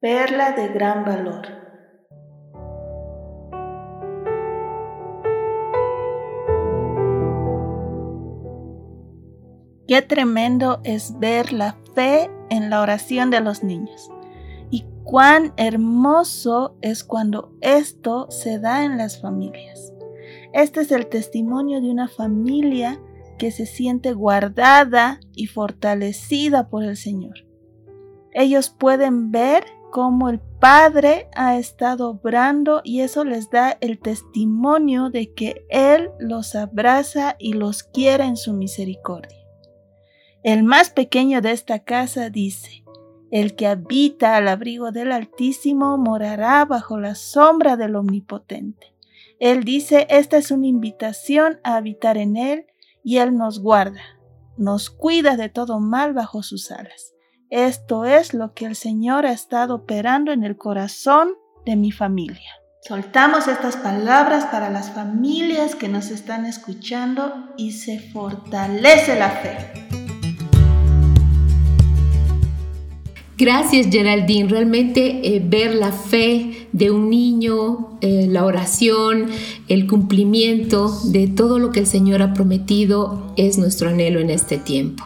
Perla 0.00 0.52
de 0.52 0.68
gran 0.68 1.04
valor. 1.04 1.44
Qué 9.88 10.00
tremendo 10.02 10.80
es 10.84 11.18
ver 11.18 11.52
la 11.52 11.76
fe 11.96 12.30
en 12.48 12.70
la 12.70 12.80
oración 12.80 13.30
de 13.30 13.40
los 13.40 13.64
niños. 13.64 14.08
Y 14.70 14.84
cuán 15.02 15.52
hermoso 15.56 16.76
es 16.80 17.02
cuando 17.02 17.52
esto 17.60 18.30
se 18.30 18.60
da 18.60 18.84
en 18.84 18.98
las 18.98 19.20
familias. 19.20 19.92
Este 20.52 20.82
es 20.82 20.92
el 20.92 21.08
testimonio 21.08 21.80
de 21.80 21.90
una 21.90 22.06
familia 22.06 23.00
que 23.36 23.50
se 23.50 23.66
siente 23.66 24.12
guardada 24.12 25.18
y 25.34 25.46
fortalecida 25.46 26.68
por 26.68 26.84
el 26.84 26.96
Señor. 26.96 27.34
Ellos 28.32 28.70
pueden 28.70 29.32
ver 29.32 29.64
cómo 29.90 30.28
el 30.28 30.40
Padre 30.40 31.28
ha 31.34 31.56
estado 31.56 32.10
obrando 32.10 32.80
y 32.84 33.00
eso 33.00 33.24
les 33.24 33.50
da 33.50 33.76
el 33.80 33.98
testimonio 33.98 35.10
de 35.10 35.32
que 35.32 35.64
Él 35.68 36.10
los 36.18 36.54
abraza 36.54 37.36
y 37.38 37.52
los 37.52 37.82
quiere 37.82 38.24
en 38.24 38.36
su 38.36 38.52
misericordia. 38.52 39.38
El 40.42 40.62
más 40.62 40.90
pequeño 40.90 41.40
de 41.40 41.52
esta 41.52 41.80
casa 41.80 42.30
dice, 42.30 42.84
el 43.30 43.54
que 43.54 43.66
habita 43.66 44.36
al 44.36 44.48
abrigo 44.48 44.90
del 44.92 45.12
Altísimo 45.12 45.98
morará 45.98 46.64
bajo 46.64 46.98
la 46.98 47.14
sombra 47.14 47.76
del 47.76 47.96
Omnipotente. 47.96 48.94
Él 49.38 49.64
dice, 49.64 50.06
esta 50.10 50.36
es 50.36 50.50
una 50.50 50.66
invitación 50.66 51.60
a 51.62 51.76
habitar 51.76 52.16
en 52.16 52.36
Él 52.36 52.66
y 53.04 53.18
Él 53.18 53.36
nos 53.36 53.60
guarda, 53.60 54.02
nos 54.56 54.90
cuida 54.90 55.36
de 55.36 55.48
todo 55.48 55.78
mal 55.78 56.14
bajo 56.14 56.42
sus 56.42 56.70
alas. 56.70 57.14
Esto 57.50 58.04
es 58.04 58.34
lo 58.34 58.52
que 58.52 58.66
el 58.66 58.76
Señor 58.76 59.24
ha 59.24 59.32
estado 59.32 59.76
operando 59.76 60.32
en 60.32 60.44
el 60.44 60.58
corazón 60.58 61.30
de 61.64 61.76
mi 61.76 61.92
familia. 61.92 62.50
Soltamos 62.86 63.48
estas 63.48 63.76
palabras 63.76 64.44
para 64.46 64.68
las 64.68 64.90
familias 64.90 65.74
que 65.74 65.88
nos 65.88 66.10
están 66.10 66.44
escuchando 66.44 67.32
y 67.56 67.72
se 67.72 68.00
fortalece 68.00 69.18
la 69.18 69.30
fe. 69.30 69.56
Gracias 73.38 73.86
Geraldine, 73.90 74.48
realmente 74.50 75.34
eh, 75.34 75.42
ver 75.42 75.74
la 75.74 75.92
fe 75.92 76.68
de 76.72 76.90
un 76.90 77.08
niño, 77.08 77.98
eh, 78.02 78.26
la 78.28 78.44
oración, 78.44 79.30
el 79.68 79.86
cumplimiento 79.86 80.90
de 81.04 81.28
todo 81.28 81.58
lo 81.58 81.70
que 81.70 81.80
el 81.80 81.86
Señor 81.86 82.20
ha 82.20 82.34
prometido 82.34 83.32
es 83.38 83.56
nuestro 83.56 83.88
anhelo 83.88 84.20
en 84.20 84.28
este 84.28 84.58
tiempo. 84.58 85.04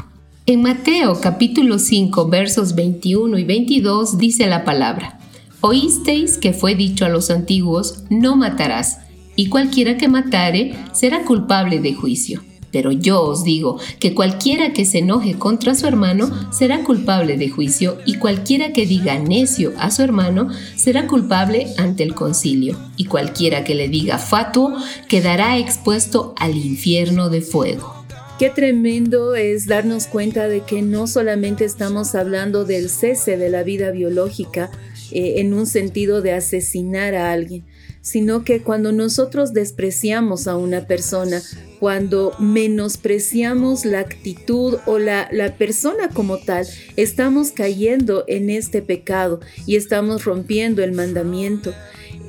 En 0.52 0.60
Mateo 0.60 1.18
capítulo 1.18 1.78
5 1.78 2.28
versos 2.28 2.74
21 2.74 3.38
y 3.38 3.44
22 3.44 4.18
dice 4.18 4.46
la 4.46 4.66
palabra, 4.66 5.18
Oísteis 5.62 6.36
que 6.36 6.52
fue 6.52 6.74
dicho 6.74 7.06
a 7.06 7.08
los 7.08 7.30
antiguos, 7.30 8.04
no 8.10 8.36
matarás, 8.36 8.98
y 9.34 9.48
cualquiera 9.48 9.96
que 9.96 10.08
matare 10.08 10.74
será 10.92 11.24
culpable 11.24 11.80
de 11.80 11.94
juicio. 11.94 12.42
Pero 12.70 12.92
yo 12.92 13.22
os 13.22 13.44
digo 13.44 13.78
que 13.98 14.12
cualquiera 14.12 14.74
que 14.74 14.84
se 14.84 14.98
enoje 14.98 15.38
contra 15.38 15.74
su 15.74 15.86
hermano 15.86 16.30
será 16.52 16.84
culpable 16.84 17.38
de 17.38 17.48
juicio 17.48 17.96
y 18.04 18.16
cualquiera 18.16 18.74
que 18.74 18.84
diga 18.84 19.18
necio 19.18 19.72
a 19.78 19.90
su 19.90 20.02
hermano 20.02 20.48
será 20.76 21.06
culpable 21.06 21.68
ante 21.78 22.02
el 22.02 22.14
concilio 22.14 22.76
y 22.98 23.06
cualquiera 23.06 23.64
que 23.64 23.74
le 23.74 23.88
diga 23.88 24.18
fatuo 24.18 24.74
quedará 25.08 25.56
expuesto 25.56 26.34
al 26.36 26.58
infierno 26.58 27.30
de 27.30 27.40
fuego. 27.40 28.01
Qué 28.42 28.50
tremendo 28.50 29.36
es 29.36 29.68
darnos 29.68 30.08
cuenta 30.08 30.48
de 30.48 30.62
que 30.62 30.82
no 30.82 31.06
solamente 31.06 31.64
estamos 31.64 32.16
hablando 32.16 32.64
del 32.64 32.90
cese 32.90 33.36
de 33.36 33.48
la 33.48 33.62
vida 33.62 33.92
biológica 33.92 34.68
eh, 35.12 35.34
en 35.36 35.54
un 35.54 35.64
sentido 35.64 36.22
de 36.22 36.32
asesinar 36.32 37.14
a 37.14 37.30
alguien, 37.30 37.64
sino 38.00 38.42
que 38.42 38.60
cuando 38.60 38.90
nosotros 38.90 39.52
despreciamos 39.52 40.48
a 40.48 40.56
una 40.56 40.88
persona, 40.88 41.40
cuando 41.78 42.34
menospreciamos 42.40 43.84
la 43.84 44.00
actitud 44.00 44.78
o 44.86 44.98
la, 44.98 45.28
la, 45.30 45.54
persona 45.54 46.08
como 46.08 46.38
tal, 46.38 46.66
estamos 46.96 47.52
cayendo 47.52 48.24
en 48.26 48.50
este 48.50 48.82
pecado 48.82 49.38
y 49.66 49.76
estamos 49.76 50.24
rompiendo 50.24 50.82
el 50.82 50.90
mandamiento. 50.90 51.72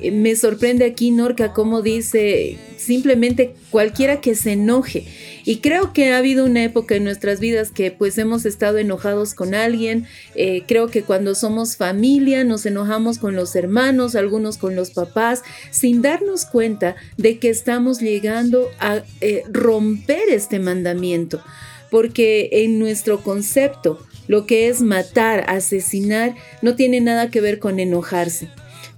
Eh, 0.04 0.10
me 0.10 0.36
sorprende 0.36 0.84
aquí 0.84 1.10
Norca 1.10 1.54
como 1.54 1.80
dice 1.80 2.58
simplemente 2.76 3.54
cualquiera 3.70 4.20
que 4.20 4.34
se 4.34 4.52
enoje. 4.52 5.06
Y 5.46 5.58
creo 5.58 5.92
que 5.92 6.12
ha 6.12 6.18
habido 6.18 6.44
una 6.44 6.64
época 6.64 6.94
en 6.94 7.04
nuestras 7.04 7.40
vidas 7.40 7.70
que 7.70 7.90
pues 7.90 8.18
hemos 8.18 8.44
estado 8.44 8.78
enojados 8.78 9.34
con 9.34 9.54
alguien. 9.54 10.06
Eh, 10.34 10.62
creo 10.66 10.88
que 10.88 11.02
cuando 11.02 11.34
somos 11.34 11.76
familia 11.76 12.44
nos 12.44 12.66
enojamos 12.66 13.18
con 13.18 13.34
los 13.34 13.56
hermanos, 13.56 14.14
algunos 14.14 14.58
con 14.58 14.76
los 14.76 14.90
papás, 14.90 15.42
sin 15.70 16.02
darnos 16.02 16.44
cuenta 16.44 16.96
de 17.16 17.38
que 17.38 17.48
estamos 17.48 18.00
llegando 18.00 18.70
a 18.78 19.02
eh, 19.20 19.42
romper 19.50 20.28
este 20.30 20.58
mandamiento. 20.58 21.42
Porque 21.90 22.50
en 22.52 22.78
nuestro 22.78 23.22
concepto, 23.22 23.98
lo 24.26 24.46
que 24.46 24.68
es 24.68 24.80
matar, 24.80 25.44
asesinar, 25.48 26.34
no 26.60 26.74
tiene 26.74 27.00
nada 27.00 27.30
que 27.30 27.40
ver 27.40 27.58
con 27.58 27.78
enojarse. 27.78 28.48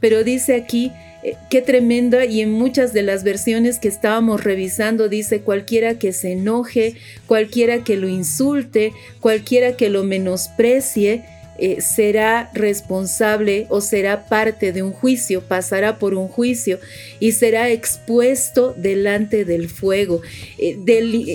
Pero 0.07 0.23
dice 0.23 0.55
aquí 0.55 0.92
eh, 1.25 1.35
qué 1.51 1.62
tremenda 1.62 2.27
y 2.27 2.40
en 2.40 2.53
muchas 2.53 2.92
de 2.92 3.03
las 3.03 3.25
versiones 3.25 3.81
que 3.81 3.88
estábamos 3.88 4.45
revisando 4.45 5.09
dice 5.09 5.40
cualquiera 5.40 5.99
que 5.99 6.12
se 6.12 6.31
enoje, 6.31 6.95
cualquiera 7.27 7.83
que 7.83 7.97
lo 7.97 8.09
insulte, 8.09 8.92
cualquiera 9.19 9.77
que 9.77 9.90
lo 9.90 10.05
menosprecie, 10.05 11.25
eh, 11.59 11.81
será 11.81 12.53
responsable 12.55 13.66
o 13.69 13.81
será 13.81 14.27
parte 14.27 14.71
de 14.73 14.85
un 14.85 14.92
juicio, 14.92 15.40
pasará 15.40 15.99
por 15.99 16.14
un 16.14 16.29
juicio 16.29 16.79
y 17.19 17.33
será 17.33 17.69
expuesto 17.71 18.75
delante 18.77 19.45
del 19.45 19.69
fuego. 19.69 20.21
Eh, 20.57 20.79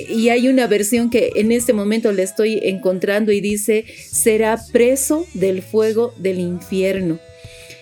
y 0.10 0.30
hay 0.30 0.48
una 0.48 0.68
versión 0.68 1.10
que 1.10 1.34
en 1.36 1.52
este 1.52 1.74
momento 1.74 2.14
le 2.14 2.24
estoy 2.24 2.62
encontrando 2.64 3.34
y 3.34 3.42
dice, 3.42 3.84
será 4.10 4.58
preso 4.72 5.28
del 5.34 5.62
fuego 5.62 6.14
del 6.18 6.40
infierno 6.40 7.20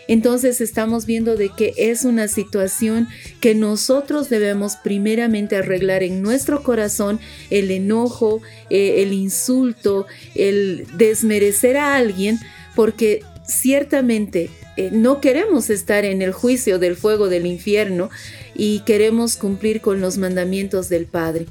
entonces 0.10 0.60
estamos 0.60 1.06
viendo 1.06 1.36
de 1.36 1.50
que 1.50 1.72
es 1.78 2.04
una 2.04 2.28
situación 2.28 3.08
que 3.39 3.54
nosotros 3.54 4.28
debemos 4.28 4.76
primeramente 4.76 5.56
arreglar 5.56 6.02
en 6.02 6.24
nuestro 6.24 6.63
corazón, 6.63 7.19
el 7.52 7.69
enojo, 7.69 8.41
eh, 8.72 9.04
el 9.04 9.13
insulto, 9.13 10.08
el 10.34 10.88
desmerecer 10.98 11.78
a 11.78 11.95
alguien, 11.95 12.39
porque 12.76 13.22
ciertamente 13.48 14.50
eh, 14.78 14.89
no 14.91 15.22
queremos 15.22 15.69
estar 15.69 16.04
en 16.06 16.24
el 16.24 16.32
juicio 16.32 16.80
del 16.80 16.95
fuego 16.95 17.30
del 17.30 17.45
infierno 17.45 18.10
y 18.56 18.80
queremos 18.88 19.38
cumplir 19.38 19.80
con 19.80 20.02
los 20.02 20.17
mandamientos 20.17 20.89
del 20.89 21.06
Padre. 21.06 21.45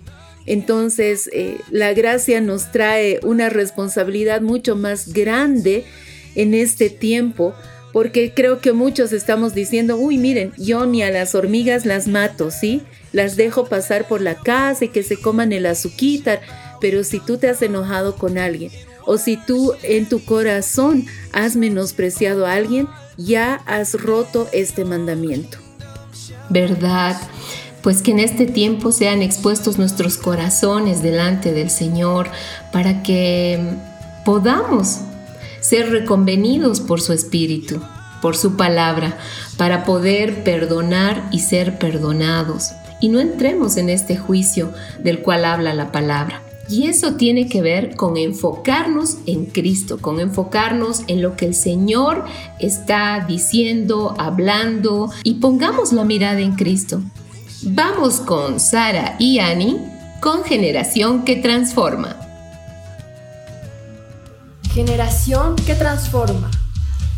Entonces, 0.47 1.31
eh, 1.33 1.59
la 1.71 1.93
gracia 1.93 2.41
nos 2.41 2.73
trae 2.73 3.21
una 3.23 3.51
responsabilidad 3.51 4.41
mucho 4.41 4.75
más 4.75 5.13
grande 5.13 5.85
en 6.35 6.55
este 6.55 6.91
tiempo 6.91 7.55
porque 7.93 8.33
creo 8.35 8.61
que 8.61 8.73
muchos 8.73 9.13
estamos 9.13 9.55
diciendo, 9.55 9.97
uy, 9.97 10.19
miren, 10.19 10.53
yo 10.57 10.87
ni 10.87 11.03
a 11.03 11.11
las 11.11 11.35
hormigas 11.35 11.87
las 11.87 12.07
mato, 12.07 12.51
¿sí? 12.51 12.83
Las 13.13 13.37
dejo 13.37 13.67
pasar 13.67 14.07
por 14.07 14.21
la 14.21 14.35
casa 14.35 14.85
y 14.85 14.89
que 14.89 15.03
se 15.03 15.19
coman 15.19 15.53
el 15.53 15.67
azuquitar, 15.67 16.41
pero 16.81 17.05
si 17.05 17.21
tú 17.21 17.39
te 17.39 17.49
has 17.49 17.63
enojado 17.63 18.17
con 18.17 18.39
alguien 18.39 18.71
o 19.05 19.17
si 19.17 19.37
tú 19.37 19.73
en 19.83 20.07
tu 20.07 20.25
corazón 20.25 21.07
has 21.33 21.57
menospreciado 21.57 22.47
a 22.47 22.53
alguien, 22.53 22.89
ya 23.17 23.55
has 23.67 23.95
roto 23.95 24.49
este 24.53 24.85
mandamiento. 24.85 25.59
¿Verdad? 26.51 27.17
Pues 27.83 28.03
que 28.03 28.11
en 28.11 28.21
este 28.21 28.47
tiempo 28.47 28.93
sean 28.93 29.23
expuestos 29.23 29.79
nuestros 29.79 30.19
corazones 30.19 31.03
delante 31.03 31.53
del 31.53 31.71
Señor 31.71 32.29
para 32.71 33.03
que 33.03 33.59
podamos 34.25 35.01
ser 35.69 35.91
reconvenidos 35.91 36.81
por 36.81 37.01
su 37.01 37.13
Espíritu, 37.13 37.81
por 38.23 38.37
su 38.37 38.57
palabra, 38.57 39.19
para 39.57 39.85
poder 39.85 40.43
perdonar 40.45 41.29
y 41.31 41.41
ser 41.41 41.79
perdonados. 41.79 42.71
Y 43.01 43.09
no 43.11 43.21
entremos 43.21 43.77
en 43.77 43.91
este 43.91 44.17
juicio 44.17 44.73
del 45.03 45.21
cual 45.21 45.45
habla 45.45 45.75
la 45.75 45.93
palabra. 45.93 46.43
Y 46.71 46.87
eso 46.87 47.15
tiene 47.15 47.49
que 47.49 47.63
ver 47.63 47.97
con 47.97 48.17
enfocarnos 48.17 49.19
en 49.27 49.47
Cristo, 49.47 49.99
con 49.99 50.21
enfocarnos 50.21 51.03
en 51.07 51.23
lo 51.23 51.37
que 51.37 51.47
el 51.47 51.55
Señor 51.55 52.25
está 52.59 53.25
diciendo, 53.27 54.15
hablando, 54.19 55.11
y 55.23 55.35
pongamos 55.35 55.93
la 55.93 56.05
mirada 56.05 56.41
en 56.41 56.57
Cristo. 56.57 57.01
Vamos 57.63 58.21
con 58.21 58.61
Sara 58.61 59.17
y 59.19 59.39
Annie 59.39 59.79
con 60.21 60.45
Generación 60.45 61.25
que 61.25 61.37
Transforma. 61.37 62.28
Generación 64.79 65.57
que 65.67 65.75
transforma. 65.75 66.53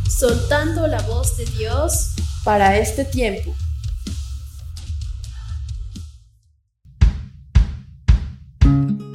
Soltando 0.08 0.86
la 0.86 1.02
voz 1.02 1.36
de 1.36 1.44
Dios 1.44 2.14
para 2.42 2.78
este 2.78 3.04
tiempo. 3.04 3.52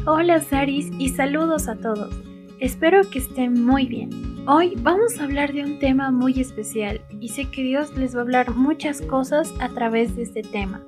Hola 0.06 0.40
Saris 0.42 0.92
y 1.00 1.10
saludos 1.10 1.68
a 1.68 1.78
todos. 1.78 2.14
Espero 2.60 3.10
que 3.10 3.18
estén 3.18 3.66
muy 3.66 3.88
bien. 3.88 4.12
Hoy 4.48 4.76
vamos 4.78 5.20
a 5.20 5.24
hablar 5.24 5.52
de 5.52 5.64
un 5.64 5.80
tema 5.80 6.12
muy 6.12 6.40
especial 6.40 7.02
y 7.20 7.30
sé 7.30 7.50
que 7.50 7.64
Dios 7.64 7.98
les 7.98 8.14
va 8.14 8.20
a 8.20 8.22
hablar 8.22 8.52
muchas 8.52 9.02
cosas 9.02 9.52
a 9.60 9.70
través 9.70 10.16
de 10.16 10.22
este 10.22 10.44
tema. 10.44 10.86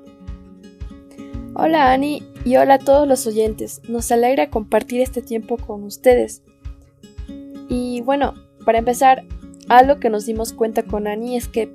Hola 1.54 1.90
Ani 1.90 2.22
y 2.44 2.56
hola 2.56 2.74
a 2.74 2.78
todos 2.78 3.08
los 3.08 3.26
oyentes. 3.26 3.80
Nos 3.88 4.12
alegra 4.12 4.48
compartir 4.48 5.00
este 5.00 5.22
tiempo 5.22 5.56
con 5.56 5.82
ustedes. 5.82 6.42
Y 7.68 8.00
bueno, 8.02 8.34
para 8.64 8.78
empezar, 8.78 9.24
algo 9.68 10.00
que 10.00 10.10
nos 10.10 10.26
dimos 10.26 10.52
cuenta 10.52 10.82
con 10.82 11.06
Annie 11.06 11.36
es 11.36 11.48
que 11.48 11.72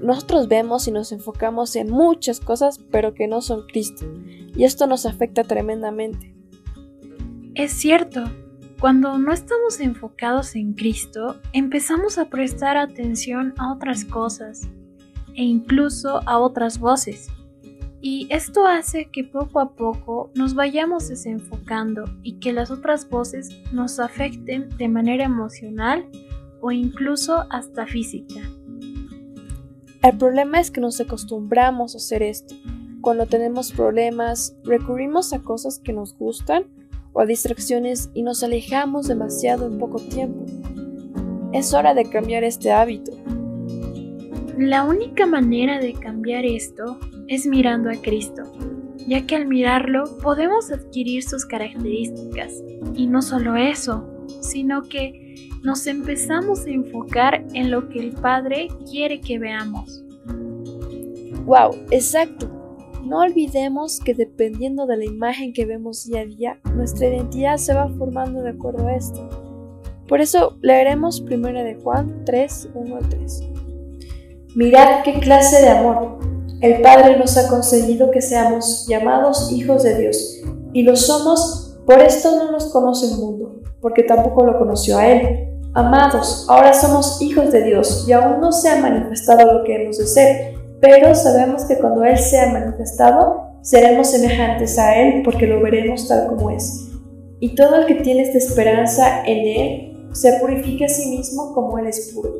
nosotros 0.00 0.48
vemos 0.48 0.88
y 0.88 0.90
nos 0.90 1.12
enfocamos 1.12 1.76
en 1.76 1.88
muchas 1.90 2.40
cosas, 2.40 2.80
pero 2.90 3.14
que 3.14 3.28
no 3.28 3.40
son 3.40 3.66
Cristo. 3.66 4.04
Y 4.56 4.64
esto 4.64 4.86
nos 4.86 5.06
afecta 5.06 5.44
tremendamente. 5.44 6.34
Es 7.54 7.72
cierto, 7.72 8.24
cuando 8.80 9.16
no 9.16 9.32
estamos 9.32 9.78
enfocados 9.78 10.56
en 10.56 10.72
Cristo, 10.74 11.36
empezamos 11.52 12.18
a 12.18 12.24
prestar 12.24 12.76
atención 12.76 13.54
a 13.58 13.72
otras 13.72 14.04
cosas 14.04 14.68
e 15.34 15.44
incluso 15.44 16.20
a 16.26 16.38
otras 16.38 16.80
voces. 16.80 17.28
Y 18.04 18.26
esto 18.30 18.66
hace 18.66 19.10
que 19.12 19.22
poco 19.22 19.60
a 19.60 19.76
poco 19.76 20.32
nos 20.34 20.54
vayamos 20.54 21.08
desenfocando 21.08 22.04
y 22.24 22.40
que 22.40 22.52
las 22.52 22.72
otras 22.72 23.08
voces 23.08 23.48
nos 23.72 24.00
afecten 24.00 24.68
de 24.76 24.88
manera 24.88 25.24
emocional 25.24 26.08
o 26.60 26.72
incluso 26.72 27.44
hasta 27.48 27.86
física. 27.86 28.40
El 30.02 30.18
problema 30.18 30.58
es 30.58 30.72
que 30.72 30.80
nos 30.80 31.00
acostumbramos 31.00 31.94
a 31.94 31.98
hacer 31.98 32.24
esto. 32.24 32.56
Cuando 33.02 33.26
tenemos 33.26 33.70
problemas, 33.70 34.56
recurrimos 34.64 35.32
a 35.32 35.40
cosas 35.40 35.78
que 35.78 35.92
nos 35.92 36.18
gustan 36.18 36.64
o 37.12 37.20
a 37.20 37.26
distracciones 37.26 38.10
y 38.14 38.24
nos 38.24 38.42
alejamos 38.42 39.06
demasiado 39.06 39.64
en 39.68 39.78
poco 39.78 40.00
tiempo. 40.00 40.44
Es 41.52 41.72
hora 41.72 41.94
de 41.94 42.10
cambiar 42.10 42.42
este 42.42 42.72
hábito. 42.72 43.12
La 44.58 44.82
única 44.82 45.24
manera 45.24 45.78
de 45.78 45.92
cambiar 45.92 46.44
esto 46.44 46.98
es 47.28 47.46
mirando 47.46 47.90
a 47.90 47.94
Cristo, 47.94 48.42
ya 49.06 49.26
que 49.26 49.36
al 49.36 49.46
mirarlo 49.46 50.04
podemos 50.22 50.70
adquirir 50.70 51.22
sus 51.22 51.44
características. 51.44 52.62
Y 52.94 53.06
no 53.06 53.22
solo 53.22 53.56
eso, 53.56 54.08
sino 54.40 54.82
que 54.82 55.50
nos 55.62 55.86
empezamos 55.86 56.66
a 56.66 56.70
enfocar 56.70 57.44
en 57.54 57.70
lo 57.70 57.88
que 57.88 58.00
el 58.00 58.12
Padre 58.12 58.68
quiere 58.90 59.20
que 59.20 59.38
veamos. 59.38 60.04
¡Wow! 61.44 61.76
Exacto. 61.90 62.50
No 63.04 63.20
olvidemos 63.20 63.98
que 63.98 64.14
dependiendo 64.14 64.86
de 64.86 64.96
la 64.96 65.04
imagen 65.04 65.52
que 65.52 65.66
vemos 65.66 66.04
día 66.06 66.20
a 66.20 66.26
día, 66.26 66.60
nuestra 66.74 67.08
identidad 67.08 67.56
se 67.56 67.74
va 67.74 67.88
formando 67.88 68.42
de 68.42 68.50
acuerdo 68.50 68.86
a 68.86 68.94
esto. 68.94 69.28
Por 70.06 70.20
eso 70.20 70.56
leeremos 70.60 71.20
1 71.20 71.52
de 71.64 71.74
Juan 71.82 72.24
3, 72.24 72.70
1 72.74 72.96
al 72.96 73.08
3. 73.08 73.42
Mirad 74.54 75.02
qué 75.04 75.14
clase 75.18 75.62
de 75.62 75.70
amor. 75.70 76.18
El 76.62 76.80
Padre 76.80 77.18
nos 77.18 77.36
ha 77.36 77.48
concedido 77.48 78.12
que 78.12 78.22
seamos 78.22 78.86
llamados 78.86 79.50
hijos 79.50 79.82
de 79.82 79.98
Dios, 79.98 80.42
y 80.72 80.84
lo 80.84 80.94
somos, 80.94 81.76
por 81.84 81.98
esto 81.98 82.36
no 82.36 82.52
nos 82.52 82.66
conoce 82.66 83.06
el 83.06 83.18
mundo, 83.18 83.60
porque 83.80 84.04
tampoco 84.04 84.44
lo 84.44 84.56
conoció 84.60 84.96
a 84.96 85.08
Él. 85.08 85.48
Amados, 85.74 86.46
ahora 86.48 86.72
somos 86.72 87.20
hijos 87.20 87.50
de 87.50 87.64
Dios, 87.64 88.04
y 88.06 88.12
aún 88.12 88.40
no 88.40 88.52
se 88.52 88.68
ha 88.68 88.80
manifestado 88.80 89.52
lo 89.52 89.64
que 89.64 89.74
hemos 89.74 89.98
de 89.98 90.06
ser, 90.06 90.54
pero 90.80 91.12
sabemos 91.16 91.64
que 91.64 91.78
cuando 91.78 92.04
Él 92.04 92.16
sea 92.16 92.52
manifestado, 92.52 93.58
seremos 93.62 94.12
semejantes 94.12 94.78
a 94.78 94.94
Él, 94.94 95.22
porque 95.24 95.48
lo 95.48 95.60
veremos 95.60 96.06
tal 96.06 96.28
como 96.28 96.50
es. 96.50 96.90
Y 97.40 97.56
todo 97.56 97.74
el 97.74 97.86
que 97.86 97.96
tiene 97.96 98.22
esta 98.22 98.38
esperanza 98.38 99.24
en 99.26 99.48
Él, 99.48 100.08
se 100.12 100.34
purifica 100.34 100.84
a 100.84 100.88
sí 100.88 101.10
mismo 101.10 101.54
como 101.54 101.76
Él 101.78 101.88
es 101.88 102.12
puro. 102.14 102.30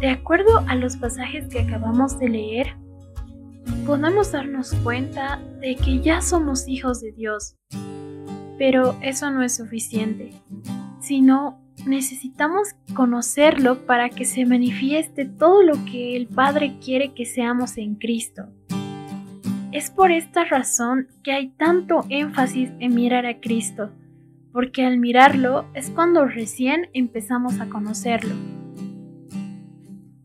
De 0.00 0.08
acuerdo 0.08 0.50
a 0.66 0.74
los 0.74 0.96
pasajes 0.96 1.46
que 1.46 1.60
acabamos 1.60 2.18
de 2.18 2.28
leer, 2.28 2.66
podemos 3.86 4.32
darnos 4.32 4.72
cuenta 4.82 5.40
de 5.60 5.76
que 5.76 6.00
ya 6.00 6.20
somos 6.22 6.68
hijos 6.68 7.00
de 7.00 7.12
Dios. 7.12 7.56
Pero 8.58 8.96
eso 9.02 9.30
no 9.30 9.42
es 9.42 9.56
suficiente, 9.56 10.32
sino 11.00 11.60
necesitamos 11.86 12.68
conocerlo 12.94 13.86
para 13.86 14.10
que 14.10 14.24
se 14.24 14.44
manifieste 14.44 15.24
todo 15.24 15.62
lo 15.62 15.84
que 15.84 16.16
el 16.16 16.26
Padre 16.26 16.76
quiere 16.84 17.14
que 17.14 17.24
seamos 17.24 17.78
en 17.78 17.94
Cristo. 17.94 18.48
Es 19.72 19.90
por 19.90 20.10
esta 20.10 20.44
razón 20.44 21.08
que 21.22 21.32
hay 21.32 21.48
tanto 21.50 22.04
énfasis 22.08 22.70
en 22.80 22.94
mirar 22.94 23.24
a 23.24 23.40
Cristo, 23.40 23.90
porque 24.52 24.84
al 24.84 24.98
mirarlo 24.98 25.64
es 25.74 25.90
cuando 25.90 26.26
recién 26.26 26.90
empezamos 26.92 27.60
a 27.60 27.68
conocerlo. 27.68 28.34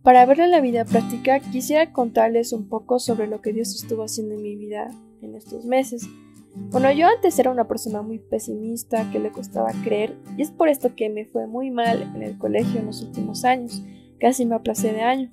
Para 0.05 0.27
verle 0.27 0.47
la 0.47 0.61
vida 0.61 0.85
práctica, 0.85 1.39
quisiera 1.39 1.91
contarles 1.91 2.53
un 2.53 2.69
poco 2.69 2.99
sobre 2.99 3.25
lo 3.25 3.41
que 3.41 3.53
Dios 3.53 3.73
estuvo 3.73 4.03
haciendo 4.03 4.35
en 4.35 4.43
mi 4.43 4.55
vida 4.55 4.91
en 5.23 5.33
estos 5.33 5.65
meses. 5.65 6.07
Bueno, 6.53 6.91
yo 6.91 7.07
antes 7.07 7.39
era 7.39 7.49
una 7.49 7.67
persona 7.67 8.03
muy 8.03 8.19
pesimista, 8.19 9.09
que 9.11 9.17
le 9.17 9.31
costaba 9.31 9.71
creer, 9.83 10.15
y 10.37 10.43
es 10.43 10.51
por 10.51 10.69
esto 10.69 10.93
que 10.95 11.09
me 11.09 11.25
fue 11.25 11.47
muy 11.47 11.71
mal 11.71 12.03
en 12.03 12.21
el 12.21 12.37
colegio 12.37 12.81
en 12.81 12.85
los 12.85 13.01
últimos 13.01 13.45
años, 13.45 13.81
casi 14.19 14.45
me 14.45 14.53
aplacé 14.53 14.93
de 14.93 15.01
año. 15.01 15.31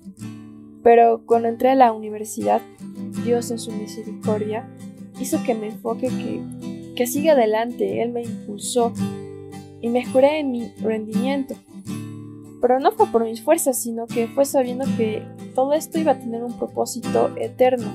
Pero 0.81 1.23
cuando 1.27 1.49
entré 1.49 1.69
a 1.69 1.75
la 1.75 1.93
universidad, 1.93 2.59
Dios 3.23 3.51
en 3.51 3.59
su 3.59 3.71
misericordia 3.73 4.67
hizo 5.19 5.43
que 5.43 5.53
me 5.53 5.67
enfoque, 5.67 6.07
que, 6.07 6.93
que 6.95 7.05
siga 7.05 7.33
adelante, 7.33 8.01
Él 8.01 8.11
me 8.11 8.23
impulsó 8.23 8.91
y 9.81 9.89
mejoré 9.89 10.39
en 10.39 10.51
mi 10.51 10.67
rendimiento 10.81 11.53
pero 12.63 12.79
no 12.79 12.93
fue 12.93 13.07
por 13.07 13.25
mis 13.25 13.41
fuerzas, 13.41 13.77
sino 13.77 14.07
que 14.07 14.29
fue 14.29 14.45
sabiendo 14.45 14.85
que 14.95 15.21
todo 15.53 15.73
esto 15.73 15.99
iba 15.99 16.13
a 16.13 16.19
tener 16.19 16.45
un 16.45 16.57
propósito 16.57 17.35
eterno. 17.35 17.91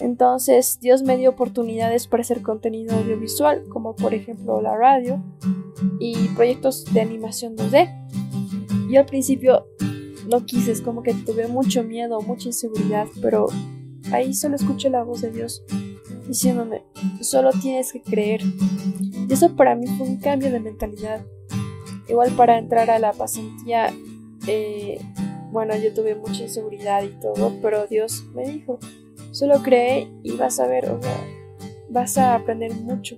Entonces 0.00 0.80
Dios 0.80 1.04
me 1.04 1.16
dio 1.16 1.30
oportunidades 1.30 2.08
para 2.08 2.22
hacer 2.22 2.42
contenido 2.42 2.96
audiovisual, 2.96 3.62
como 3.68 3.94
por 3.94 4.12
ejemplo 4.12 4.60
la 4.60 4.76
radio 4.76 5.22
y 6.00 6.16
proyectos 6.34 6.84
de 6.92 7.00
animación 7.00 7.56
2D. 7.56 8.88
Yo 8.90 8.98
al 8.98 9.06
principio 9.06 9.68
no 10.28 10.44
quise, 10.46 10.72
es 10.72 10.80
como 10.80 11.04
que 11.04 11.14
tuve 11.14 11.46
mucho 11.46 11.84
miedo, 11.84 12.20
mucha 12.22 12.48
inseguridad, 12.48 13.06
pero 13.22 13.46
ahí 14.10 14.34
solo 14.34 14.56
escuché 14.56 14.90
la 14.90 15.04
voz 15.04 15.20
de 15.20 15.30
Dios 15.30 15.62
diciéndome, 16.26 16.82
solo 17.20 17.50
tienes 17.52 17.92
que 17.92 18.02
creer. 18.02 18.40
Y 19.28 19.32
eso 19.32 19.54
para 19.54 19.76
mí 19.76 19.86
fue 19.96 20.08
un 20.08 20.16
cambio 20.16 20.50
de 20.50 20.58
mentalidad 20.58 21.24
Igual 22.10 22.32
para 22.32 22.58
entrar 22.58 22.90
a 22.90 22.98
la 22.98 23.12
pasantía, 23.12 23.94
eh, 24.48 25.00
bueno, 25.52 25.76
yo 25.76 25.94
tuve 25.94 26.16
mucha 26.16 26.42
inseguridad 26.42 27.04
y 27.04 27.10
todo, 27.20 27.52
pero 27.62 27.86
Dios 27.86 28.24
me 28.34 28.44
dijo, 28.48 28.80
solo 29.30 29.62
cree 29.62 30.08
y 30.24 30.32
vas 30.32 30.58
a 30.58 30.66
ver, 30.66 30.90
o 30.90 31.00
sea, 31.00 31.16
vas 31.88 32.18
a 32.18 32.34
aprender 32.34 32.74
mucho. 32.74 33.16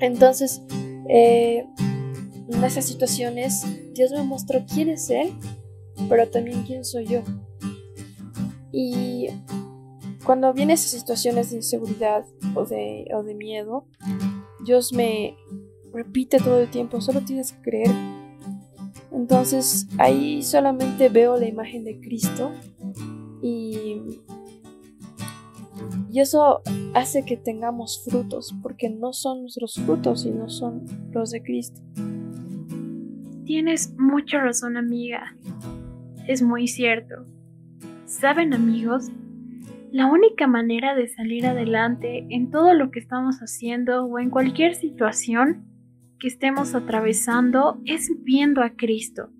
Entonces, 0.00 0.60
eh, 1.08 1.66
en 1.78 2.62
esas 2.62 2.84
situaciones, 2.84 3.64
Dios 3.94 4.10
me 4.12 4.22
mostró 4.22 4.66
quién 4.70 4.90
es 4.90 5.08
Él, 5.08 5.32
pero 6.10 6.28
también 6.28 6.64
quién 6.64 6.84
soy 6.84 7.06
yo. 7.06 7.22
Y 8.70 9.28
cuando 10.26 10.52
vienen 10.52 10.74
esas 10.74 10.90
situaciones 10.90 11.50
de 11.50 11.56
inseguridad 11.56 12.26
o 12.54 12.66
de, 12.66 13.06
o 13.14 13.22
de 13.22 13.34
miedo, 13.34 13.86
Dios 14.62 14.92
me, 14.92 15.36
repite 15.92 16.38
todo 16.38 16.60
el 16.60 16.68
tiempo, 16.68 17.00
solo 17.00 17.20
tienes 17.20 17.52
que 17.52 17.62
creer. 17.62 17.90
Entonces 19.12 19.86
ahí 19.98 20.42
solamente 20.42 21.08
veo 21.08 21.38
la 21.38 21.46
imagen 21.46 21.84
de 21.84 22.00
Cristo 22.00 22.52
y, 23.42 24.00
y 26.10 26.20
eso 26.20 26.62
hace 26.94 27.24
que 27.24 27.36
tengamos 27.36 28.02
frutos, 28.04 28.54
porque 28.62 28.90
no 28.90 29.12
son 29.12 29.42
nuestros 29.42 29.74
frutos, 29.74 30.22
sino 30.22 30.48
son 30.48 30.84
los 31.12 31.30
de 31.30 31.42
Cristo. 31.42 31.80
Tienes 33.44 33.94
mucha 33.98 34.40
razón, 34.40 34.76
amiga. 34.76 35.36
Es 36.26 36.42
muy 36.42 36.68
cierto. 36.68 37.26
¿Saben, 38.06 38.54
amigos? 38.54 39.10
La 39.90 40.06
única 40.06 40.46
manera 40.46 40.94
de 40.94 41.08
salir 41.08 41.46
adelante 41.46 42.26
en 42.30 42.50
todo 42.50 42.72
lo 42.72 42.90
que 42.90 42.98
estamos 42.98 43.38
haciendo 43.40 44.06
o 44.06 44.18
en 44.18 44.30
cualquier 44.30 44.74
situación 44.74 45.66
que 46.22 46.28
estemos 46.28 46.76
atravesando 46.76 47.80
es 47.84 48.08
viendo 48.22 48.62
a 48.62 48.76
Cristo. 48.76 49.30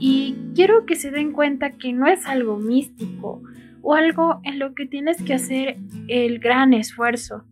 Y 0.00 0.34
quiero 0.52 0.84
que 0.84 0.96
se 0.96 1.12
den 1.12 1.30
cuenta 1.30 1.78
que 1.78 1.92
no 1.92 2.08
es 2.08 2.26
algo 2.26 2.58
místico 2.58 3.40
o 3.82 3.94
algo 3.94 4.40
en 4.42 4.58
lo 4.58 4.74
que 4.74 4.84
tienes 4.84 5.22
que 5.22 5.34
hacer 5.34 5.76
el 6.08 6.40
gran 6.40 6.74
esfuerzo, 6.74 7.44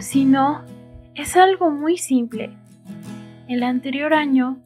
sino 0.00 0.64
es 1.14 1.36
algo 1.36 1.70
muy 1.70 1.98
simple. 1.98 2.50
El 3.46 3.62
anterior 3.62 4.12
año 4.12 4.60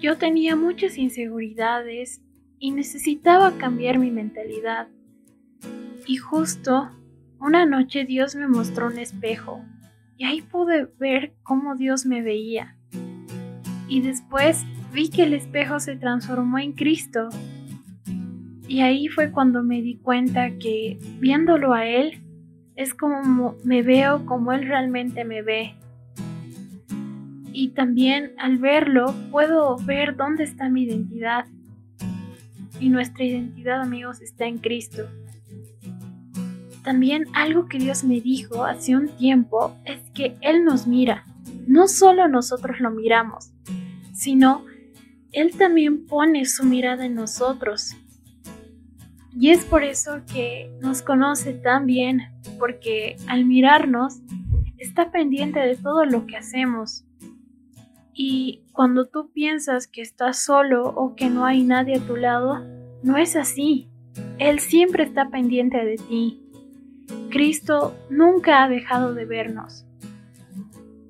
yo 0.00 0.16
tenía 0.16 0.56
muchas 0.56 0.96
inseguridades 0.96 2.22
y 2.58 2.70
necesitaba 2.70 3.58
cambiar 3.58 3.98
mi 3.98 4.10
mentalidad. 4.10 4.88
Y 6.06 6.16
justo 6.16 6.88
una 7.38 7.66
noche 7.66 8.06
Dios 8.06 8.36
me 8.36 8.48
mostró 8.48 8.86
un 8.86 8.98
espejo 8.98 9.62
y 10.16 10.24
ahí 10.24 10.42
pude 10.42 10.88
ver 10.98 11.34
cómo 11.42 11.74
Dios 11.74 12.06
me 12.06 12.22
veía. 12.22 12.76
Y 13.88 14.00
después 14.00 14.64
vi 14.92 15.10
que 15.10 15.24
el 15.24 15.34
espejo 15.34 15.80
se 15.80 15.96
transformó 15.96 16.58
en 16.58 16.72
Cristo. 16.72 17.28
Y 18.66 18.80
ahí 18.80 19.08
fue 19.08 19.30
cuando 19.30 19.62
me 19.62 19.82
di 19.82 19.96
cuenta 19.96 20.56
que 20.58 20.98
viéndolo 21.20 21.72
a 21.72 21.86
Él 21.86 22.22
es 22.76 22.94
como 22.94 23.56
me 23.64 23.82
veo 23.82 24.24
como 24.26 24.52
Él 24.52 24.66
realmente 24.66 25.24
me 25.24 25.42
ve. 25.42 25.74
Y 27.52 27.68
también 27.68 28.32
al 28.38 28.58
verlo 28.58 29.14
puedo 29.30 29.76
ver 29.78 30.16
dónde 30.16 30.44
está 30.44 30.68
mi 30.68 30.84
identidad. 30.84 31.46
Y 32.80 32.88
nuestra 32.88 33.24
identidad 33.24 33.80
amigos 33.80 34.20
está 34.20 34.46
en 34.46 34.58
Cristo. 34.58 35.08
También 36.82 37.26
algo 37.32 37.66
que 37.66 37.78
Dios 37.78 38.04
me 38.04 38.20
dijo 38.20 38.64
hace 38.64 38.94
un 38.94 39.08
tiempo 39.08 39.74
es 39.84 40.03
que 40.14 40.36
Él 40.40 40.64
nos 40.64 40.86
mira. 40.86 41.24
No 41.66 41.88
solo 41.88 42.28
nosotros 42.28 42.80
lo 42.80 42.90
miramos, 42.90 43.52
sino 44.12 44.64
Él 45.32 45.56
también 45.56 46.06
pone 46.06 46.44
su 46.44 46.64
mirada 46.64 47.04
en 47.06 47.14
nosotros. 47.14 47.96
Y 49.36 49.50
es 49.50 49.64
por 49.64 49.82
eso 49.82 50.22
que 50.32 50.70
nos 50.80 51.02
conoce 51.02 51.54
tan 51.54 51.86
bien, 51.86 52.20
porque 52.58 53.16
al 53.26 53.44
mirarnos 53.44 54.20
está 54.78 55.10
pendiente 55.10 55.58
de 55.58 55.76
todo 55.76 56.04
lo 56.04 56.26
que 56.26 56.36
hacemos. 56.36 57.04
Y 58.12 58.62
cuando 58.72 59.06
tú 59.06 59.32
piensas 59.32 59.88
que 59.88 60.02
estás 60.02 60.38
solo 60.38 60.88
o 60.88 61.16
que 61.16 61.30
no 61.30 61.44
hay 61.44 61.64
nadie 61.64 61.96
a 61.96 62.06
tu 62.06 62.16
lado, 62.16 62.64
no 63.02 63.16
es 63.16 63.34
así. 63.34 63.88
Él 64.38 64.60
siempre 64.60 65.02
está 65.02 65.30
pendiente 65.30 65.84
de 65.84 65.96
ti. 65.96 66.40
Cristo 67.30 67.96
nunca 68.10 68.62
ha 68.62 68.68
dejado 68.68 69.14
de 69.14 69.24
vernos. 69.24 69.84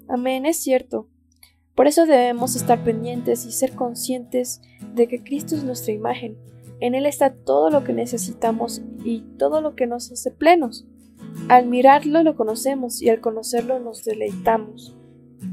Amén, 0.08 0.46
es 0.46 0.56
cierto. 0.56 1.08
Por 1.74 1.88
eso 1.88 2.06
debemos 2.06 2.54
estar 2.54 2.84
pendientes 2.84 3.46
y 3.46 3.52
ser 3.52 3.74
conscientes 3.74 4.60
de 4.94 5.08
que 5.08 5.22
Cristo 5.24 5.56
es 5.56 5.64
nuestra 5.64 5.92
imagen. 5.92 6.36
En 6.80 6.94
Él 6.94 7.06
está 7.06 7.34
todo 7.34 7.70
lo 7.70 7.82
que 7.82 7.92
necesitamos 7.92 8.82
y 9.04 9.20
todo 9.38 9.60
lo 9.60 9.74
que 9.74 9.86
nos 9.86 10.12
hace 10.12 10.30
plenos. 10.30 10.86
Al 11.48 11.66
mirarlo 11.66 12.22
lo 12.22 12.36
conocemos 12.36 13.02
y 13.02 13.08
al 13.08 13.20
conocerlo 13.20 13.80
nos 13.80 14.04
deleitamos. 14.04 14.94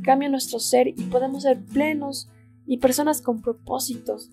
Cambia 0.03 0.29
nuestro 0.29 0.59
ser 0.59 0.87
y 0.87 1.03
podemos 1.11 1.43
ser 1.43 1.63
plenos 1.63 2.29
y 2.65 2.77
personas 2.77 3.21
con 3.21 3.41
propósitos, 3.41 4.29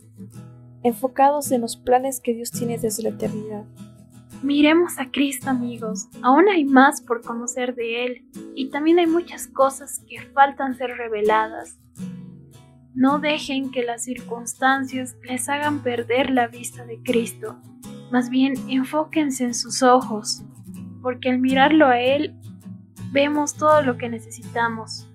enfocados 0.82 1.51
en 1.53 1.62
los 1.62 1.76
planes 1.76 2.20
que 2.20 2.34
Dios 2.34 2.51
tiene 2.51 2.78
desde 2.78 3.03
la 3.03 3.11
eternidad. 3.11 3.64
Miremos 4.43 4.99
a 4.99 5.11
Cristo 5.11 5.51
amigos, 5.51 6.09
aún 6.22 6.49
hay 6.49 6.64
más 6.64 7.01
por 7.01 7.22
conocer 7.22 7.74
de 7.74 8.05
Él 8.05 8.24
y 8.55 8.70
también 8.70 9.01
hay 9.01 9.07
muchas 9.09 9.49
cosas 9.49 10.05
que 10.09 10.20
faltan 10.32 10.76
ser 10.76 10.91
reveladas. 10.97 11.76
No 12.95 13.18
dejen 13.18 13.72
que 13.72 13.82
las 13.82 14.05
circunstancias 14.05 15.16
les 15.24 15.49
hagan 15.49 15.82
perder 15.82 16.30
la 16.30 16.47
vista 16.47 16.84
de 16.84 17.03
Cristo. 17.03 17.61
Más 18.12 18.30
bien, 18.30 18.55
enfóquense 18.68 19.45
en 19.45 19.55
sus 19.55 19.82
ojos, 19.82 20.45
porque 21.03 21.30
al 21.30 21.39
mirarlo 21.39 21.86
a 21.86 22.01
Él, 22.01 22.36
vemos 23.11 23.55
todo 23.55 23.82
lo 23.82 23.99
que 23.99 24.09
necesitamos. 24.09 25.09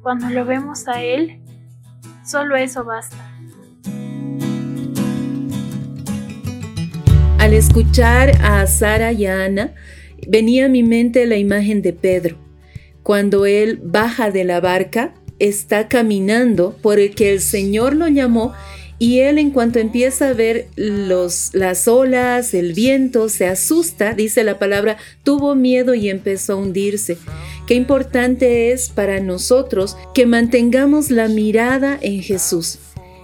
Cuando 0.00 0.30
lo 0.30 0.44
vemos 0.44 0.86
a 0.86 1.02
Él, 1.02 1.42
solo 2.24 2.54
eso 2.56 2.84
basta. 2.84 3.29
Al 7.50 7.56
escuchar 7.56 8.30
a 8.44 8.64
Sara 8.68 9.10
y 9.10 9.26
a 9.26 9.44
Ana, 9.44 9.74
venía 10.28 10.66
a 10.66 10.68
mi 10.68 10.84
mente 10.84 11.26
la 11.26 11.36
imagen 11.36 11.82
de 11.82 11.92
Pedro. 11.92 12.36
Cuando 13.02 13.44
él 13.44 13.80
baja 13.82 14.30
de 14.30 14.44
la 14.44 14.60
barca, 14.60 15.14
está 15.40 15.88
caminando 15.88 16.76
por 16.80 17.00
el 17.00 17.12
que 17.12 17.32
el 17.32 17.40
Señor 17.40 17.96
lo 17.96 18.06
llamó 18.06 18.52
y 19.00 19.18
él 19.18 19.36
en 19.36 19.50
cuanto 19.50 19.80
empieza 19.80 20.28
a 20.28 20.32
ver 20.32 20.68
las 20.76 21.88
olas, 21.88 22.54
el 22.54 22.72
viento, 22.72 23.28
se 23.28 23.48
asusta, 23.48 24.14
dice 24.14 24.44
la 24.44 24.60
palabra, 24.60 24.96
tuvo 25.24 25.56
miedo 25.56 25.96
y 25.96 26.08
empezó 26.08 26.52
a 26.52 26.56
hundirse. 26.56 27.18
Qué 27.66 27.74
importante 27.74 28.70
es 28.70 28.90
para 28.90 29.18
nosotros 29.18 29.96
que 30.14 30.24
mantengamos 30.24 31.10
la 31.10 31.26
mirada 31.26 31.98
en 32.00 32.22
Jesús 32.22 32.78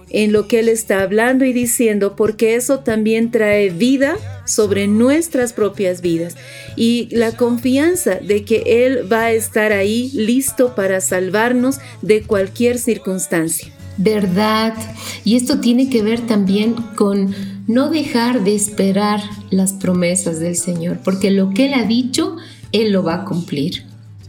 en 0.09 0.31
lo 0.31 0.47
que 0.47 0.59
Él 0.59 0.69
está 0.69 1.01
hablando 1.01 1.45
y 1.45 1.53
diciendo, 1.53 2.15
porque 2.15 2.55
eso 2.55 2.79
también 2.79 3.31
trae 3.31 3.69
vida 3.69 4.17
sobre 4.45 4.87
nuestras 4.87 5.53
propias 5.53 6.01
vidas 6.01 6.35
y 6.75 7.09
la 7.11 7.33
confianza 7.33 8.15
de 8.15 8.45
que 8.45 8.85
Él 8.85 9.11
va 9.11 9.23
a 9.23 9.31
estar 9.31 9.71
ahí 9.71 10.11
listo 10.13 10.75
para 10.75 11.01
salvarnos 11.01 11.79
de 12.01 12.23
cualquier 12.23 12.77
circunstancia. 12.77 13.71
Verdad. 13.97 14.75
Y 15.23 15.35
esto 15.35 15.59
tiene 15.59 15.89
que 15.89 16.03
ver 16.03 16.21
también 16.21 16.73
con 16.95 17.33
no 17.67 17.89
dejar 17.89 18.43
de 18.43 18.55
esperar 18.55 19.21
las 19.49 19.73
promesas 19.73 20.39
del 20.39 20.55
Señor, 20.55 20.99
porque 21.03 21.31
lo 21.31 21.49
que 21.49 21.65
Él 21.65 21.73
ha 21.73 21.83
dicho, 21.83 22.37
Él 22.71 22.91
lo 22.91 23.03
va 23.03 23.15
a 23.15 23.25
cumplir. 23.25 23.83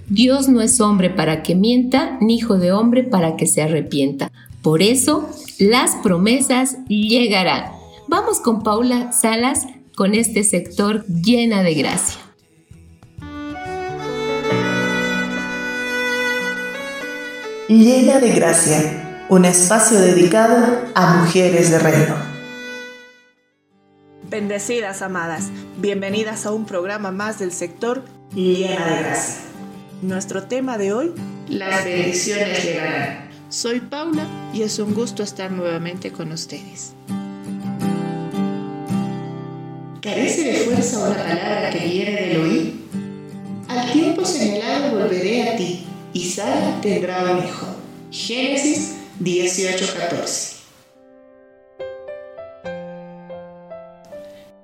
Dios 0.09 0.49
no 0.49 0.63
es 0.63 0.81
hombre 0.81 1.11
para 1.11 1.43
que 1.43 1.55
mienta, 1.55 2.17
ni 2.23 2.37
hijo 2.37 2.57
de 2.57 2.73
hombre 2.73 3.05
para 3.05 3.37
que 3.37 3.47
se 3.47 3.61
arrepienta. 3.61 4.33
Por 4.69 4.83
eso, 4.83 5.31
las 5.59 5.95
promesas 6.03 6.77
llegarán. 6.89 7.73
Vamos 8.07 8.39
con 8.39 8.63
Paula 8.63 9.13
Salas 9.13 9.67
con 9.97 10.15
este 10.15 10.45
sector 10.45 11.07
llena 11.07 11.63
de 11.63 11.73
gracia. 11.73 12.21
Llena 17.67 18.21
de 18.21 18.31
gracia, 18.33 19.25
un 19.31 19.47
espacio 19.47 20.01
dedicado 20.01 20.83
a 20.95 21.15
mujeres 21.15 21.71
de 21.71 21.79
reino. 21.79 22.17
Bendecidas 24.29 25.01
amadas, 25.01 25.45
bienvenidas 25.79 26.45
a 26.45 26.53
un 26.53 26.67
programa 26.67 27.11
más 27.11 27.39
del 27.39 27.53
sector 27.53 28.05
Llena 28.35 28.85
de 28.85 29.03
gracia. 29.03 29.41
Nuestro 30.03 30.43
tema 30.43 30.77
de 30.77 30.93
hoy, 30.93 31.15
las 31.49 31.87
bendiciones 31.87 32.63
llegarán. 32.63 33.28
Soy 33.51 33.81
Paula 33.81 34.27
y 34.53 34.61
es 34.61 34.79
un 34.79 34.93
gusto 34.93 35.23
estar 35.23 35.51
nuevamente 35.51 36.13
con 36.13 36.33
ustedes. 36.33 36.93
¿Carece 40.03 40.53
de 40.53 40.55
fuerza 40.67 40.99
una 40.99 41.17
palabra 41.17 41.71
que 41.71 41.79
viene 41.87 42.13
del 42.13 42.41
oír? 42.43 42.75
Al 43.69 43.91
tiempo 43.91 44.23
señalado 44.27 44.99
volveré 44.99 45.49
a 45.49 45.57
ti 45.57 45.87
y 46.13 46.29
Sara 46.29 46.79
tendrá 46.83 47.23
un 47.23 47.39
hijo. 47.39 47.67
Génesis 48.11 48.97
18:14. 49.19 50.59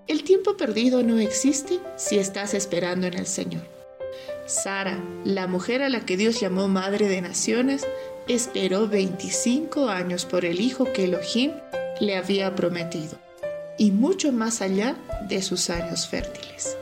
El 0.07 0.25
tiempo 0.25 0.59
perdido 0.59 1.03
no 1.03 1.19
existe 1.21 1.81
si 1.97 2.19
estás 2.19 2.53
esperando 2.53 3.07
en 3.07 3.15
el 3.15 3.27
Señor. 3.27 3.63
Sara, 4.47 5.03
la 5.25 5.47
mujer 5.47 5.83
a 5.83 5.89
la 5.89 6.05
que 6.05 6.19
Dios 6.19 6.39
llamó 6.39 6.69
Madre 6.69 7.09
de 7.09 7.23
Naciones, 7.23 7.87
esperó 8.29 8.89
25 8.89 9.89
años 9.89 10.25
por 10.25 10.45
el 10.45 10.61
hijo 10.61 10.93
que 10.93 11.05
Elohim 11.05 11.53
le 12.01 12.17
había 12.17 12.55
prometido, 12.55 13.19
y 13.79 13.91
mucho 13.91 14.33
más 14.33 14.63
allá 14.63 14.97
de 15.29 15.43
sus 15.43 15.71
años 15.71 16.09
fértiles. 16.09 16.77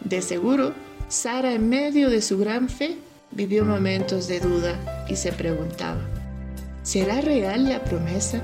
De 0.00 0.22
seguro, 0.22 0.74
Sara 1.08 1.54
en 1.54 1.68
medio 1.68 2.10
de 2.10 2.20
su 2.20 2.38
gran 2.38 2.68
fe 2.68 2.96
vivió 3.30 3.64
momentos 3.64 4.28
de 4.28 4.40
duda 4.40 5.06
y 5.08 5.16
se 5.16 5.32
preguntaba, 5.32 6.00
¿será 6.82 7.20
real 7.20 7.68
la 7.68 7.82
promesa? 7.82 8.42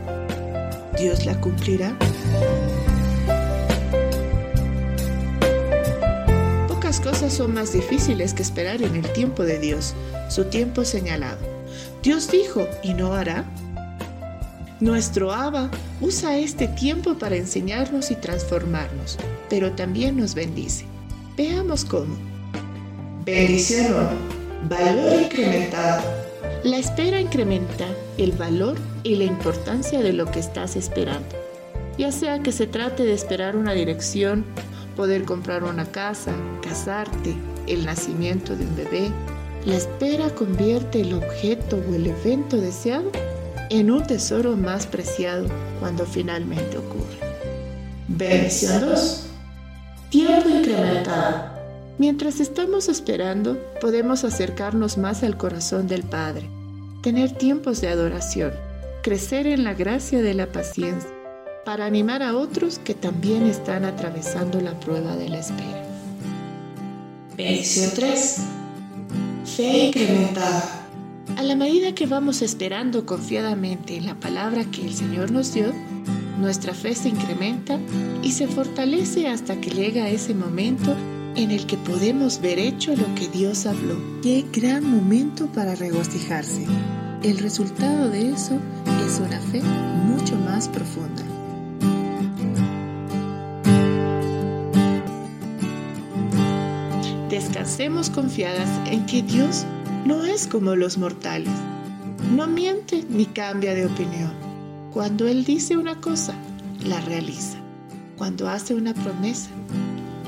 ¿Dios 0.99 1.27
la 1.27 1.39
cumplirá? 1.41 1.97
Pocas 6.69 7.01
cosas 7.01 7.35
son 7.35 7.55
más 7.55 7.73
difíciles 7.73 8.33
que 8.33 8.43
esperar 8.43 8.83
en 8.83 8.97
el 8.97 9.13
tiempo 9.13 9.43
de 9.43 9.59
Dios, 9.59 9.95
su 10.31 10.45
tiempo 10.45 10.85
señalado. 10.85 11.54
Dios 12.05 12.31
dijo, 12.31 12.69
¿y 12.83 12.93
no 12.93 13.15
hará? 13.15 13.47
Nuestro 14.79 15.33
Abba 15.33 15.71
usa 16.03 16.37
este 16.37 16.69
tiempo 16.69 17.15
para 17.15 17.37
enseñarnos 17.37 18.11
y 18.11 18.17
transformarnos, 18.17 19.17
pero 19.49 19.73
también 19.73 20.19
nos 20.19 20.35
bendice. 20.35 20.85
Veamos 21.35 21.87
cómo. 21.87 22.15
Bendición 23.25 24.09
valor 24.69 25.23
incrementado. 25.23 26.03
La 26.63 26.77
espera 26.77 27.21
incrementa 27.21 27.87
el 28.19 28.33
valor 28.33 28.77
y 29.03 29.17
la 29.17 29.25
importancia 29.25 30.03
de 30.03 30.13
lo 30.13 30.31
que 30.31 30.41
estás 30.41 30.77
esperando. 30.77 31.37
Ya 31.99 32.13
sea 32.13 32.41
que 32.41 32.53
se 32.53 32.67
trate 32.67 33.05
de 33.05 33.15
esperar 33.15 33.57
una 33.57 33.73
dirección, 33.73 34.45
poder 34.95 35.25
comprar 35.25 35.65
una 35.65 35.87
casa, 35.87 36.35
casarte, 36.63 37.35
el 37.67 37.87
nacimiento 37.87 38.57
de 38.57 38.67
un 38.67 38.77
bebé, 38.77 39.11
la 39.67 39.77
espera 39.77 40.29
convierte 40.31 41.01
el 41.01 41.15
objeto 41.15 41.77
o 41.77 41.95
el 41.95 42.07
evento 42.07 42.59
deseado 42.59 43.11
en 43.71 43.91
un 43.91 44.07
tesoro 44.07 44.57
más 44.57 44.87
preciado 44.87 45.47
cuando 45.81 46.05
finalmente 46.05 46.77
ocurre. 46.77 47.19
Bendición 48.09 48.81
2. 48.81 49.27
Tiempo 50.11 50.49
incrementado. 50.51 51.55
Mientras 51.97 52.41
estamos 52.41 52.89
esperando, 52.89 53.59
podemos 53.81 54.25
acercarnos 54.25 54.99
más 54.99 55.23
al 55.23 55.37
corazón 55.39 55.87
del 55.87 56.03
Padre, 56.03 56.49
tener 57.03 57.33
tiempos 57.33 57.81
de 57.81 57.89
adoración, 57.89 58.53
crecer 59.03 59.47
en 59.47 59.65
la 59.65 59.75
gracia 59.75 60.21
de 60.21 60.35
la 60.35 60.47
paciencia, 60.47 61.11
para 61.65 61.87
animar 61.87 62.23
a 62.23 62.37
otros 62.37 62.79
que 62.79 62.95
también 62.95 63.47
están 63.47 63.87
atravesando 63.87 64.61
la 64.61 64.79
prueba 64.79 65.17
de 65.17 65.31
la 65.31 65.39
espera. 65.39 65.83
Bendición 67.37 67.91
3 67.95 68.64
fe 69.45 69.87
incrementada. 69.87 70.89
A 71.37 71.43
la 71.43 71.57
medida 71.57 71.95
que 71.95 72.07
vamos 72.07 72.43
esperando 72.43 73.07
confiadamente 73.07 73.97
en 73.97 74.07
la 74.07 74.15
palabra 74.15 74.65
que 74.71 74.83
el 74.83 74.95
Señor 74.95 75.31
nos 75.31 75.53
dio, 75.53 75.73
nuestra 76.39 76.75
fe 76.75 76.95
se 76.95 77.09
incrementa 77.09 77.79
y 78.23 78.33
se 78.33 78.47
fortalece 78.47 79.29
hasta 79.29 79.61
que 79.61 79.71
llega 79.71 80.09
ese 80.09 80.35
momento 80.35 80.95
en 81.37 81.51
el 81.51 81.67
que 81.67 81.77
podemos 81.77 82.41
ver 82.41 82.59
hecho 82.59 82.95
lo 82.95 83.13
que 83.15 83.29
Dios 83.29 83.67
habló. 83.67 83.97
Qué 84.23 84.45
gran 84.53 84.85
momento 84.89 85.47
para 85.47 85.75
regocijarse. 85.75 86.67
El 87.23 87.39
resultado 87.39 88.11
de 88.11 88.31
eso 88.31 88.59
es 89.07 89.19
una 89.19 89.41
fe 89.41 89.63
mucho 89.63 90.37
más 90.37 90.69
profunda. 90.69 91.34
Descansemos 97.65 98.11
confiadas 98.11 98.69
en 98.91 99.07
que 99.07 99.23
Dios 99.23 99.65
no 100.05 100.27
es 100.27 100.47
como 100.47 100.77
los 100.77 100.99
mortales. 100.99 101.49
No 102.37 102.47
miente 102.47 103.03
ni 103.09 103.25
cambia 103.25 103.73
de 103.73 103.87
opinión. 103.87 104.35
Cuando 104.93 105.27
Él 105.27 105.47
dice 105.47 105.79
una 105.79 105.99
cosa, 105.99 106.35
la 106.85 107.01
realiza. 107.01 107.57
Cuando 108.19 108.51
hace 108.51 108.75
una 108.75 108.93
promesa, 108.93 109.49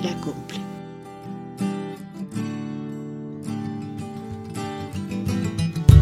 la 0.03 0.15
cumple. 0.23 0.57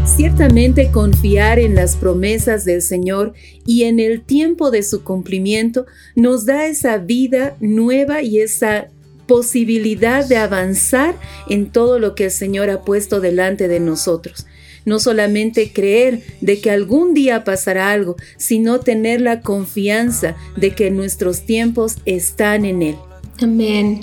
Ciertamente 0.07 0.93
confiar 0.93 1.59
en 1.59 1.74
las 1.74 1.97
promesas 1.97 2.64
del 2.64 2.80
Señor 2.80 3.32
y 3.66 3.82
en 3.82 3.99
el 3.99 4.22
tiempo 4.22 4.70
de 4.70 4.85
su 4.85 5.03
cumplimiento 5.03 5.85
nos 6.14 6.47
da 6.47 6.66
esa 6.66 6.99
vida 6.99 7.57
nueva 7.59 8.22
y 8.22 8.39
esa 8.39 8.91
posibilidad 9.27 10.27
de 10.27 10.37
avanzar 10.37 11.16
en 11.49 11.66
todo 11.70 11.99
lo 11.99 12.14
que 12.14 12.27
el 12.27 12.31
Señor 12.31 12.70
ha 12.70 12.83
puesto 12.83 13.20
delante 13.20 13.68
de 13.68 13.81
nosotros. 13.81 14.47
No 14.85 14.99
solamente 14.99 15.72
creer 15.72 16.22
de 16.41 16.61
que 16.61 16.70
algún 16.70 17.14
día 17.14 17.43
pasará 17.45 17.91
algo, 17.91 18.16
sino 18.37 18.81
tener 18.81 19.20
la 19.20 19.41
confianza 19.41 20.37
de 20.57 20.75
que 20.75 20.91
nuestros 20.91 21.47
tiempos 21.47 21.97
están 22.05 22.64
en 22.64 22.83
Él. 22.83 22.97
Amén. 23.41 24.03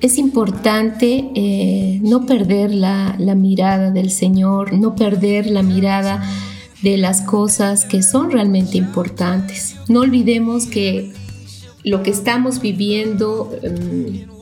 Es 0.00 0.18
importante 0.18 1.24
eh, 1.34 2.00
no 2.02 2.26
perder 2.26 2.74
la, 2.74 3.16
la 3.18 3.34
mirada 3.34 3.90
del 3.90 4.10
Señor, 4.10 4.74
no 4.74 4.94
perder 4.94 5.46
la 5.46 5.62
mirada 5.62 6.22
de 6.82 6.98
las 6.98 7.22
cosas 7.22 7.84
que 7.84 8.02
son 8.02 8.30
realmente 8.30 8.76
importantes. 8.76 9.76
No 9.88 10.00
olvidemos 10.00 10.66
que 10.66 11.12
lo 11.82 12.02
que 12.02 12.10
estamos 12.10 12.60
viviendo 12.60 13.50
mm, 13.62 14.35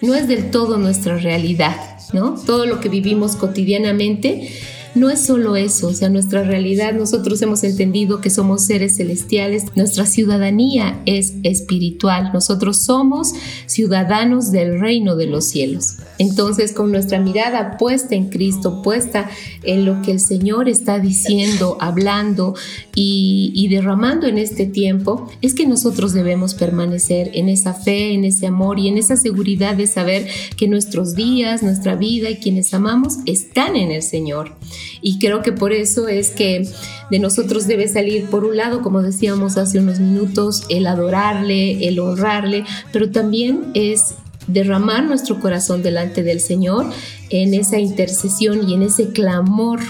no 0.00 0.14
es 0.14 0.28
del 0.28 0.50
todo 0.50 0.78
nuestra 0.78 1.16
realidad, 1.18 1.76
¿no? 2.12 2.34
Todo 2.34 2.66
lo 2.66 2.80
que 2.80 2.88
vivimos 2.88 3.36
cotidianamente 3.36 4.50
no 4.94 5.10
es 5.10 5.24
solo 5.24 5.56
eso, 5.56 5.88
o 5.88 5.92
sea, 5.92 6.08
nuestra 6.08 6.42
realidad, 6.42 6.92
nosotros 6.92 7.40
hemos 7.42 7.62
entendido 7.64 8.20
que 8.20 8.30
somos 8.30 8.62
seres 8.62 8.96
celestiales, 8.96 9.64
nuestra 9.76 10.06
ciudadanía 10.06 11.00
es 11.06 11.34
espiritual, 11.42 12.30
nosotros 12.32 12.78
somos 12.78 13.32
ciudadanos 13.66 14.50
del 14.50 14.80
reino 14.80 15.16
de 15.16 15.26
los 15.26 15.44
cielos. 15.44 15.96
Entonces, 16.18 16.72
con 16.72 16.90
nuestra 16.90 17.20
mirada 17.20 17.76
puesta 17.76 18.14
en 18.14 18.28
Cristo, 18.28 18.82
puesta 18.82 19.30
en 19.62 19.84
lo 19.84 20.02
que 20.02 20.12
el 20.12 20.20
Señor 20.20 20.68
está 20.68 20.98
diciendo, 20.98 21.76
hablando 21.80 22.54
y, 22.94 23.68
derramando 23.68 24.26
en 24.26 24.38
este 24.38 24.66
tiempo, 24.66 25.30
es 25.42 25.54
que 25.54 25.66
nosotros 25.66 26.12
debemos 26.12 26.54
permanecer 26.54 27.30
en 27.34 27.48
esa 27.48 27.74
fe, 27.74 28.14
en 28.14 28.24
ese 28.24 28.46
amor 28.46 28.78
y 28.78 28.88
en 28.88 28.98
esa 28.98 29.16
seguridad 29.16 29.76
de 29.76 29.86
saber 29.86 30.26
que 30.56 30.66
nuestros 30.66 31.14
días, 31.14 31.62
nuestra 31.62 31.94
vida 31.94 32.30
y 32.30 32.36
quienes 32.36 32.72
amamos 32.74 33.18
están 33.26 33.76
en 33.76 33.92
el 33.92 34.02
Señor. 34.02 34.56
Y 35.00 35.18
creo 35.18 35.42
que 35.42 35.52
por 35.52 35.72
eso 35.72 36.08
es 36.08 36.30
que 36.30 36.68
de 37.10 37.18
nosotros 37.18 37.66
debe 37.66 37.88
salir, 37.88 38.26
por 38.26 38.44
un 38.44 38.56
lado, 38.56 38.82
como 38.82 39.02
decíamos 39.02 39.56
hace 39.56 39.78
unos 39.78 40.00
minutos, 40.00 40.64
el 40.68 40.86
adorarle, 40.86 41.88
el 41.88 41.98
honrarle, 42.00 42.64
pero 42.92 43.10
también 43.10 43.70
es 43.74 44.14
derramar 44.46 45.04
nuestro 45.04 45.40
corazón 45.40 45.82
delante 45.82 46.22
del 46.22 46.40
Señor 46.40 46.86
en 47.30 47.54
esa 47.54 47.78
intercesión 47.78 48.68
y 48.68 48.74
en 48.74 48.82
ese 48.82 49.10
clamor 49.10 49.80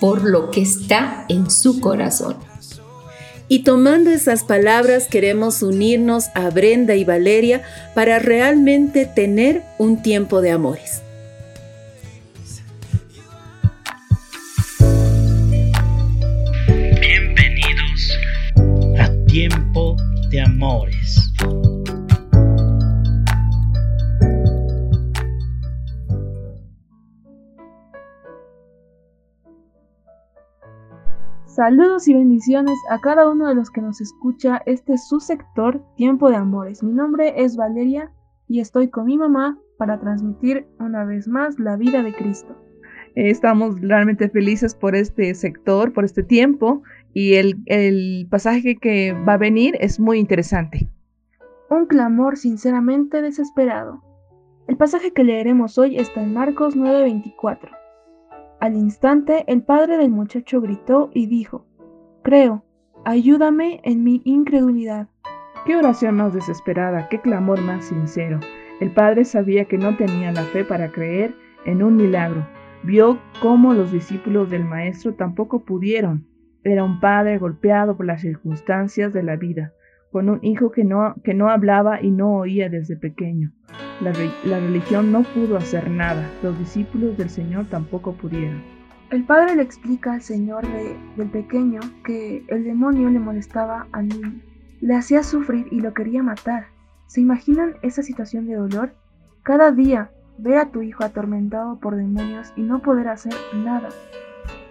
por 0.00 0.24
lo 0.24 0.50
que 0.50 0.60
está 0.60 1.24
en 1.28 1.50
su 1.50 1.80
corazón. 1.80 2.36
Y 3.48 3.60
tomando 3.60 4.10
esas 4.10 4.42
palabras 4.42 5.06
queremos 5.08 5.62
unirnos 5.62 6.26
a 6.34 6.50
Brenda 6.50 6.94
y 6.94 7.04
Valeria 7.04 7.62
para 7.94 8.18
realmente 8.18 9.06
tener 9.06 9.62
un 9.78 10.02
tiempo 10.02 10.40
de 10.40 10.50
amores. 10.50 11.03
Saludos 31.54 32.08
y 32.08 32.14
bendiciones 32.14 32.76
a 32.90 32.98
cada 32.98 33.30
uno 33.30 33.46
de 33.46 33.54
los 33.54 33.70
que 33.70 33.80
nos 33.80 34.00
escucha. 34.00 34.60
Este 34.66 34.94
es 34.94 35.06
su 35.06 35.20
sector 35.20 35.84
Tiempo 35.94 36.28
de 36.28 36.34
Amores. 36.34 36.82
Mi 36.82 36.92
nombre 36.92 37.32
es 37.44 37.56
Valeria 37.56 38.10
y 38.48 38.58
estoy 38.58 38.90
con 38.90 39.04
mi 39.06 39.16
mamá 39.16 39.56
para 39.78 40.00
transmitir 40.00 40.66
una 40.80 41.04
vez 41.04 41.28
más 41.28 41.60
la 41.60 41.76
vida 41.76 42.02
de 42.02 42.12
Cristo. 42.12 42.56
Estamos 43.14 43.80
realmente 43.80 44.28
felices 44.28 44.74
por 44.74 44.96
este 44.96 45.32
sector, 45.36 45.92
por 45.92 46.04
este 46.04 46.24
tiempo 46.24 46.82
y 47.12 47.34
el, 47.34 48.26
pasaje 48.28 48.74
que 48.74 49.12
va 49.12 49.34
a 49.34 49.38
venir 49.38 49.76
es 49.78 50.00
muy 50.00 50.18
interesante. 50.18 50.90
Un 51.70 51.86
clamor 51.86 52.36
sinceramente 52.36 53.22
desesperado. 53.22 54.02
El 54.66 54.76
pasaje 54.76 55.12
que 55.12 55.22
leeremos 55.22 55.78
hoy 55.78 55.98
está 55.98 56.20
en 56.20 56.34
Marcos 56.34 56.74
9:24. 56.74 57.83
Al 58.64 58.76
instante 58.76 59.44
el 59.46 59.62
padre 59.62 59.98
del 59.98 60.10
muchacho 60.10 60.62
gritó 60.62 61.10
y 61.12 61.26
dijo, 61.26 61.66
Creo, 62.22 62.64
ayúdame 63.04 63.82
en 63.84 64.02
mi 64.02 64.22
incredulidad. 64.24 65.08
Qué 65.66 65.76
oración 65.76 66.14
más 66.14 66.32
desesperada, 66.32 67.10
qué 67.10 67.20
clamor 67.20 67.60
más 67.60 67.84
sincero. 67.84 68.40
El 68.80 68.90
padre 68.90 69.26
sabía 69.26 69.66
que 69.66 69.76
no 69.76 69.98
tenía 69.98 70.32
la 70.32 70.44
fe 70.44 70.64
para 70.64 70.90
creer 70.92 71.34
en 71.66 71.82
un 71.82 71.96
milagro. 71.96 72.48
Vio 72.84 73.18
cómo 73.42 73.74
los 73.74 73.92
discípulos 73.92 74.48
del 74.48 74.64
maestro 74.64 75.12
tampoco 75.12 75.66
pudieron. 75.66 76.26
Era 76.62 76.84
un 76.84 77.00
padre 77.00 77.36
golpeado 77.36 77.98
por 77.98 78.06
las 78.06 78.22
circunstancias 78.22 79.12
de 79.12 79.24
la 79.24 79.36
vida, 79.36 79.74
con 80.14 80.28
un 80.28 80.38
hijo 80.44 80.70
que 80.70 80.84
no, 80.84 81.16
que 81.24 81.34
no 81.34 81.48
hablaba 81.48 82.00
y 82.00 82.12
no 82.12 82.36
oía 82.36 82.68
desde 82.68 82.96
pequeño. 82.96 83.50
La, 84.00 84.12
religión 84.60 85.10
no 85.10 85.24
pudo 85.24 85.56
hacer 85.56 85.90
nada, 85.90 86.30
los 86.40 86.56
discípulos 86.56 87.18
del 87.18 87.28
Señor 87.28 87.66
tampoco 87.66 88.12
pudieron. 88.12 88.62
El 89.10 89.24
padre 89.24 89.56
le 89.56 89.62
explica 89.62 90.12
al 90.12 90.22
Señor 90.22 90.64
del 91.16 91.30
pequeño 91.30 91.80
que 92.04 92.44
el 92.46 92.62
demonio 92.62 93.10
le 93.10 93.18
molestaba 93.18 93.88
al 93.90 94.06
niño, 94.06 94.40
le 94.80 94.94
hacía 94.94 95.24
sufrir 95.24 95.66
y 95.72 95.80
lo 95.80 95.94
quería 95.94 96.22
matar. 96.22 96.66
¿Se 97.08 97.20
imaginan 97.20 97.74
esa 97.82 98.04
situación 98.04 98.46
de 98.46 98.54
dolor? 98.54 98.94
Cada 99.42 99.72
día 99.72 100.12
ver 100.38 100.58
a 100.58 100.70
tu 100.70 100.82
hijo 100.82 101.02
atormentado 101.02 101.80
por 101.80 101.96
demonios 101.96 102.52
y 102.54 102.62
no 102.62 102.82
poder 102.82 103.08
hacer 103.08 103.34
nada 103.52 103.88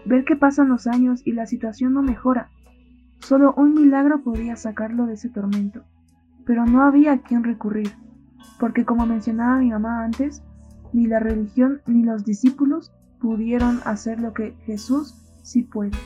ver 0.05 0.23
que 0.23 0.37
pasan 0.37 0.69
los 0.69 0.87
años 0.87 1.21
y 1.25 1.33
la 1.33 1.47
situación 1.47 1.93
no 1.93 2.01
mejora. 2.01 2.49
Solo 3.23 3.53
un 3.55 3.73
milagro 3.73 4.21
podía 4.21 4.57
sacarlo 4.57 5.05
de 5.05 5.13
ese 5.13 5.29
tormento, 5.29 5.83
pero 6.45 6.65
no 6.65 6.83
había 6.83 7.13
a 7.13 7.21
quien 7.21 7.45
recurrir, 7.45 7.89
porque 8.59 8.83
como 8.83 9.05
mencionaba 9.05 9.59
mi 9.59 9.69
mamá 9.69 10.03
antes, 10.03 10.43
ni 10.91 11.07
la 11.07 11.19
religión 11.19 11.81
ni 11.87 12.03
los 12.03 12.25
discípulos 12.25 12.91
pudieron 13.21 13.79
hacer 13.85 14.19
lo 14.19 14.33
que 14.33 14.51
Jesús 14.65 15.15
sí 15.41 15.63
puede. 15.63 15.97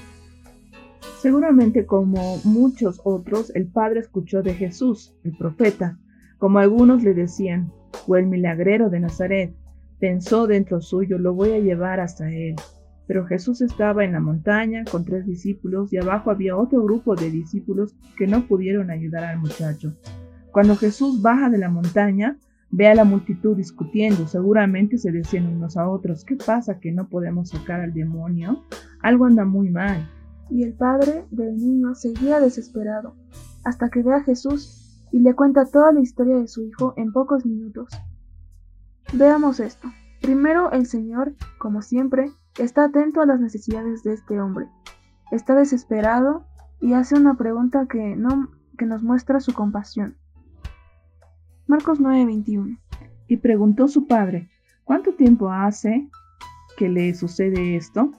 Seguramente 1.19 1.87
como 1.87 2.37
muchos 2.43 3.01
otros, 3.03 3.51
el 3.55 3.65
Padre 3.65 4.01
escuchó 4.01 4.43
de 4.43 4.53
Jesús, 4.53 5.15
el 5.23 5.35
profeta, 5.35 5.97
como 6.37 6.59
algunos 6.59 7.01
le 7.01 7.15
decían, 7.15 7.71
o 8.05 8.15
el 8.15 8.27
milagrero 8.27 8.91
de 8.91 8.99
Nazaret, 8.99 9.55
pensó 9.99 10.45
dentro 10.45 10.81
suyo, 10.81 11.17
lo 11.17 11.33
voy 11.33 11.53
a 11.53 11.59
llevar 11.59 11.99
hasta 11.99 12.31
él. 12.31 12.55
Pero 13.07 13.25
Jesús 13.25 13.61
estaba 13.61 14.03
en 14.03 14.11
la 14.11 14.19
montaña 14.19 14.83
con 14.89 15.05
tres 15.05 15.25
discípulos 15.25 15.91
y 15.93 15.97
abajo 15.97 16.29
había 16.29 16.57
otro 16.57 16.83
grupo 16.83 17.15
de 17.15 17.31
discípulos 17.31 17.95
que 18.17 18.27
no 18.27 18.47
pudieron 18.47 18.91
ayudar 18.91 19.23
al 19.23 19.39
muchacho. 19.39 19.95
Cuando 20.51 20.75
Jesús 20.75 21.21
baja 21.21 21.49
de 21.49 21.57
la 21.57 21.69
montaña, 21.69 22.37
ve 22.69 22.87
a 22.87 22.95
la 22.95 23.05
multitud 23.05 23.55
discutiendo. 23.55 24.27
Seguramente 24.27 24.97
se 24.97 25.11
decían 25.11 25.47
unos 25.47 25.77
a 25.77 25.89
otros, 25.89 26.25
¿qué 26.25 26.35
pasa 26.35 26.79
que 26.79 26.91
no 26.91 27.07
podemos 27.07 27.49
sacar 27.49 27.81
al 27.81 27.93
demonio? 27.93 28.63
Algo 29.01 29.25
anda 29.25 29.45
muy 29.45 29.69
mal. 29.69 30.09
Y 30.49 30.63
el 30.63 30.73
padre 30.73 31.25
del 31.31 31.57
niño 31.57 31.95
seguía 31.95 32.39
desesperado, 32.39 33.15
hasta 33.63 33.89
que 33.89 34.01
ve 34.01 34.13
a 34.13 34.23
Jesús 34.23 35.05
y 35.11 35.19
le 35.19 35.33
cuenta 35.33 35.65
toda 35.65 35.91
la 35.91 36.01
historia 36.01 36.37
de 36.37 36.47
su 36.47 36.63
hijo 36.63 36.93
en 36.97 37.11
pocos 37.11 37.45
minutos. 37.45 37.89
Veamos 39.13 39.59
esto. 39.59 39.87
Primero 40.21 40.71
el 40.71 40.85
Señor, 40.85 41.33
como 41.57 41.81
siempre, 41.81 42.31
Está 42.57 42.85
atento 42.85 43.21
a 43.21 43.27
las 43.27 43.39
necesidades 43.39 44.01
de 44.01 44.13
este 44.13 44.41
hombre. 44.41 44.67
Está 45.31 45.53
desesperado 45.53 46.47
y 46.81 46.93
hace 46.93 47.13
una 47.13 47.35
pregunta 47.35 47.85
que, 47.87 48.15
no, 48.15 48.49
que 48.79 48.87
nos 48.87 49.03
muestra 49.03 49.39
su 49.39 49.53
compasión. 49.53 50.17
Marcos 51.67 51.99
9:21. 51.99 52.79
Y 53.27 53.37
preguntó 53.37 53.87
su 53.87 54.07
padre, 54.07 54.49
¿cuánto 54.85 55.13
tiempo 55.13 55.51
hace 55.51 56.09
que 56.77 56.89
le 56.89 57.13
sucede 57.13 57.75
esto? 57.75 58.11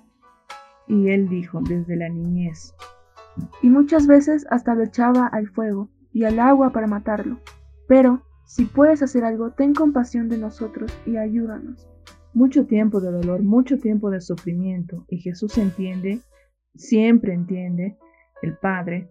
Y 0.86 1.08
él 1.08 1.28
dijo, 1.28 1.60
desde 1.60 1.96
la 1.96 2.08
niñez. 2.08 2.74
Y 3.60 3.70
muchas 3.70 4.06
veces 4.06 4.46
hasta 4.50 4.74
lo 4.76 4.84
echaba 4.84 5.26
al 5.26 5.48
fuego 5.48 5.88
y 6.12 6.24
al 6.24 6.38
agua 6.38 6.70
para 6.70 6.86
matarlo. 6.86 7.40
Pero, 7.88 8.22
si 8.44 8.66
puedes 8.66 9.02
hacer 9.02 9.24
algo, 9.24 9.50
ten 9.50 9.74
compasión 9.74 10.28
de 10.28 10.38
nosotros 10.38 10.92
y 11.06 11.16
ayúdanos 11.16 11.88
mucho 12.38 12.66
tiempo 12.66 13.00
de 13.00 13.10
dolor, 13.10 13.42
mucho 13.42 13.80
tiempo 13.80 14.10
de 14.10 14.20
sufrimiento. 14.20 15.04
Y 15.08 15.18
Jesús 15.18 15.58
entiende, 15.58 16.20
siempre 16.76 17.34
entiende, 17.34 17.98
el 18.42 18.56
Padre, 18.56 19.08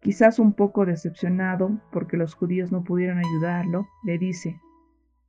quizás 0.00 0.38
un 0.38 0.52
poco 0.52 0.84
decepcionado 0.84 1.80
porque 1.90 2.18
los 2.18 2.34
judíos 2.34 2.70
no 2.70 2.84
pudieron 2.84 3.18
ayudarlo, 3.18 3.86
le 4.04 4.18
dice 4.18 4.60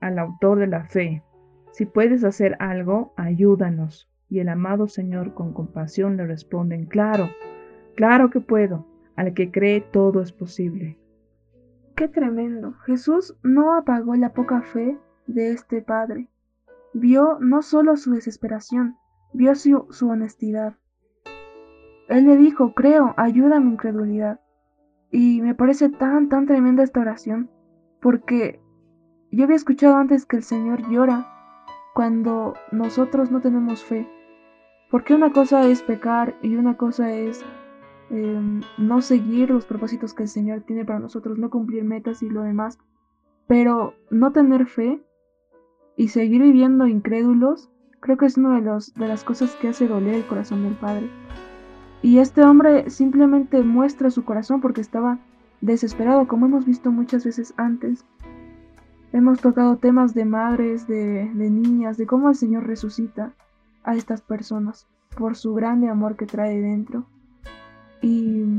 al 0.01 0.19
autor 0.19 0.59
de 0.59 0.67
la 0.67 0.83
fe, 0.83 1.23
si 1.71 1.85
puedes 1.85 2.25
hacer 2.25 2.57
algo, 2.59 3.13
ayúdanos. 3.15 4.11
Y 4.27 4.39
el 4.39 4.49
amado 4.49 4.87
Señor 4.87 5.33
con 5.33 5.53
compasión 5.53 6.17
le 6.17 6.27
responde, 6.27 6.85
claro, 6.89 7.29
claro 7.95 8.31
que 8.31 8.41
puedo, 8.41 8.85
al 9.15 9.33
que 9.33 9.49
cree 9.49 9.79
todo 9.79 10.21
es 10.21 10.33
posible. 10.33 10.99
Qué 11.95 12.09
tremendo. 12.09 12.73
Jesús 12.85 13.37
no 13.43 13.77
apagó 13.77 14.13
la 14.15 14.33
poca 14.33 14.61
fe 14.61 14.97
de 15.25 15.51
este 15.51 15.81
Padre 15.81 16.27
vio 16.93 17.37
no 17.39 17.61
solo 17.61 17.97
su 17.97 18.11
desesperación, 18.11 18.97
vio 19.33 19.55
su, 19.55 20.07
honestidad. 20.07 20.75
Él 22.07 22.25
le 22.25 22.37
dijo, 22.37 22.73
creo, 22.73 23.13
ayuda 23.17 23.57
a 23.57 23.59
mi 23.59 23.71
incredulidad. 23.71 24.39
Y 25.11 25.41
me 25.41 25.55
parece 25.55 25.89
tan, 25.89 26.29
tan 26.29 26.45
tremenda 26.45 26.83
esta 26.83 26.99
oración, 26.99 27.49
porque 28.01 28.61
yo 29.31 29.43
había 29.43 29.55
escuchado 29.55 29.95
antes 29.95 30.25
que 30.25 30.37
el 30.37 30.43
Señor 30.43 30.87
llora 30.89 31.29
cuando 31.93 32.55
nosotros 32.71 33.31
no 33.31 33.41
tenemos 33.41 33.83
fe, 33.83 34.07
Porque 34.89 35.15
una 35.15 35.31
cosa 35.31 35.67
es 35.67 35.81
pecar 35.81 36.35
y 36.41 36.55
una 36.55 36.77
cosa 36.77 37.11
es 37.11 37.43
em, 38.09 38.61
no 38.77 39.01
seguir 39.01 39.49
los 39.49 39.65
propósitos 39.65 40.13
que 40.13 40.23
el 40.23 40.29
Señor 40.29 40.61
tiene 40.61 40.85
para 40.85 40.99
nosotros, 40.99 41.39
no 41.39 41.49
cumplir 41.49 41.83
metas 41.83 42.21
y 42.21 42.29
lo 42.29 42.43
demás. 42.43 42.77
Pero 43.47 43.93
no 44.11 44.31
tener 44.31 44.67
fe 44.67 45.01
y 45.95 46.09
seguir 46.09 46.41
viviendo 46.41 46.87
incrédulos, 46.87 47.69
creo 47.99 48.17
que 48.17 48.25
es 48.25 48.37
una 48.37 48.55
de, 48.55 48.61
los, 48.61 48.93
de 48.95 49.07
las 49.07 49.23
cosas 49.23 49.55
que 49.55 49.69
hace 49.69 49.87
doler 49.87 50.15
el 50.15 50.25
corazón 50.25 50.63
del 50.63 50.75
Padre. 50.75 51.09
Y 52.01 52.19
este 52.19 52.43
hombre 52.43 52.89
simplemente 52.89 53.61
muestra 53.63 54.09
su 54.09 54.25
corazón 54.25 54.59
porque 54.59 54.81
estaba 54.81 55.19
desesperado, 55.61 56.27
como 56.27 56.47
hemos 56.47 56.65
visto 56.65 56.91
muchas 56.91 57.23
veces 57.23 57.53
antes. 57.57 58.05
Hemos 59.13 59.39
tocado 59.39 59.77
temas 59.77 60.13
de 60.13 60.25
madres, 60.25 60.87
de, 60.87 61.31
de 61.33 61.49
niñas, 61.49 61.97
de 61.97 62.07
cómo 62.07 62.29
el 62.29 62.35
Señor 62.35 62.65
resucita 62.67 63.33
a 63.83 63.95
estas 63.95 64.21
personas 64.21 64.87
por 65.17 65.35
su 65.35 65.53
grande 65.53 65.87
amor 65.87 66.15
que 66.15 66.25
trae 66.25 66.59
dentro. 66.59 67.05
Y 68.01 68.57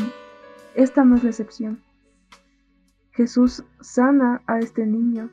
esta 0.74 1.04
no 1.04 1.16
es 1.16 1.24
la 1.24 1.30
excepción. 1.30 1.82
Jesús 3.12 3.64
sana 3.80 4.42
a 4.46 4.58
este 4.58 4.86
niño 4.86 5.30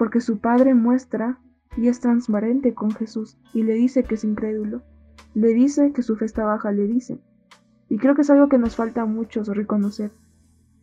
porque 0.00 0.22
su 0.22 0.40
padre 0.40 0.72
muestra 0.72 1.38
y 1.76 1.88
es 1.88 2.00
transparente 2.00 2.72
con 2.72 2.90
Jesús 2.90 3.38
y 3.52 3.64
le 3.64 3.74
dice 3.74 4.02
que 4.02 4.14
es 4.14 4.24
incrédulo. 4.24 4.80
Le 5.34 5.48
dice 5.48 5.92
que 5.92 6.02
su 6.02 6.16
fe 6.16 6.24
está 6.24 6.42
baja, 6.44 6.72
le 6.72 6.86
dice. 6.86 7.20
Y 7.90 7.98
creo 7.98 8.14
que 8.14 8.22
es 8.22 8.30
algo 8.30 8.48
que 8.48 8.56
nos 8.56 8.76
falta 8.76 9.02
a 9.02 9.04
muchos 9.04 9.48
reconocer. 9.48 10.10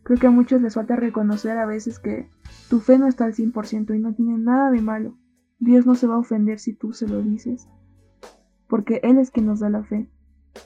Creo 0.04 0.20
que 0.20 0.28
a 0.28 0.30
muchos 0.30 0.62
les 0.62 0.74
falta 0.76 0.94
reconocer 0.94 1.58
a 1.58 1.66
veces 1.66 1.98
que 1.98 2.30
tu 2.70 2.78
fe 2.78 2.96
no 2.96 3.08
está 3.08 3.24
al 3.24 3.34
100% 3.34 3.96
y 3.96 3.98
no 3.98 4.14
tiene 4.14 4.38
nada 4.38 4.70
de 4.70 4.82
malo. 4.82 5.18
Dios 5.58 5.84
no 5.84 5.96
se 5.96 6.06
va 6.06 6.14
a 6.14 6.18
ofender 6.18 6.60
si 6.60 6.74
tú 6.74 6.92
se 6.92 7.08
lo 7.08 7.20
dices 7.20 7.66
porque 8.68 9.00
Él 9.02 9.18
es 9.18 9.32
quien 9.32 9.46
nos 9.46 9.58
da 9.58 9.70
la 9.70 9.82
fe. 9.82 10.08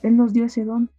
Él 0.03 0.15
nos 0.15 0.33
dio 0.33 0.45
ese 0.45 0.63
don. 0.63 0.91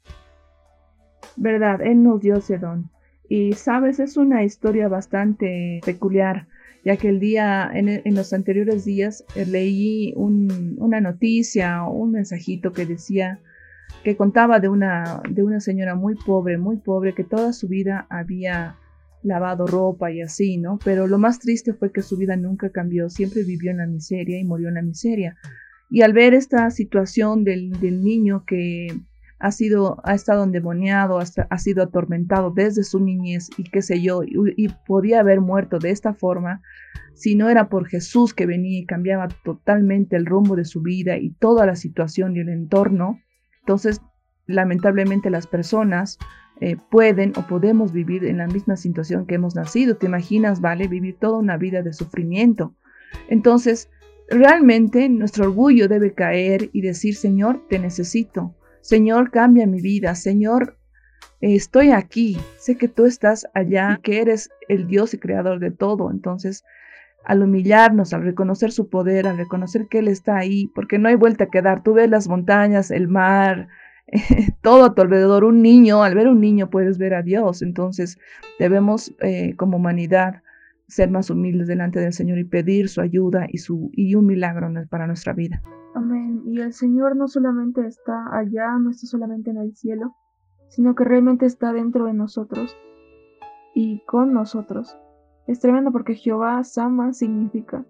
Verdad, 1.37 1.83
Él 1.83 2.03
nos 2.03 2.21
dio 2.21 2.37
ese 2.37 2.59
don. 2.59 2.91
Y 3.29 3.53
sabes, 3.53 4.01
es 4.01 4.17
una 4.17 4.43
historia 4.43 4.89
bastante 4.89 5.81
peculiar, 5.85 6.49
ya 6.85 6.97
que 6.97 7.09
el 7.09 7.19
día, 7.19 7.71
en, 7.73 8.15
los 8.15 8.33
anteriores 8.33 8.85
días, 8.85 9.25
eh, 9.35 9.47
leí 9.47 10.13
una 10.17 11.01
noticia 11.01 11.83
un 11.85 12.13
mensajito 12.13 12.73
que 12.73 12.87
decía 12.87 13.41
que 14.03 14.17
contaba 14.17 14.61
de 14.61 14.69
una, 14.69 15.23
de 15.29 15.43
una 15.43 15.61
señora 15.61 15.95
muy 15.95 16.15
pobre, 16.15 16.59
muy 16.59 16.77
pobre, 16.77 17.15
que 17.15 17.25
toda 17.25 17.53
su 17.53 17.69
vida 17.69 18.07
había 18.11 18.77
lavado 19.23 19.67
ropa 19.67 20.13
y 20.13 20.21
así, 20.21 20.59
¿no? 20.59 20.79
Pero 20.85 21.07
lo 21.07 21.19
más 21.19 21.39
triste 21.39 21.73
fue 21.73 21.91
que 21.91 22.03
su 22.03 22.17
vida 22.17 22.37
nunca 22.37 22.71
cambió, 22.71 23.09
siempre 23.09 23.43
vivió 23.43 23.71
en 23.71 23.79
la 23.79 23.87
miseria 23.87 24.39
y 24.39 24.45
murió 24.45 24.69
en 24.69 24.75
la 24.75 24.83
miseria. 24.83 25.37
Y 25.91 26.03
al 26.03 26.13
ver 26.13 26.35
esta 26.35 26.71
situación 26.71 27.45
del, 27.45 27.71
niño 27.81 28.45
que 28.47 28.89
ha 29.39 29.51
sido, 29.51 30.01
ha 30.05 30.15
estado 30.15 30.45
endemoniado, 30.45 31.19
ha 31.19 31.59
sido 31.59 31.83
atormentado 31.83 32.51
desde 32.51 32.85
su 32.85 33.01
niñez 33.01 33.51
y 33.57 33.65
qué 33.65 33.83
sé 33.83 34.01
yo, 34.01 34.23
y, 34.25 34.69
podía 34.87 35.21
haber 35.21 35.41
muerto 35.41 35.79
de 35.79 35.91
esta 35.91 36.15
forma, 36.15 36.63
si 37.15 37.35
no 37.35 37.49
era 37.49 37.69
por 37.69 37.87
Jesús 37.87 38.35
que 38.35 38.47
venía 38.47 38.81
y 38.81 38.87
cambiaba 38.87 39.29
totalmente 39.45 40.17
el 40.17 40.27
rumbo 40.27 40.57
de 40.57 40.65
su 40.65 40.83
vida 40.83 41.19
y 41.19 41.31
toda 41.31 41.67
la 41.67 41.77
situación 41.77 42.37
y 42.37 42.41
el 42.41 42.49
entorno, 42.49 43.21
entonces 43.61 44.01
lamentablemente 44.47 45.31
las 45.31 45.47
personas 45.47 46.19
eh, 46.61 46.77
pueden 46.91 47.33
o 47.37 47.47
podemos 47.47 47.93
vivir 47.93 48.25
en 48.25 48.39
la 48.39 48.47
misma 48.47 48.77
situación 48.77 49.27
que 49.27 49.37
hemos 49.37 49.55
nacido. 49.55 49.97
¿Te 49.97 50.07
imaginas, 50.07 50.61
vale? 50.61 50.87
Vivir 50.87 51.17
toda 51.19 51.39
una 51.39 51.57
vida 51.57 51.83
de 51.83 51.93
sufrimiento. 51.93 52.75
Entonces, 53.29 53.89
Realmente 54.29 55.09
nuestro 55.09 55.45
orgullo 55.45 55.87
debe 55.87 56.15
caer 56.15 56.71
y 56.73 56.81
decir, 56.81 57.15
Señor, 57.15 57.63
te 57.69 57.79
necesito. 57.79 58.55
Señor, 58.85 59.31
cambia 59.31 59.67
mi 59.67 59.81
vida. 59.81 60.15
Señor, 60.15 60.77
estoy 61.41 61.91
aquí. 61.91 62.37
Sé 62.59 62.77
que 62.77 62.87
tú 62.87 63.07
estás 63.07 63.47
allá, 63.55 63.99
que 64.03 64.21
eres 64.21 64.51
el 64.69 64.87
Dios 64.87 65.15
y 65.15 65.19
creador 65.19 65.59
de 65.59 65.71
todo. 65.71 66.11
Entonces, 66.11 66.65
al 67.25 67.43
humillarnos, 67.43 68.13
al 68.13 68.25
reconocer 68.25 68.73
su 68.73 68.91
poder, 68.91 69.27
al 69.27 69.39
reconocer 69.39 69.89
que 69.89 70.01
Él 70.01 70.09
está 70.09 70.37
ahí, 70.37 70.67
porque 70.75 70.99
no 70.99 71.09
hay 71.09 71.15
vuelta 71.15 71.49
a 71.51 71.63
dar. 71.63 71.83
Tú 71.83 71.95
ves 71.95 72.11
las 72.11 72.29
montañas, 72.29 72.91
el 72.91 73.09
mar, 73.09 73.69
todo 74.61 74.85
a 74.85 74.95
tu 74.95 75.01
alrededor. 75.01 75.45
Un 75.45 75.63
niño, 75.63 76.03
al 76.03 76.15
ver 76.15 76.29
un 76.29 76.43
niño 76.43 76.69
puedes 76.69 76.99
ver 76.99 77.15
a 77.15 77.23
Dios. 77.23 77.63
Entonces, 77.63 78.19
debemos 78.59 79.15
eh, 79.21 79.55
como 79.57 79.79
humanidad 79.79 80.43
ser 80.87 81.11
más 81.11 81.31
humildes 81.31 81.67
delante 81.67 82.01
del 82.01 82.13
Señor 82.13 82.39
y 82.39 82.45
pedir 82.45 82.89
su 82.89 83.01
ayuda 83.01 83.47
y, 83.49 83.59
su, 83.59 83.91
y 83.93 84.15
un 84.15 84.27
milagro 84.27 84.69
para 84.89 85.07
nuestra 85.07 85.33
vida. 85.33 85.63
Amén. 85.95 86.43
Y 86.47 86.61
el 86.61 86.73
Señor 86.73 87.17
no 87.17 87.29
solamente 87.29 87.87
está 87.87 88.37
allá, 88.37 88.77
no 88.79 88.91
está 88.91 89.07
solamente 89.07 89.51
en 89.51 89.59
el 89.59 89.75
cielo, 89.75 90.15
sino 90.69 90.95
que 90.95 91.05
realmente 91.05 91.47
está 91.47 91.73
dentro 91.73 92.07
de 92.07 92.15
nosotros 92.15 92.77
y 93.75 94.03
con 94.07 94.33
nosotros. 94.33 94.97
Es 95.47 95.61
tremendo 95.61 95.93
porque 95.93 96.15
Jehová 96.15 96.63
Sama 96.65 97.13
significa 97.13 97.85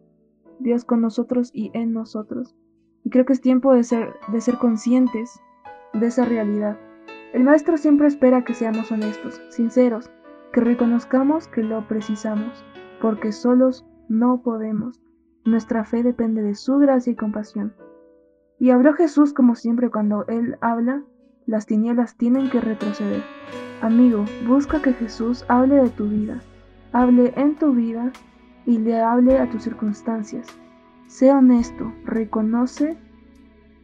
Dios 0.60 0.84
con 0.84 1.00
nosotros 1.00 1.50
y 1.52 1.70
en 1.74 1.92
nosotros. 1.92 2.54
Y 3.04 3.10
creo 3.10 3.24
que 3.24 3.32
es 3.32 3.40
tiempo 3.40 3.72
de 3.72 3.84
ser, 3.84 4.14
de 4.32 4.40
ser 4.40 4.56
conscientes 4.56 5.40
de 5.92 6.06
esa 6.06 6.24
realidad. 6.24 6.78
El 7.32 7.44
Maestro 7.44 7.76
siempre 7.76 8.06
espera 8.06 8.44
que 8.44 8.54
seamos 8.54 8.90
honestos, 8.92 9.42
sinceros, 9.50 10.10
que 10.52 10.60
reconozcamos 10.60 11.48
que 11.48 11.62
lo 11.62 11.86
precisamos 11.88 12.64
porque 13.04 13.32
solos 13.32 13.84
no 14.08 14.40
podemos. 14.40 14.98
Nuestra 15.44 15.84
fe 15.84 16.02
depende 16.02 16.40
de 16.40 16.54
su 16.54 16.78
gracia 16.78 17.12
y 17.12 17.16
compasión. 17.16 17.74
Y 18.58 18.70
habló 18.70 18.94
Jesús 18.94 19.34
como 19.34 19.56
siempre 19.56 19.90
cuando 19.90 20.24
Él 20.26 20.56
habla, 20.62 21.02
las 21.44 21.66
tinieblas 21.66 22.16
tienen 22.16 22.48
que 22.48 22.62
retroceder. 22.62 23.22
Amigo, 23.82 24.24
busca 24.48 24.80
que 24.80 24.94
Jesús 24.94 25.44
hable 25.48 25.74
de 25.82 25.90
tu 25.90 26.08
vida, 26.08 26.40
hable 26.94 27.34
en 27.36 27.56
tu 27.56 27.74
vida 27.74 28.10
y 28.64 28.78
le 28.78 28.98
hable 28.98 29.38
a 29.38 29.50
tus 29.50 29.64
circunstancias. 29.64 30.46
Sé 31.06 31.30
honesto, 31.30 31.92
reconoce, 32.06 32.96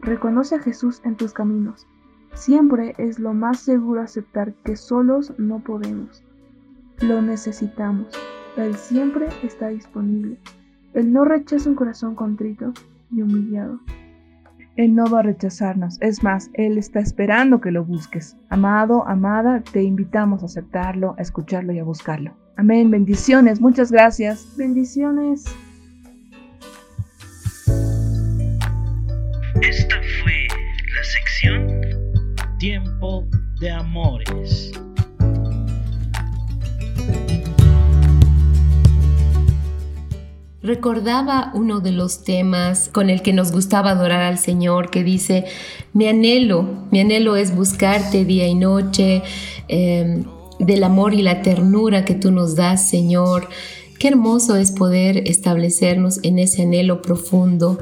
reconoce 0.01 0.55
a 0.55 0.61
Jesús 0.61 1.03
en 1.05 1.17
tus 1.17 1.35
caminos. 1.35 1.87
Siempre 2.33 2.95
es 2.97 3.19
lo 3.19 3.35
más 3.35 3.61
seguro 3.61 4.01
aceptar 4.01 4.55
que 4.65 4.77
solos 4.77 5.35
no 5.37 5.59
podemos. 5.59 6.25
Lo 7.03 7.21
necesitamos. 7.21 8.19
Él 8.57 8.75
siempre 8.75 9.29
está 9.43 9.69
disponible. 9.69 10.37
Él 10.95 11.13
no 11.13 11.25
rechaza 11.25 11.69
un 11.69 11.77
corazón 11.77 12.15
contrito 12.15 12.73
y 13.11 13.23
humillado. 13.23 13.81
Él 14.77 14.95
no 14.95 15.05
va 15.07 15.21
a 15.21 15.23
rechazarnos. 15.23 15.99
Es 16.01 16.23
más, 16.23 16.51
Él 16.55 16.79
está 16.79 17.01
esperando 17.01 17.61
que 17.61 17.71
lo 17.71 17.85
busques. 17.85 18.37
Amado, 18.49 19.07
amada, 19.07 19.63
te 19.73 19.83
invitamos 19.83 20.43
a 20.43 20.47
aceptarlo, 20.47 21.15
a 21.19 21.23
escucharlo 21.23 21.73
y 21.73 21.79
a 21.79 21.85
buscarlo. 21.85 22.35
Amén. 22.57 22.91
Bendiciones. 22.91 23.61
Muchas 23.61 23.93
gracias. 23.93 24.55
Bendiciones. 24.57 25.45
Esta 29.63 29.97
fue 30.23 30.47
la 30.49 31.05
sección 31.05 31.81
Tiempo 32.59 33.27
de 33.61 33.71
Amores. 33.71 34.73
Recordaba 40.63 41.51
uno 41.55 41.81
de 41.81 41.93
los 41.93 42.23
temas 42.23 42.91
con 42.93 43.09
el 43.11 43.23
que 43.23 43.33
nos 43.33 43.53
gustaba 43.53 43.91
adorar 43.91 44.23
al 44.23 44.39
Señor, 44.39 44.91
que 44.91 45.03
dice, 45.03 45.45
mi 45.93 46.07
anhelo, 46.07 46.87
mi 46.91 47.01
anhelo 47.01 47.37
es 47.37 47.55
buscarte 47.55 48.25
día 48.25 48.47
y 48.47 48.55
noche, 48.55 49.23
em, 49.69 50.25
del 50.59 50.85
amor 50.85 51.15
y 51.15 51.23
la 51.23 51.41
ternura 51.41 52.05
que 52.05 52.15
tú 52.15 52.31
nos 52.31 52.55
das, 52.55 52.89
Señor. 52.89 53.49
Qué 53.99 54.09
hermoso 54.09 54.57
es 54.57 54.73
poder 54.73 55.29
establecernos 55.29 56.21
en 56.23 56.39
ese 56.39 56.63
anhelo 56.63 57.03
profundo 57.03 57.79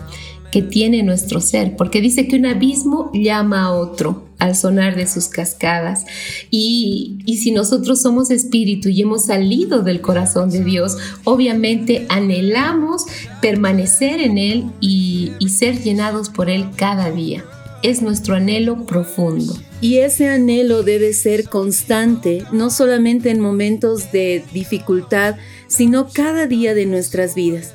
que 0.51 0.63
tiene 0.63 1.03
nuestro 1.03 1.41
ser, 1.41 1.77
porque 1.77 2.01
dice 2.01 2.27
que 2.27 2.37
un 2.37 2.47
abismo 2.47 3.11
llama 3.13 3.65
a 3.65 3.73
otro 3.73 4.29
al 4.39 4.57
sonar 4.57 4.97
de 4.97 5.07
sus 5.07 5.27
cascadas. 5.27 6.05
Y, 6.51 7.19
si 7.39 7.51
nosotros 7.51 8.01
somos 8.01 8.31
espíritu 8.31 8.89
y 8.89 9.03
hemos 9.03 9.27
salido 9.27 9.83
del 9.83 10.01
corazón 10.01 10.51
de 10.51 10.65
Dios, 10.65 10.97
obviamente 11.25 12.07
anhelamos 12.09 13.05
permanecer 13.41 14.21
en 14.21 14.39
Él 14.39 14.65
y, 14.81 15.33
y 15.39 15.51
ser 15.51 15.83
llenados 15.83 16.31
por 16.31 16.51
Él 16.51 16.67
cada 16.77 17.11
día. 17.11 17.45
Es 17.83 18.03
nuestro 18.03 18.35
anhelo 18.35 18.87
profundo. 18.87 19.57
Y 19.81 19.99
ese 19.99 20.29
anhelo 20.29 20.83
debe 20.83 21.13
ser 21.13 21.49
constante, 21.49 22.43
no 22.51 22.71
solamente 22.71 23.31
en 23.31 23.39
momentos 23.39 24.11
de 24.11 24.45
dificultad, 24.53 25.37
sino 25.69 26.09
cada 26.09 26.47
día 26.47 26.75
de 26.75 26.87
nuestras 26.87 27.37
vidas 27.37 27.75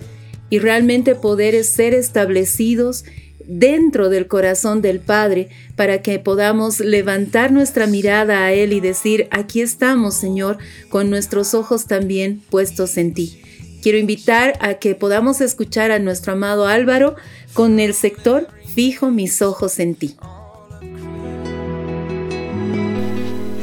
y 0.54 0.60
realmente 0.60 1.16
poder 1.16 1.64
ser 1.64 1.96
establecidos 1.96 3.06
dentro 3.44 4.10
del 4.10 4.28
corazón 4.28 4.84
del 4.84 5.00
Padre 5.00 5.50
para 5.76 6.04
que 6.04 6.20
podamos 6.20 6.80
levantar 6.80 7.52
nuestra 7.52 7.88
mirada 7.88 8.44
a 8.44 8.54
Él 8.54 8.72
y 8.72 8.80
decir, 8.80 9.28
aquí 9.32 9.62
estamos, 9.62 10.14
Señor, 10.14 10.60
con 10.90 11.10
nuestros 11.10 11.56
ojos 11.56 11.88
también 11.88 12.40
puestos 12.52 12.98
en 12.98 13.16
ti. 13.16 13.42
quiero 13.82 13.98
invitar 13.98 14.54
a 14.62 14.76
que 14.76 14.94
podamos 14.94 15.42
escuchar 15.42 15.90
a 15.90 15.98
nuestro 15.98 16.34
amado 16.34 16.68
Álvaro 16.68 17.16
con 17.56 17.80
el 17.80 17.96
sector 17.96 18.48
Fijo 18.76 19.10
mis 19.10 19.42
ojos 19.42 19.80
en 19.80 19.96
ti. 19.96 20.16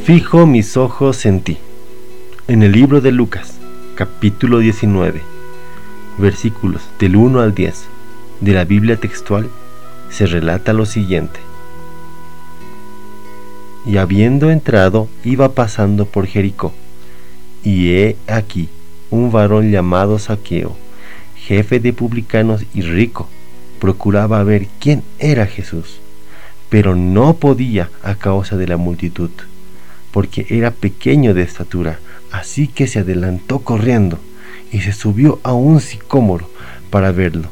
Fijo 0.02 0.44
mis 0.44 0.76
ojos 0.76 1.24
en 1.24 1.40
ti. 1.40 1.56
En 2.48 2.64
el 2.64 2.72
libro 2.72 3.00
de 3.00 3.12
Lucas, 3.12 3.52
capítulo 3.94 4.58
19, 4.58 5.29
versículos 6.20 6.82
del 6.98 7.16
1 7.16 7.40
al 7.40 7.54
10 7.54 7.86
de 8.40 8.52
la 8.52 8.64
Biblia 8.64 8.96
textual, 8.96 9.48
se 10.10 10.26
relata 10.26 10.72
lo 10.72 10.86
siguiente. 10.86 11.40
Y 13.86 13.96
habiendo 13.96 14.50
entrado, 14.50 15.08
iba 15.24 15.52
pasando 15.52 16.06
por 16.06 16.26
Jericó, 16.26 16.72
y 17.62 17.90
he 17.92 18.16
aquí 18.26 18.68
un 19.10 19.32
varón 19.32 19.70
llamado 19.70 20.18
Saqueo, 20.18 20.76
jefe 21.36 21.80
de 21.80 21.92
publicanos 21.92 22.64
y 22.74 22.82
rico, 22.82 23.28
procuraba 23.80 24.42
ver 24.44 24.68
quién 24.78 25.02
era 25.18 25.46
Jesús, 25.46 26.00
pero 26.68 26.94
no 26.94 27.34
podía 27.34 27.90
a 28.02 28.14
causa 28.14 28.56
de 28.56 28.68
la 28.68 28.76
multitud, 28.76 29.30
porque 30.12 30.46
era 30.50 30.70
pequeño 30.70 31.34
de 31.34 31.42
estatura, 31.42 31.98
así 32.30 32.68
que 32.68 32.86
se 32.86 33.00
adelantó 33.00 33.60
corriendo 33.60 34.18
y 34.72 34.80
se 34.80 34.92
subió 34.92 35.40
a 35.42 35.52
un 35.52 35.80
sicómoro 35.80 36.48
para 36.90 37.12
verlo, 37.12 37.48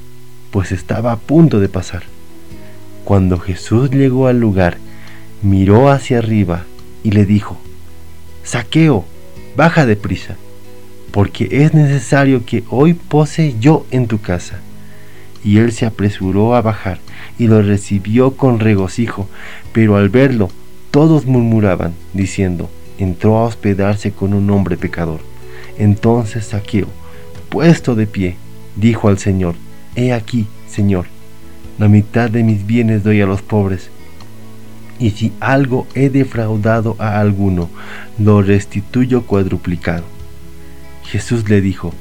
pues 0.51 0.73
estaba 0.73 1.13
a 1.13 1.17
punto 1.17 1.61
de 1.61 1.69
pasar. 1.69 2.03
Cuando 3.05 3.39
Jesús 3.39 3.91
llegó 3.91 4.27
al 4.27 4.41
lugar, 4.41 4.79
miró 5.43 5.91
hacia 5.91 6.19
arriba 6.19 6.65
y 7.03 7.13
le 7.13 7.25
dijo, 7.25 7.59
Saqueo, 8.45 9.05
baja 9.57 9.87
deprisa 9.87 10.37
porque 11.11 11.49
es 11.51 11.75
necesario 11.75 12.45
que 12.45 12.65
hoy 12.71 12.95
pose 12.95 13.57
yo 13.59 13.87
en 13.91 14.07
tu 14.07 14.21
casa. 14.21 14.61
Y 15.45 15.59
él 15.59 15.73
se 15.73 15.87
apresuró 15.87 16.55
a 16.55 16.63
bajar 16.63 16.99
y 17.39 17.47
lo 17.47 17.63
recibió 17.63 18.37
con 18.37 18.61
regocijo, 18.61 19.29
pero 19.73 19.97
al 19.97 20.09
verlo 20.09 20.51
todos 20.91 21.27
murmuraban, 21.27 21.95
diciendo, 22.13 22.71
entró 22.99 23.39
a 23.39 23.45
hospedarse 23.45 24.13
con 24.13 24.35
un 24.35 24.51
hombre 24.51 24.77
pecador. 24.77 25.21
Entonces 25.79 26.47
Saqueo, 26.47 26.89
puesto 27.49 27.95
de 27.95 28.07
pie, 28.07 28.37
dijo 28.77 29.09
al 29.09 29.19
Señor, 29.19 29.55
He 29.97 30.13
aquí, 30.13 30.47
Señor, 30.69 31.07
la 31.79 31.89
mitad 31.89 32.31
de 32.31 32.43
mis 32.43 32.67
bienes 32.67 33.03
doy 33.03 33.21
a 33.21 33.27
los 33.27 33.43
pobres, 33.43 33.91
y 34.99 35.11
si 35.11 35.33
algo 35.41 35.87
he 35.95 36.11
defraudado 36.11 36.97
a 36.99 37.21
alguno, 37.21 37.69
lo 38.19 38.43
restituyo 38.43 39.23
cuadruplicado. 39.23 40.05
Jesús 41.05 41.49
le 41.49 41.61
dijo, 41.61 41.95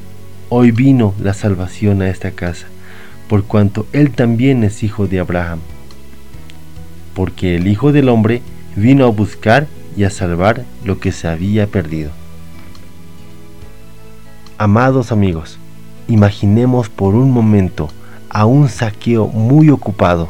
Hoy 0.49 0.71
vino 0.71 1.13
la 1.21 1.33
salvación 1.33 2.01
a 2.01 2.09
esta 2.09 2.31
casa, 2.31 2.67
por 3.27 3.43
cuanto 3.43 3.85
él 3.93 4.11
también 4.11 4.63
es 4.63 4.83
hijo 4.83 5.07
de 5.07 5.19
Abraham. 5.19 5.59
Porque 7.13 7.55
el 7.55 7.67
Hijo 7.67 7.91
del 7.91 8.09
Hombre 8.09 8.41
vino 8.75 9.05
a 9.05 9.09
buscar 9.09 9.67
y 9.97 10.03
a 10.03 10.09
salvar 10.09 10.63
lo 10.85 10.99
que 10.99 11.11
se 11.11 11.27
había 11.27 11.67
perdido. 11.67 12.11
Amados 14.59 15.11
amigos, 15.11 15.59
imaginemos 16.07 16.89
por 16.89 17.13
un 17.13 17.29
momento 17.29 17.89
a 18.27 18.45
un 18.45 18.69
saqueo 18.69 19.27
muy 19.27 19.69
ocupado, 19.69 20.29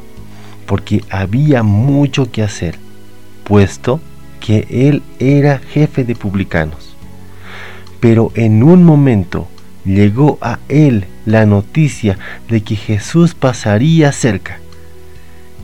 porque 0.66 1.02
había 1.10 1.64
mucho 1.64 2.30
que 2.30 2.44
hacer, 2.44 2.78
puesto 3.46 4.02
que 4.42 4.68
él 4.70 5.02
era 5.20 5.60
jefe 5.60 6.04
de 6.04 6.14
publicanos. 6.14 6.94
Pero 8.02 8.34
en 8.36 8.64
un 8.64 8.84
momento 8.84 9.48
llegó 9.86 10.40
a 10.42 10.60
él 10.68 11.06
la 11.26 11.46
noticia 11.46 12.20
de 12.50 12.62
que 12.62 12.76
Jesús 12.76 13.34
pasaría 13.34 14.12
cerca. 14.12 14.60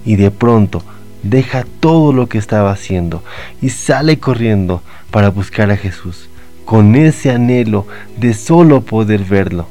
Y 0.05 0.15
de 0.15 0.31
pronto 0.31 0.81
deja 1.21 1.65
todo 1.81 2.13
lo 2.13 2.29
que 2.29 2.37
estaba 2.37 2.71
haciendo 2.71 3.25
y 3.61 3.71
sale 3.71 4.19
corriendo 4.19 4.81
para 5.11 5.29
buscar 5.29 5.69
a 5.69 5.75
Jesús, 5.75 6.29
con 6.65 6.95
ese 6.95 7.31
anhelo 7.31 7.87
de 8.17 8.33
solo 8.33 8.81
poder 8.81 9.23
verlo. 9.23 9.67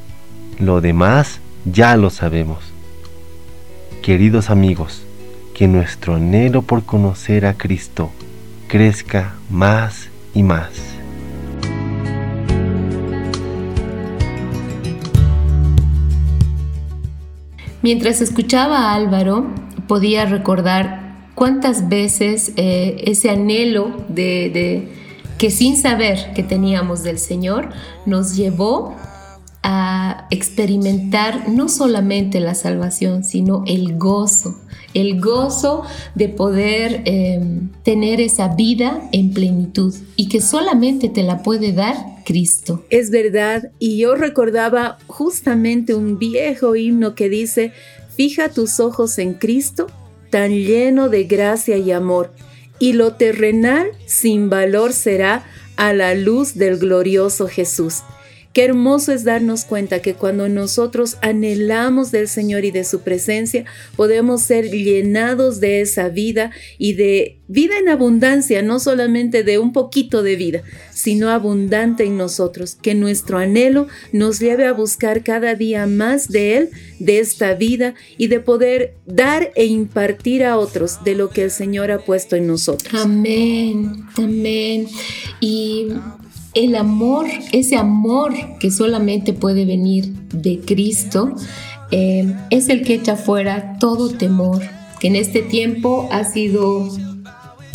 Lo 0.58 0.80
demás 0.80 1.40
ya 1.64 1.96
lo 1.96 2.10
sabemos. 2.10 2.72
Queridos 4.02 4.50
amigos, 4.50 5.04
que 5.54 5.68
nuestro 5.68 6.16
anhelo 6.16 6.62
por 6.62 6.84
conocer 6.84 7.46
a 7.46 7.54
Cristo 7.54 8.10
crezca 8.68 9.34
más 9.50 10.08
y 10.34 10.42
más. 10.42 10.70
Mientras 17.82 18.20
escuchaba 18.20 18.78
a 18.78 18.94
Álvaro, 18.94 19.46
podía 19.88 20.24
recordar 20.24 21.16
cuántas 21.34 21.88
veces 21.88 22.52
eh, 22.56 23.02
ese 23.06 23.30
anhelo 23.30 23.90
de, 24.08 24.88
que 25.42 25.50
sin 25.50 25.76
saber 25.76 26.32
que 26.36 26.44
teníamos 26.44 27.02
del 27.02 27.18
Señor 27.18 27.70
nos 28.06 28.36
llevó 28.36 28.94
a 29.64 30.28
experimentar 30.30 31.48
no 31.48 31.68
solamente 31.68 32.38
la 32.38 32.54
salvación, 32.54 33.24
sino 33.24 33.64
el 33.66 33.98
gozo, 33.98 34.54
el 34.94 35.20
gozo 35.20 35.82
de 36.14 36.28
poder 36.28 37.02
em, 37.06 37.70
tener 37.82 38.20
esa 38.20 38.54
vida 38.54 39.02
en 39.10 39.34
plenitud 39.34 39.92
y 40.14 40.28
que 40.28 40.40
solamente 40.40 41.08
te 41.08 41.24
la 41.24 41.42
puede 41.42 41.72
dar 41.72 41.96
Cristo. 42.24 42.84
Es 42.88 43.10
verdad, 43.10 43.72
y 43.80 43.98
yo 43.98 44.14
recordaba 44.14 44.98
justamente 45.08 45.92
un 45.96 46.20
viejo 46.20 46.76
himno 46.76 47.16
que 47.16 47.28
dice, 47.28 47.72
fija 48.14 48.48
tus 48.48 48.78
ojos 48.78 49.18
en 49.18 49.34
Cristo, 49.34 49.88
tan 50.30 50.52
lleno 50.52 51.08
de 51.08 51.24
gracia 51.24 51.78
y 51.78 51.90
amor, 51.90 52.30
y 52.82 52.94
lo 52.94 53.12
terrenal 53.12 53.92
sin 54.06 54.50
valor 54.50 54.92
será 54.92 55.44
a 55.76 55.92
la 55.92 56.16
luz 56.16 56.56
del 56.56 56.78
glorioso 56.78 57.46
Jesús. 57.46 58.02
Qué 58.52 58.64
hermoso 58.64 59.12
es 59.12 59.24
darnos 59.24 59.64
cuenta 59.64 60.00
que 60.00 60.14
cuando 60.14 60.48
nosotros 60.48 61.16
anhelamos 61.22 62.10
del 62.10 62.28
Señor 62.28 62.64
y 62.64 62.70
de 62.70 62.84
su 62.84 63.00
presencia, 63.00 63.64
podemos 63.96 64.42
ser 64.42 64.70
llenados 64.70 65.60
de 65.60 65.80
esa 65.80 66.10
vida 66.10 66.50
y 66.76 66.92
de 66.92 67.38
vida 67.48 67.78
en 67.78 67.88
abundancia, 67.88 68.62
no 68.62 68.78
solamente 68.78 69.42
de 69.42 69.58
un 69.58 69.72
poquito 69.72 70.22
de 70.22 70.36
vida, 70.36 70.62
sino 70.92 71.30
abundante 71.30 72.04
en 72.04 72.16
nosotros. 72.18 72.76
Que 72.80 72.94
nuestro 72.94 73.38
anhelo 73.38 73.88
nos 74.12 74.38
lleve 74.38 74.66
a 74.66 74.72
buscar 74.72 75.22
cada 75.22 75.54
día 75.54 75.86
más 75.86 76.28
de 76.28 76.56
Él, 76.56 76.70
de 76.98 77.20
esta 77.20 77.54
vida 77.54 77.94
y 78.18 78.26
de 78.26 78.40
poder 78.40 78.94
dar 79.06 79.50
e 79.54 79.64
impartir 79.64 80.44
a 80.44 80.58
otros 80.58 81.04
de 81.04 81.14
lo 81.14 81.30
que 81.30 81.44
el 81.44 81.50
Señor 81.50 81.90
ha 81.90 81.98
puesto 81.98 82.36
en 82.36 82.46
nosotros. 82.46 83.02
Amén, 83.02 84.04
amén. 84.16 84.88
Y 85.40 85.88
el 86.54 86.76
amor, 86.76 87.26
ese 87.52 87.76
amor 87.76 88.34
que 88.58 88.70
solamente 88.70 89.32
puede 89.32 89.64
venir 89.64 90.12
de 90.32 90.60
Cristo, 90.60 91.34
eh, 91.90 92.34
es 92.50 92.68
el 92.68 92.82
que 92.82 92.94
echa 92.94 93.16
fuera 93.16 93.78
todo 93.78 94.10
temor, 94.10 94.62
que 95.00 95.08
en 95.08 95.16
este 95.16 95.42
tiempo 95.42 96.08
ha 96.10 96.24
sido 96.24 96.88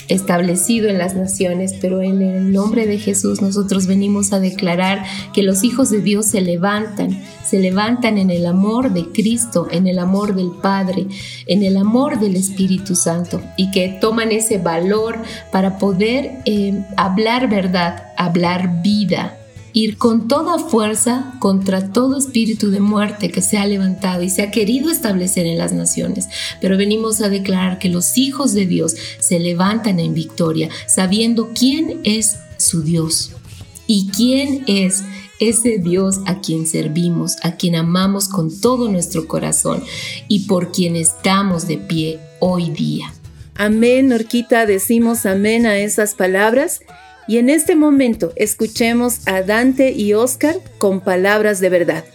establecido 0.07 0.89
en 0.89 0.97
las 0.97 1.15
naciones, 1.15 1.73
pero 1.79 2.01
en 2.01 2.21
el 2.21 2.51
nombre 2.51 2.85
de 2.85 2.97
Jesús 2.97 3.41
nosotros 3.41 3.87
venimos 3.87 4.33
a 4.33 4.39
declarar 4.39 5.03
que 5.33 5.43
los 5.43 5.63
hijos 5.63 5.89
de 5.89 6.01
Dios 6.01 6.27
se 6.27 6.41
levantan, 6.41 7.21
se 7.45 7.59
levantan 7.59 8.17
en 8.17 8.29
el 8.29 8.45
amor 8.45 8.93
de 8.93 9.05
Cristo, 9.11 9.67
en 9.71 9.87
el 9.87 9.99
amor 9.99 10.35
del 10.35 10.51
Padre, 10.61 11.07
en 11.45 11.63
el 11.63 11.77
amor 11.77 12.19
del 12.19 12.35
Espíritu 12.35 12.95
Santo 12.95 13.41
y 13.57 13.71
que 13.71 13.97
toman 13.99 14.31
ese 14.31 14.57
valor 14.57 15.17
para 15.51 15.77
poder 15.77 16.39
eh, 16.45 16.83
hablar 16.95 17.49
verdad, 17.49 18.13
hablar 18.17 18.81
vida, 18.81 19.37
ir 19.77 19.99
con 19.99 20.27
toda 20.27 20.57
fuerza 20.57 21.35
contra 21.37 21.91
todo 21.91 22.17
espíritu 22.17 22.71
de 22.71 22.79
muerte 22.79 23.29
que 23.29 23.43
se 23.43 23.59
ha 23.59 23.67
levantado 23.67 24.23
y 24.23 24.29
se 24.31 24.41
ha 24.41 24.49
querido 24.49 24.89
establecer 24.89 25.45
en 25.45 25.59
las 25.59 25.71
naciones. 25.71 26.27
Pero 26.59 26.77
venimos 26.77 27.21
a 27.21 27.29
declarar 27.29 27.77
que 27.77 27.89
los 27.89 28.17
hijos 28.17 28.55
de 28.55 28.65
Dios 28.65 28.95
se 29.19 29.39
levantan 29.39 29.99
en 29.99 30.15
victoria, 30.15 30.69
sabiendo 30.87 31.51
quién 31.53 32.01
es 32.03 32.37
su 32.57 32.81
Dios 32.81 33.33
y 33.85 34.09
quién 34.09 34.63
es 34.65 35.03
ese 35.39 35.77
Dios 35.77 36.21
a 36.25 36.41
quien 36.41 36.65
servimos, 36.65 37.35
a 37.43 37.55
quien 37.55 37.75
amamos 37.75 38.29
con 38.29 38.59
todo 38.59 38.89
nuestro 38.89 39.27
corazón 39.27 39.83
y 40.27 40.47
por 40.47 40.71
quien 40.71 40.95
estamos 40.95 41.67
de 41.67 41.77
pie 41.77 42.19
hoy 42.39 42.71
día. 42.71 43.13
Amén, 43.53 44.07
Norquita, 44.07 44.65
decimos 44.65 45.27
amén 45.27 45.67
a 45.67 45.77
esas 45.77 46.15
palabras 46.15 46.81
y 47.27 47.37
en 47.37 47.49
este 47.49 47.75
momento 47.75 48.31
escuchemos 48.35 49.27
a 49.27 49.41
Dante 49.41 49.91
y 49.91 50.13
Oscar 50.13 50.55
con 50.77 51.01
palabras 51.01 51.59
de 51.59 51.69
verdad. 51.69 52.05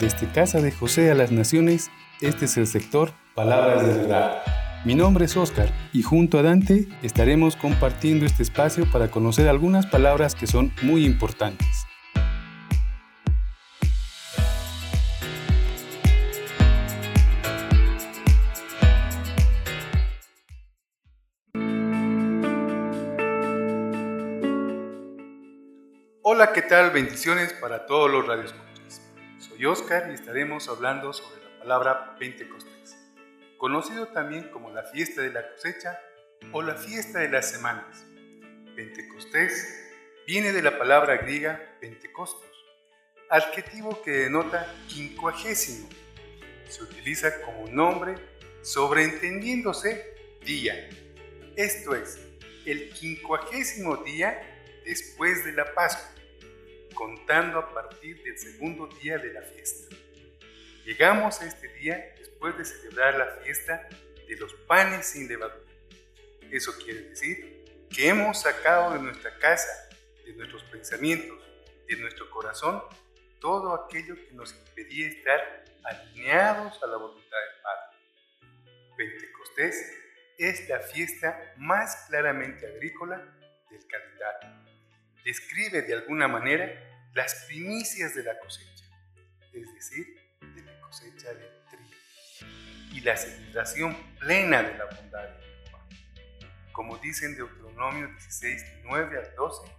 Desde 0.00 0.26
Casa 0.32 0.60
de 0.60 0.72
José 0.72 1.10
a 1.10 1.14
las 1.14 1.30
Naciones, 1.30 1.90
este 2.20 2.46
es 2.46 2.56
el 2.56 2.66
sector 2.66 3.12
Palabras 3.34 3.86
de 3.86 3.94
Verdad. 3.94 4.42
Mi 4.84 4.94
nombre 4.94 5.24
es 5.24 5.36
Oscar 5.36 5.72
y 5.92 6.02
junto 6.02 6.38
a 6.38 6.42
Dante 6.42 6.86
estaremos 7.02 7.56
compartiendo 7.56 8.24
este 8.24 8.42
espacio 8.42 8.90
para 8.90 9.10
conocer 9.10 9.48
algunas 9.48 9.86
palabras 9.86 10.34
que 10.34 10.46
son 10.46 10.72
muy 10.82 11.04
importantes. 11.04 11.85
Bendiciones 26.96 27.52
para 27.52 27.84
todos 27.84 28.10
los 28.10 28.26
radioescuchas. 28.26 29.02
Soy 29.38 29.66
Oscar 29.66 30.08
y 30.10 30.14
estaremos 30.14 30.66
hablando 30.66 31.12
sobre 31.12 31.44
la 31.44 31.58
palabra 31.58 32.16
Pentecostés, 32.18 32.96
conocido 33.58 34.08
también 34.08 34.48
como 34.48 34.70
la 34.70 34.82
fiesta 34.82 35.20
de 35.20 35.28
la 35.28 35.46
cosecha 35.46 36.00
o 36.52 36.62
la 36.62 36.74
fiesta 36.74 37.18
de 37.18 37.28
las 37.28 37.50
semanas. 37.50 38.06
Pentecostés 38.74 39.92
viene 40.26 40.54
de 40.54 40.62
la 40.62 40.78
palabra 40.78 41.18
griega 41.18 41.60
Pentecostos, 41.82 42.50
adjetivo 43.28 44.00
que 44.00 44.12
denota 44.12 44.66
quincuagésimo. 44.88 45.90
Se 46.66 46.82
utiliza 46.82 47.42
como 47.42 47.68
nombre 47.68 48.14
sobreentendiéndose 48.62 50.14
día, 50.46 50.88
esto 51.56 51.94
es, 51.94 52.18
el 52.64 52.88
quincuagésimo 52.88 53.98
día 53.98 54.40
después 54.86 55.44
de 55.44 55.52
la 55.52 55.74
Pascua 55.74 56.15
contando 56.96 57.58
a 57.58 57.72
partir 57.72 58.20
del 58.24 58.36
segundo 58.36 58.88
día 59.00 59.18
de 59.18 59.32
la 59.32 59.42
fiesta. 59.42 59.94
Llegamos 60.84 61.40
a 61.40 61.46
este 61.46 61.68
día 61.74 62.14
después 62.18 62.56
de 62.58 62.64
celebrar 62.64 63.16
la 63.16 63.26
fiesta 63.42 63.88
de 64.26 64.36
los 64.36 64.52
panes 64.66 65.06
sin 65.06 65.28
levadura. 65.28 65.70
Eso 66.50 66.72
quiere 66.78 67.02
decir 67.10 67.86
que 67.94 68.08
hemos 68.08 68.40
sacado 68.40 68.94
de 68.94 69.00
nuestra 69.00 69.38
casa, 69.38 69.88
de 70.24 70.32
nuestros 70.32 70.64
pensamientos, 70.64 71.38
de 71.86 71.96
nuestro 71.96 72.28
corazón, 72.30 72.82
todo 73.40 73.74
aquello 73.74 74.16
que 74.16 74.32
nos 74.32 74.52
impedía 74.54 75.08
estar 75.08 75.64
alineados 75.84 76.82
a 76.82 76.86
la 76.86 76.96
voluntad 76.96 77.36
del 77.36 77.62
Padre. 77.62 77.98
Pentecostés 78.96 79.92
es 80.38 80.68
la 80.68 80.80
fiesta 80.80 81.54
más 81.58 82.06
claramente 82.08 82.66
agrícola 82.66 83.18
del 83.70 83.86
calendario 83.86 84.55
describe 85.26 85.82
de 85.82 85.92
alguna 85.92 86.28
manera 86.28 86.72
las 87.12 87.34
primicias 87.46 88.14
de 88.14 88.22
la 88.22 88.38
cosecha, 88.38 88.84
es 89.52 89.74
decir, 89.74 90.06
de 90.54 90.62
la 90.62 90.80
cosecha 90.80 91.34
del 91.34 91.50
trigo, 91.68 92.52
y 92.92 93.00
la 93.00 93.16
celebración 93.16 93.96
plena 94.20 94.62
de 94.62 94.78
la 94.78 94.84
bondad 94.84 95.28
de 95.28 95.42
Jehová. 95.42 95.84
Como 96.70 96.96
dicen 96.98 97.36
Deuteronomio 97.36 98.06
16, 98.06 98.64
9 98.84 99.18
al 99.18 99.34
12 99.34 99.72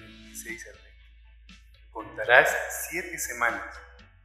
y 0.00 0.26
16 0.26 0.66
al 0.66 0.74
20. 0.74 1.90
Contarás 1.90 2.54
siete 2.90 3.18
semanas, 3.18 3.74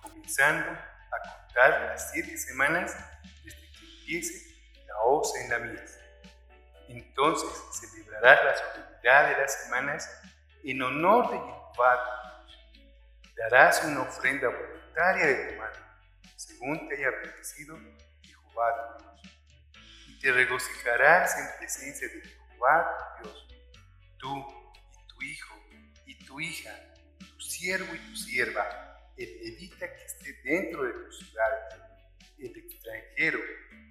comenzando 0.01 0.71
a 0.71 1.45
contar 1.45 1.81
las 1.85 2.11
siete 2.11 2.37
semanas 2.37 2.97
desde 3.45 3.61
que 3.71 3.99
empiece 3.99 4.83
la 4.85 4.97
hoz 5.05 5.33
en 5.37 5.49
la 5.51 5.59
mies. 5.59 5.97
Entonces 6.89 7.49
celebrarás 7.79 8.43
la 8.43 8.57
solemnidad 8.57 9.29
de 9.29 9.41
las 9.41 9.63
semanas 9.63 10.19
en 10.63 10.81
honor 10.81 11.31
de 11.31 11.37
Jehová 11.37 12.45
darás 13.35 13.83
una 13.85 14.01
ofrenda 14.01 14.49
voluntaria 14.49 15.25
de 15.25 15.35
tu 15.45 15.57
mano, 15.57 15.75
según 16.35 16.87
te 16.87 16.95
haya 16.95 17.09
bendecido 17.11 17.77
Jehová 18.21 18.97
tu 18.97 19.03
Dios. 19.03 19.21
Y 20.07 20.19
te 20.19 20.31
regocijarás 20.31 21.37
en 21.37 21.47
presencia 21.59 22.07
de 22.07 22.21
Jehová 22.21 23.17
tu 23.17 23.23
Dios, 23.23 23.47
tú 24.17 24.45
y 24.73 25.07
tu 25.07 25.21
hijo 25.21 25.55
y 26.05 26.25
tu 26.25 26.39
hija, 26.39 26.75
tu 27.19 27.41
siervo 27.41 27.95
y 27.95 27.99
tu 27.99 28.15
sierva, 28.15 28.89
el 29.17 29.39
levita 29.41 29.93
que 29.93 30.03
esté 30.03 30.33
dentro 30.43 30.83
de 30.83 30.93
tu 30.93 31.11
ciudad, 31.11 31.69
el 32.37 32.57
extranjero, 32.57 33.39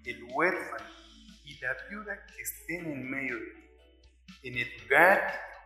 el 0.04 0.24
huérfano 0.24 0.90
y 1.44 1.58
la 1.60 1.74
viuda 1.88 2.26
que 2.26 2.42
estén 2.42 2.92
en 2.92 3.10
medio 3.10 3.36
de 3.36 3.46
ti, 3.46 3.68
en 4.42 4.58
el 4.58 4.82
lugar 4.82 5.26
que 5.26 5.57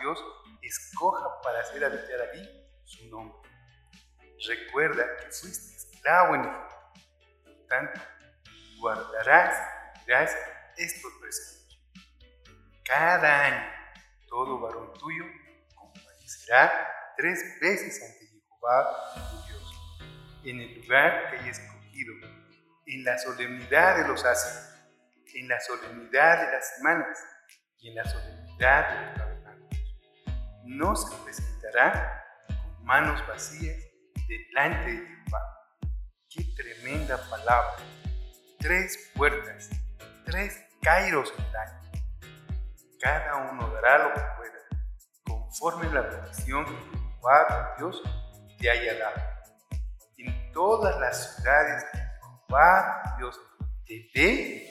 Dios 0.00 0.24
escoja 0.62 1.40
para 1.42 1.60
hacer 1.60 1.84
habitar 1.84 2.20
allí 2.20 2.48
su 2.84 3.08
nombre. 3.08 3.48
Recuerda 4.46 5.04
que 5.18 5.30
fuiste 5.30 5.76
esclavo 5.76 6.34
en 6.34 6.40
Egipto. 6.42 6.92
Por 7.44 7.66
tanto, 7.68 8.00
guardarás 8.78 9.74
dirás 10.06 10.36
estos 10.76 11.12
preceptos. 11.20 11.78
Cada 12.84 13.46
año, 13.46 13.72
todo 14.28 14.60
varón 14.60 14.92
tuyo 14.94 15.24
comparecerá 15.74 17.14
tres 17.16 17.60
veces 17.60 18.02
ante 18.02 18.26
Jehová 18.26 19.30
tu 19.30 19.46
Dios, 19.46 20.40
en 20.44 20.60
el 20.60 20.80
lugar 20.80 21.30
que 21.30 21.38
haya 21.38 21.50
escogido, 21.50 22.14
en 22.86 23.04
la 23.04 23.18
solemnidad 23.18 23.96
de 23.98 24.08
los 24.08 24.24
ácidos, 24.24 24.70
en 25.34 25.48
la 25.48 25.60
solemnidad 25.60 26.46
de 26.46 26.52
las 26.52 26.76
semanas 26.76 27.18
y 27.78 27.88
en 27.88 27.94
la 27.94 28.04
solemnidad 28.04 28.88
de 28.88 29.18
los 29.18 29.23
no 30.64 30.96
se 30.96 31.14
presentará 31.24 32.24
con 32.46 32.84
manos 32.84 33.26
vacías 33.26 33.76
delante 34.26 34.92
de 34.92 35.06
Jehová. 35.06 35.40
Qué 36.30 36.44
tremenda 36.56 37.18
palabra. 37.28 37.76
Tres 38.58 39.10
puertas, 39.14 39.68
tres 40.24 40.58
kairos 40.82 41.32
en 41.36 41.44
el 41.44 41.56
año. 41.56 41.80
Cada 43.00 43.36
uno 43.50 43.68
dará 43.74 44.08
lo 44.08 44.14
que 44.14 44.20
pueda, 44.38 44.58
conforme 45.26 45.92
la 45.92 46.00
bendición 46.00 46.64
que 46.64 46.72
Jehová 46.72 47.74
Dios 47.78 48.02
te 48.58 48.70
haya 48.70 48.98
dado. 48.98 49.22
En 50.16 50.52
todas 50.52 50.98
las 50.98 51.36
ciudades 51.36 51.84
que 51.92 51.98
Jehová 51.98 53.16
Dios 53.18 53.38
te 53.86 54.10
dé 54.14 54.70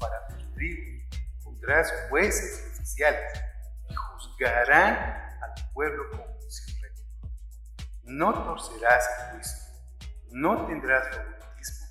para 0.00 0.26
tus 0.26 0.54
tribus, 0.54 1.04
pondrás 1.44 1.92
jueces 2.08 2.72
oficiales 2.72 3.40
y 3.88 3.94
juzgarán 3.94 5.27
pueblo 5.72 6.10
como 6.10 6.24
rey. 6.24 6.92
No 8.04 8.32
torcerás 8.44 9.08
el 9.08 9.32
juicio, 9.32 9.58
no 10.30 10.66
tendrás 10.66 11.14
favoritismo, 11.14 11.86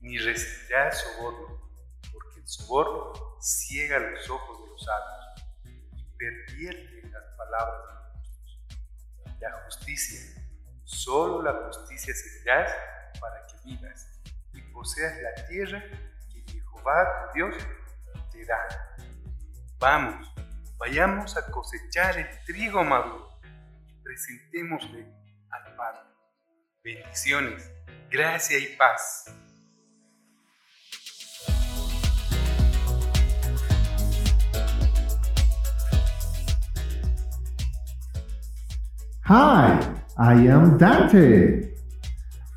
ni 0.00 0.18
recibirás 0.18 0.98
soborno, 0.98 1.70
porque 2.12 2.40
el 2.40 2.48
soborno 2.48 3.12
ciega 3.40 3.98
los 3.98 4.30
ojos 4.30 4.62
de 4.62 4.70
los 4.70 4.84
sabios 4.84 5.50
y 5.64 6.16
pervierte 6.16 7.08
las 7.08 7.36
palabras 7.36 7.82
de 7.86 7.94
los 7.94 8.12
justos. 8.12 8.60
La 9.40 9.52
justicia, 9.64 10.20
solo 10.84 11.42
la 11.42 11.52
justicia 11.66 12.14
seguirás 12.14 12.72
para 13.20 13.46
que 13.46 13.56
vivas 13.64 14.08
y 14.52 14.60
poseas 14.72 15.14
la 15.20 15.46
tierra 15.46 15.82
que 16.32 16.42
Jehová 16.52 17.30
tu 17.32 17.34
Dios 17.34 17.54
te 18.32 18.44
da. 18.44 18.96
Vamos, 19.78 20.35
vayamos 20.78 21.36
a 21.36 21.50
cosechar 21.50 22.18
el 22.18 22.26
trigo 22.44 22.84
maduro 22.84 23.26
presentémosle 24.02 25.06
al 25.50 25.76
Padre. 25.76 26.00
Bendiciones, 26.84 27.70
gracia 28.10 28.58
y 28.58 28.76
paz. 28.76 29.24
Hi, 39.24 39.80
I 40.16 40.48
am 40.48 40.78
Dante. 40.78 41.74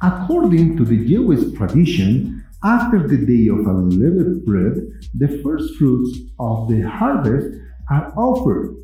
According 0.02 0.78
to 0.78 0.86
the 0.86 1.04
Jewish 1.04 1.58
tradition, 1.58 2.46
after 2.64 3.08
the 3.08 3.18
day 3.18 3.48
of 3.50 3.66
unleavened 3.66 4.46
bread, 4.46 4.76
the 5.18 5.42
first 5.42 5.76
fruits 5.78 6.20
of 6.40 6.70
the 6.70 6.82
harvest 6.82 7.48
are 7.90 8.14
offered 8.16 8.80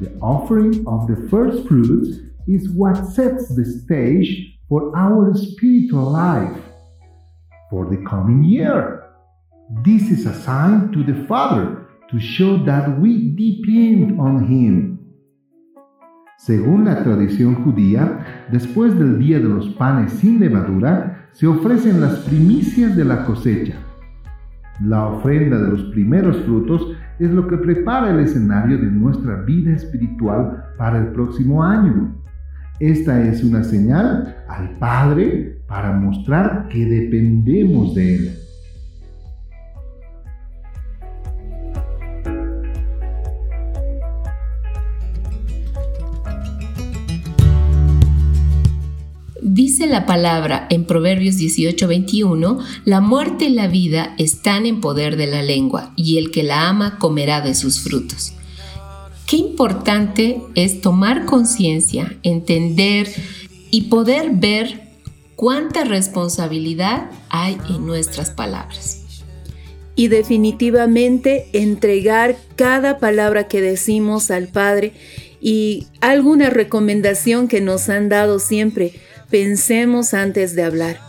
the 0.00 0.10
offering 0.20 0.84
of 0.88 1.06
the 1.06 1.28
first 1.30 1.68
fruits 1.68 2.18
is 2.48 2.68
what 2.70 2.96
sets 3.06 3.54
the 3.54 3.64
stage 3.64 4.58
for 4.68 4.90
our 4.96 5.32
spiritual 5.36 6.10
life 6.10 6.58
for 7.70 7.86
the 7.86 8.04
coming 8.04 8.42
year. 8.42 9.04
This 9.84 10.10
is 10.10 10.26
a 10.26 10.34
sign 10.34 10.90
to 10.92 11.04
the 11.04 11.24
Father 11.26 11.86
to 12.10 12.18
show 12.18 12.58
that 12.64 12.98
we 12.98 13.36
depend 13.36 14.20
on 14.20 14.48
Him. 14.48 14.98
Según 16.38 16.84
la 16.84 17.04
tradición 17.04 17.64
judía, 17.64 18.48
después 18.50 18.98
del 18.98 19.20
día 19.20 19.38
de 19.38 19.48
los 19.48 19.68
panes 19.76 20.12
sin 20.14 20.40
levadura, 20.40 21.28
se 21.32 21.46
ofrecen 21.46 22.00
las 22.00 22.18
primicias 22.24 22.96
de 22.96 23.04
la 23.04 23.24
cosecha. 23.24 23.76
La 24.80 25.06
ofrenda 25.06 25.56
de 25.56 25.68
los 25.68 25.82
primeros 25.92 26.36
frutos 26.38 26.93
es 27.18 27.30
lo 27.30 27.46
que 27.46 27.56
prepara 27.56 28.10
el 28.10 28.20
escenario 28.20 28.78
de 28.78 28.86
nuestra 28.86 29.42
vida 29.42 29.72
espiritual 29.72 30.64
para 30.76 30.98
el 30.98 31.08
próximo 31.08 31.62
año. 31.62 32.14
Esta 32.80 33.22
es 33.26 33.44
una 33.44 33.62
señal 33.62 34.36
al 34.48 34.70
Padre 34.78 35.62
para 35.68 35.92
mostrar 35.92 36.68
que 36.68 36.84
dependemos 36.84 37.94
de 37.94 38.14
Él. 38.16 38.43
Dice 49.54 49.86
la 49.86 50.04
palabra 50.04 50.66
en 50.68 50.84
Proverbios 50.84 51.36
18:21, 51.36 52.58
la 52.84 53.00
muerte 53.00 53.44
y 53.44 53.50
la 53.50 53.68
vida 53.68 54.16
están 54.18 54.66
en 54.66 54.80
poder 54.80 55.16
de 55.16 55.28
la 55.28 55.44
lengua, 55.44 55.92
y 55.94 56.18
el 56.18 56.32
que 56.32 56.42
la 56.42 56.68
ama 56.68 56.98
comerá 56.98 57.40
de 57.40 57.54
sus 57.54 57.78
frutos. 57.78 58.32
Qué 59.28 59.36
importante 59.36 60.42
es 60.56 60.80
tomar 60.80 61.24
conciencia, 61.24 62.16
entender 62.24 63.08
y 63.70 63.82
poder 63.82 64.30
ver 64.32 64.88
cuánta 65.36 65.84
responsabilidad 65.84 67.08
hay 67.28 67.56
en 67.70 67.86
nuestras 67.86 68.30
palabras. 68.30 69.04
Y 69.94 70.08
definitivamente 70.08 71.46
entregar 71.52 72.36
cada 72.56 72.98
palabra 72.98 73.46
que 73.46 73.60
decimos 73.60 74.32
al 74.32 74.48
Padre 74.48 74.94
y 75.40 75.86
alguna 76.00 76.50
recomendación 76.50 77.46
que 77.46 77.60
nos 77.60 77.88
han 77.88 78.08
dado 78.08 78.40
siempre, 78.40 78.94
pensemos 79.30 80.14
antes 80.14 80.54
de 80.54 80.62
hablar. 80.62 81.00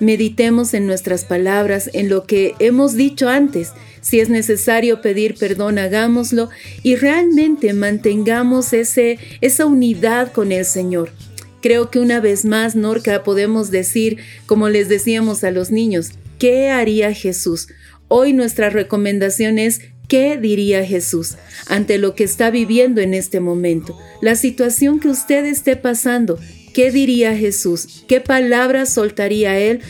Meditemos 0.00 0.74
en 0.74 0.86
nuestras 0.86 1.24
palabras, 1.24 1.90
en 1.92 2.08
lo 2.08 2.24
que 2.24 2.54
hemos 2.60 2.94
dicho 2.94 3.28
antes. 3.28 3.72
Si 4.00 4.20
es 4.20 4.28
necesario 4.28 5.00
pedir 5.00 5.34
perdón, 5.34 5.78
hagámoslo 5.78 6.50
y 6.82 6.94
realmente 6.94 7.72
mantengamos 7.72 8.72
ese, 8.72 9.18
esa 9.40 9.66
unidad 9.66 10.32
con 10.32 10.52
el 10.52 10.64
Señor. 10.64 11.10
Creo 11.60 11.90
que 11.90 11.98
una 11.98 12.20
vez 12.20 12.44
más, 12.44 12.76
Norca, 12.76 13.24
podemos 13.24 13.72
decir, 13.72 14.18
como 14.46 14.68
les 14.68 14.88
decíamos 14.88 15.42
a 15.42 15.50
los 15.50 15.72
niños, 15.72 16.12
¿qué 16.38 16.70
haría 16.70 17.12
Jesús? 17.12 17.66
Hoy 18.06 18.32
nuestra 18.32 18.70
recomendación 18.70 19.58
es 19.58 19.80
¿Qué 20.08 20.38
diría 20.38 20.86
Jesús 20.86 21.36
ante 21.68 21.98
lo 21.98 22.14
que 22.14 22.24
está 22.24 22.50
viviendo 22.50 23.02
en 23.02 23.12
este 23.12 23.40
momento? 23.40 23.98
La 24.22 24.36
situación 24.36 25.00
que 25.00 25.08
usted 25.08 25.44
esté 25.44 25.76
pasando, 25.76 26.38
¿qué 26.78 26.92
diría 26.92 27.36
Jesús? 27.36 28.04
¿Qué 28.06 28.20
palabras 28.20 28.94
soltaría 28.94 29.58
Él 29.58 29.80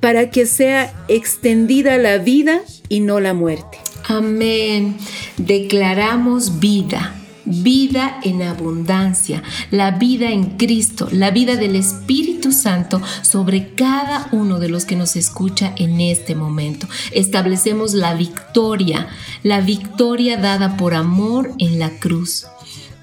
para 0.00 0.30
que 0.30 0.46
sea 0.46 0.90
extendida 1.08 1.98
la 1.98 2.16
vida 2.16 2.62
y 2.88 3.00
no 3.00 3.20
la 3.20 3.34
muerte? 3.34 3.76
Amén. 4.08 4.96
Declaramos 5.36 6.58
vida 6.58 7.18
vida 7.44 8.20
en 8.22 8.40
abundancia, 8.40 9.42
la 9.70 9.90
vida 9.90 10.30
en 10.30 10.56
Cristo, 10.56 11.08
la 11.10 11.32
vida 11.32 11.56
del 11.56 11.76
Espíritu 11.76 12.52
Santo 12.52 13.02
sobre 13.22 13.74
cada 13.74 14.28
uno 14.30 14.60
de 14.60 14.68
los 14.68 14.84
que 14.84 14.96
nos 14.96 15.16
escucha 15.16 15.74
en 15.76 16.00
este 16.00 16.34
momento. 16.34 16.86
Establecemos 17.10 17.94
la 17.94 18.14
victoria, 18.14 19.08
la 19.42 19.60
victoria 19.60 20.36
dada 20.36 20.76
por 20.76 20.94
amor 20.94 21.52
en 21.58 21.78
la 21.78 21.90
cruz. 21.98 22.46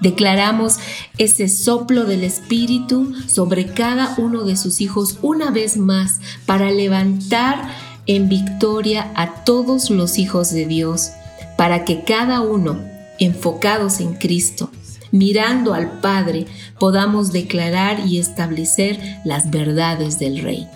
Declaramos 0.00 0.78
ese 1.18 1.48
soplo 1.48 2.04
del 2.04 2.24
Espíritu 2.24 3.12
sobre 3.26 3.66
cada 3.66 4.14
uno 4.16 4.44
de 4.44 4.56
sus 4.56 4.80
hijos 4.80 5.18
una 5.20 5.50
vez 5.50 5.76
más 5.76 6.20
para 6.46 6.70
levantar 6.70 7.70
en 8.06 8.28
victoria 8.28 9.12
a 9.14 9.44
todos 9.44 9.90
los 9.90 10.18
hijos 10.18 10.50
de 10.50 10.66
Dios, 10.66 11.10
para 11.56 11.84
que 11.84 12.02
cada 12.02 12.40
uno 12.40 12.80
enfocados 13.18 14.00
en 14.00 14.14
Cristo, 14.14 14.70
mirando 15.12 15.74
al 15.74 16.00
Padre, 16.00 16.46
podamos 16.78 17.32
declarar 17.32 18.00
y 18.06 18.18
establecer 18.18 18.98
las 19.24 19.50
verdades 19.50 20.18
del 20.18 20.40
Rey. 20.42 20.66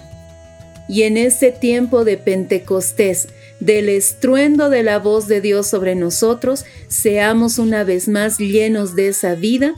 Y 0.86 1.04
en 1.04 1.16
este 1.16 1.50
tiempo 1.50 2.04
de 2.04 2.18
Pentecostés, 2.18 3.28
del 3.64 3.88
estruendo 3.88 4.68
de 4.68 4.82
la 4.82 4.98
voz 4.98 5.26
de 5.26 5.40
Dios 5.40 5.66
sobre 5.66 5.94
nosotros, 5.94 6.64
seamos 6.88 7.58
una 7.58 7.82
vez 7.84 8.08
más 8.08 8.38
llenos 8.38 8.94
de 8.94 9.08
esa 9.08 9.34
vida 9.34 9.74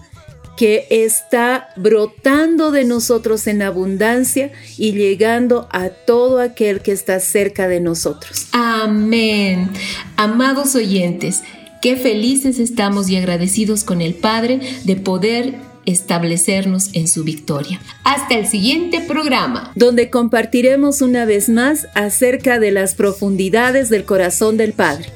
que 0.57 0.87
está 0.91 1.68
brotando 1.76 2.70
de 2.70 2.84
nosotros 2.84 3.47
en 3.47 3.62
abundancia 3.62 4.51
y 4.78 4.93
llegando 4.93 5.68
a 5.70 5.91
todo 5.91 6.41
aquel 6.41 6.80
que 6.80 6.93
está 6.93 7.20
cerca 7.20 7.68
de 7.68 7.80
nosotros. 7.80 8.49
Amén. 8.53 9.70
Amados 10.16 10.74
oyentes, 10.74 11.43
Qué 11.82 11.95
felices 11.95 12.59
estamos 12.59 13.09
y 13.11 13.16
agradecidos 13.16 13.84
con 13.84 14.01
el 14.01 14.14
Padre 14.14 14.61
de 14.82 14.97
poder 14.97 15.55
establecernos 15.87 16.91
en 16.95 17.09
su 17.09 17.24
victoria. 17.24 17.80
Hasta 18.05 18.34
el 18.37 18.47
siguiente 18.47 19.01
programa, 19.01 19.72
donde 19.74 20.11
compartiremos 20.11 21.01
una 21.01 21.24
vez 21.24 21.49
más 21.49 21.87
acerca 21.95 22.59
de 22.59 22.72
las 22.72 22.95
profundidades 22.95 23.89
del 23.89 24.05
corazón 24.05 24.57
del 24.57 24.72
Padre. 24.72 25.11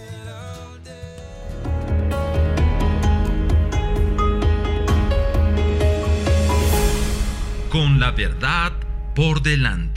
Con 7.70 8.00
la 8.00 8.10
verdad 8.12 8.72
por 9.14 9.42
delante. 9.42 9.89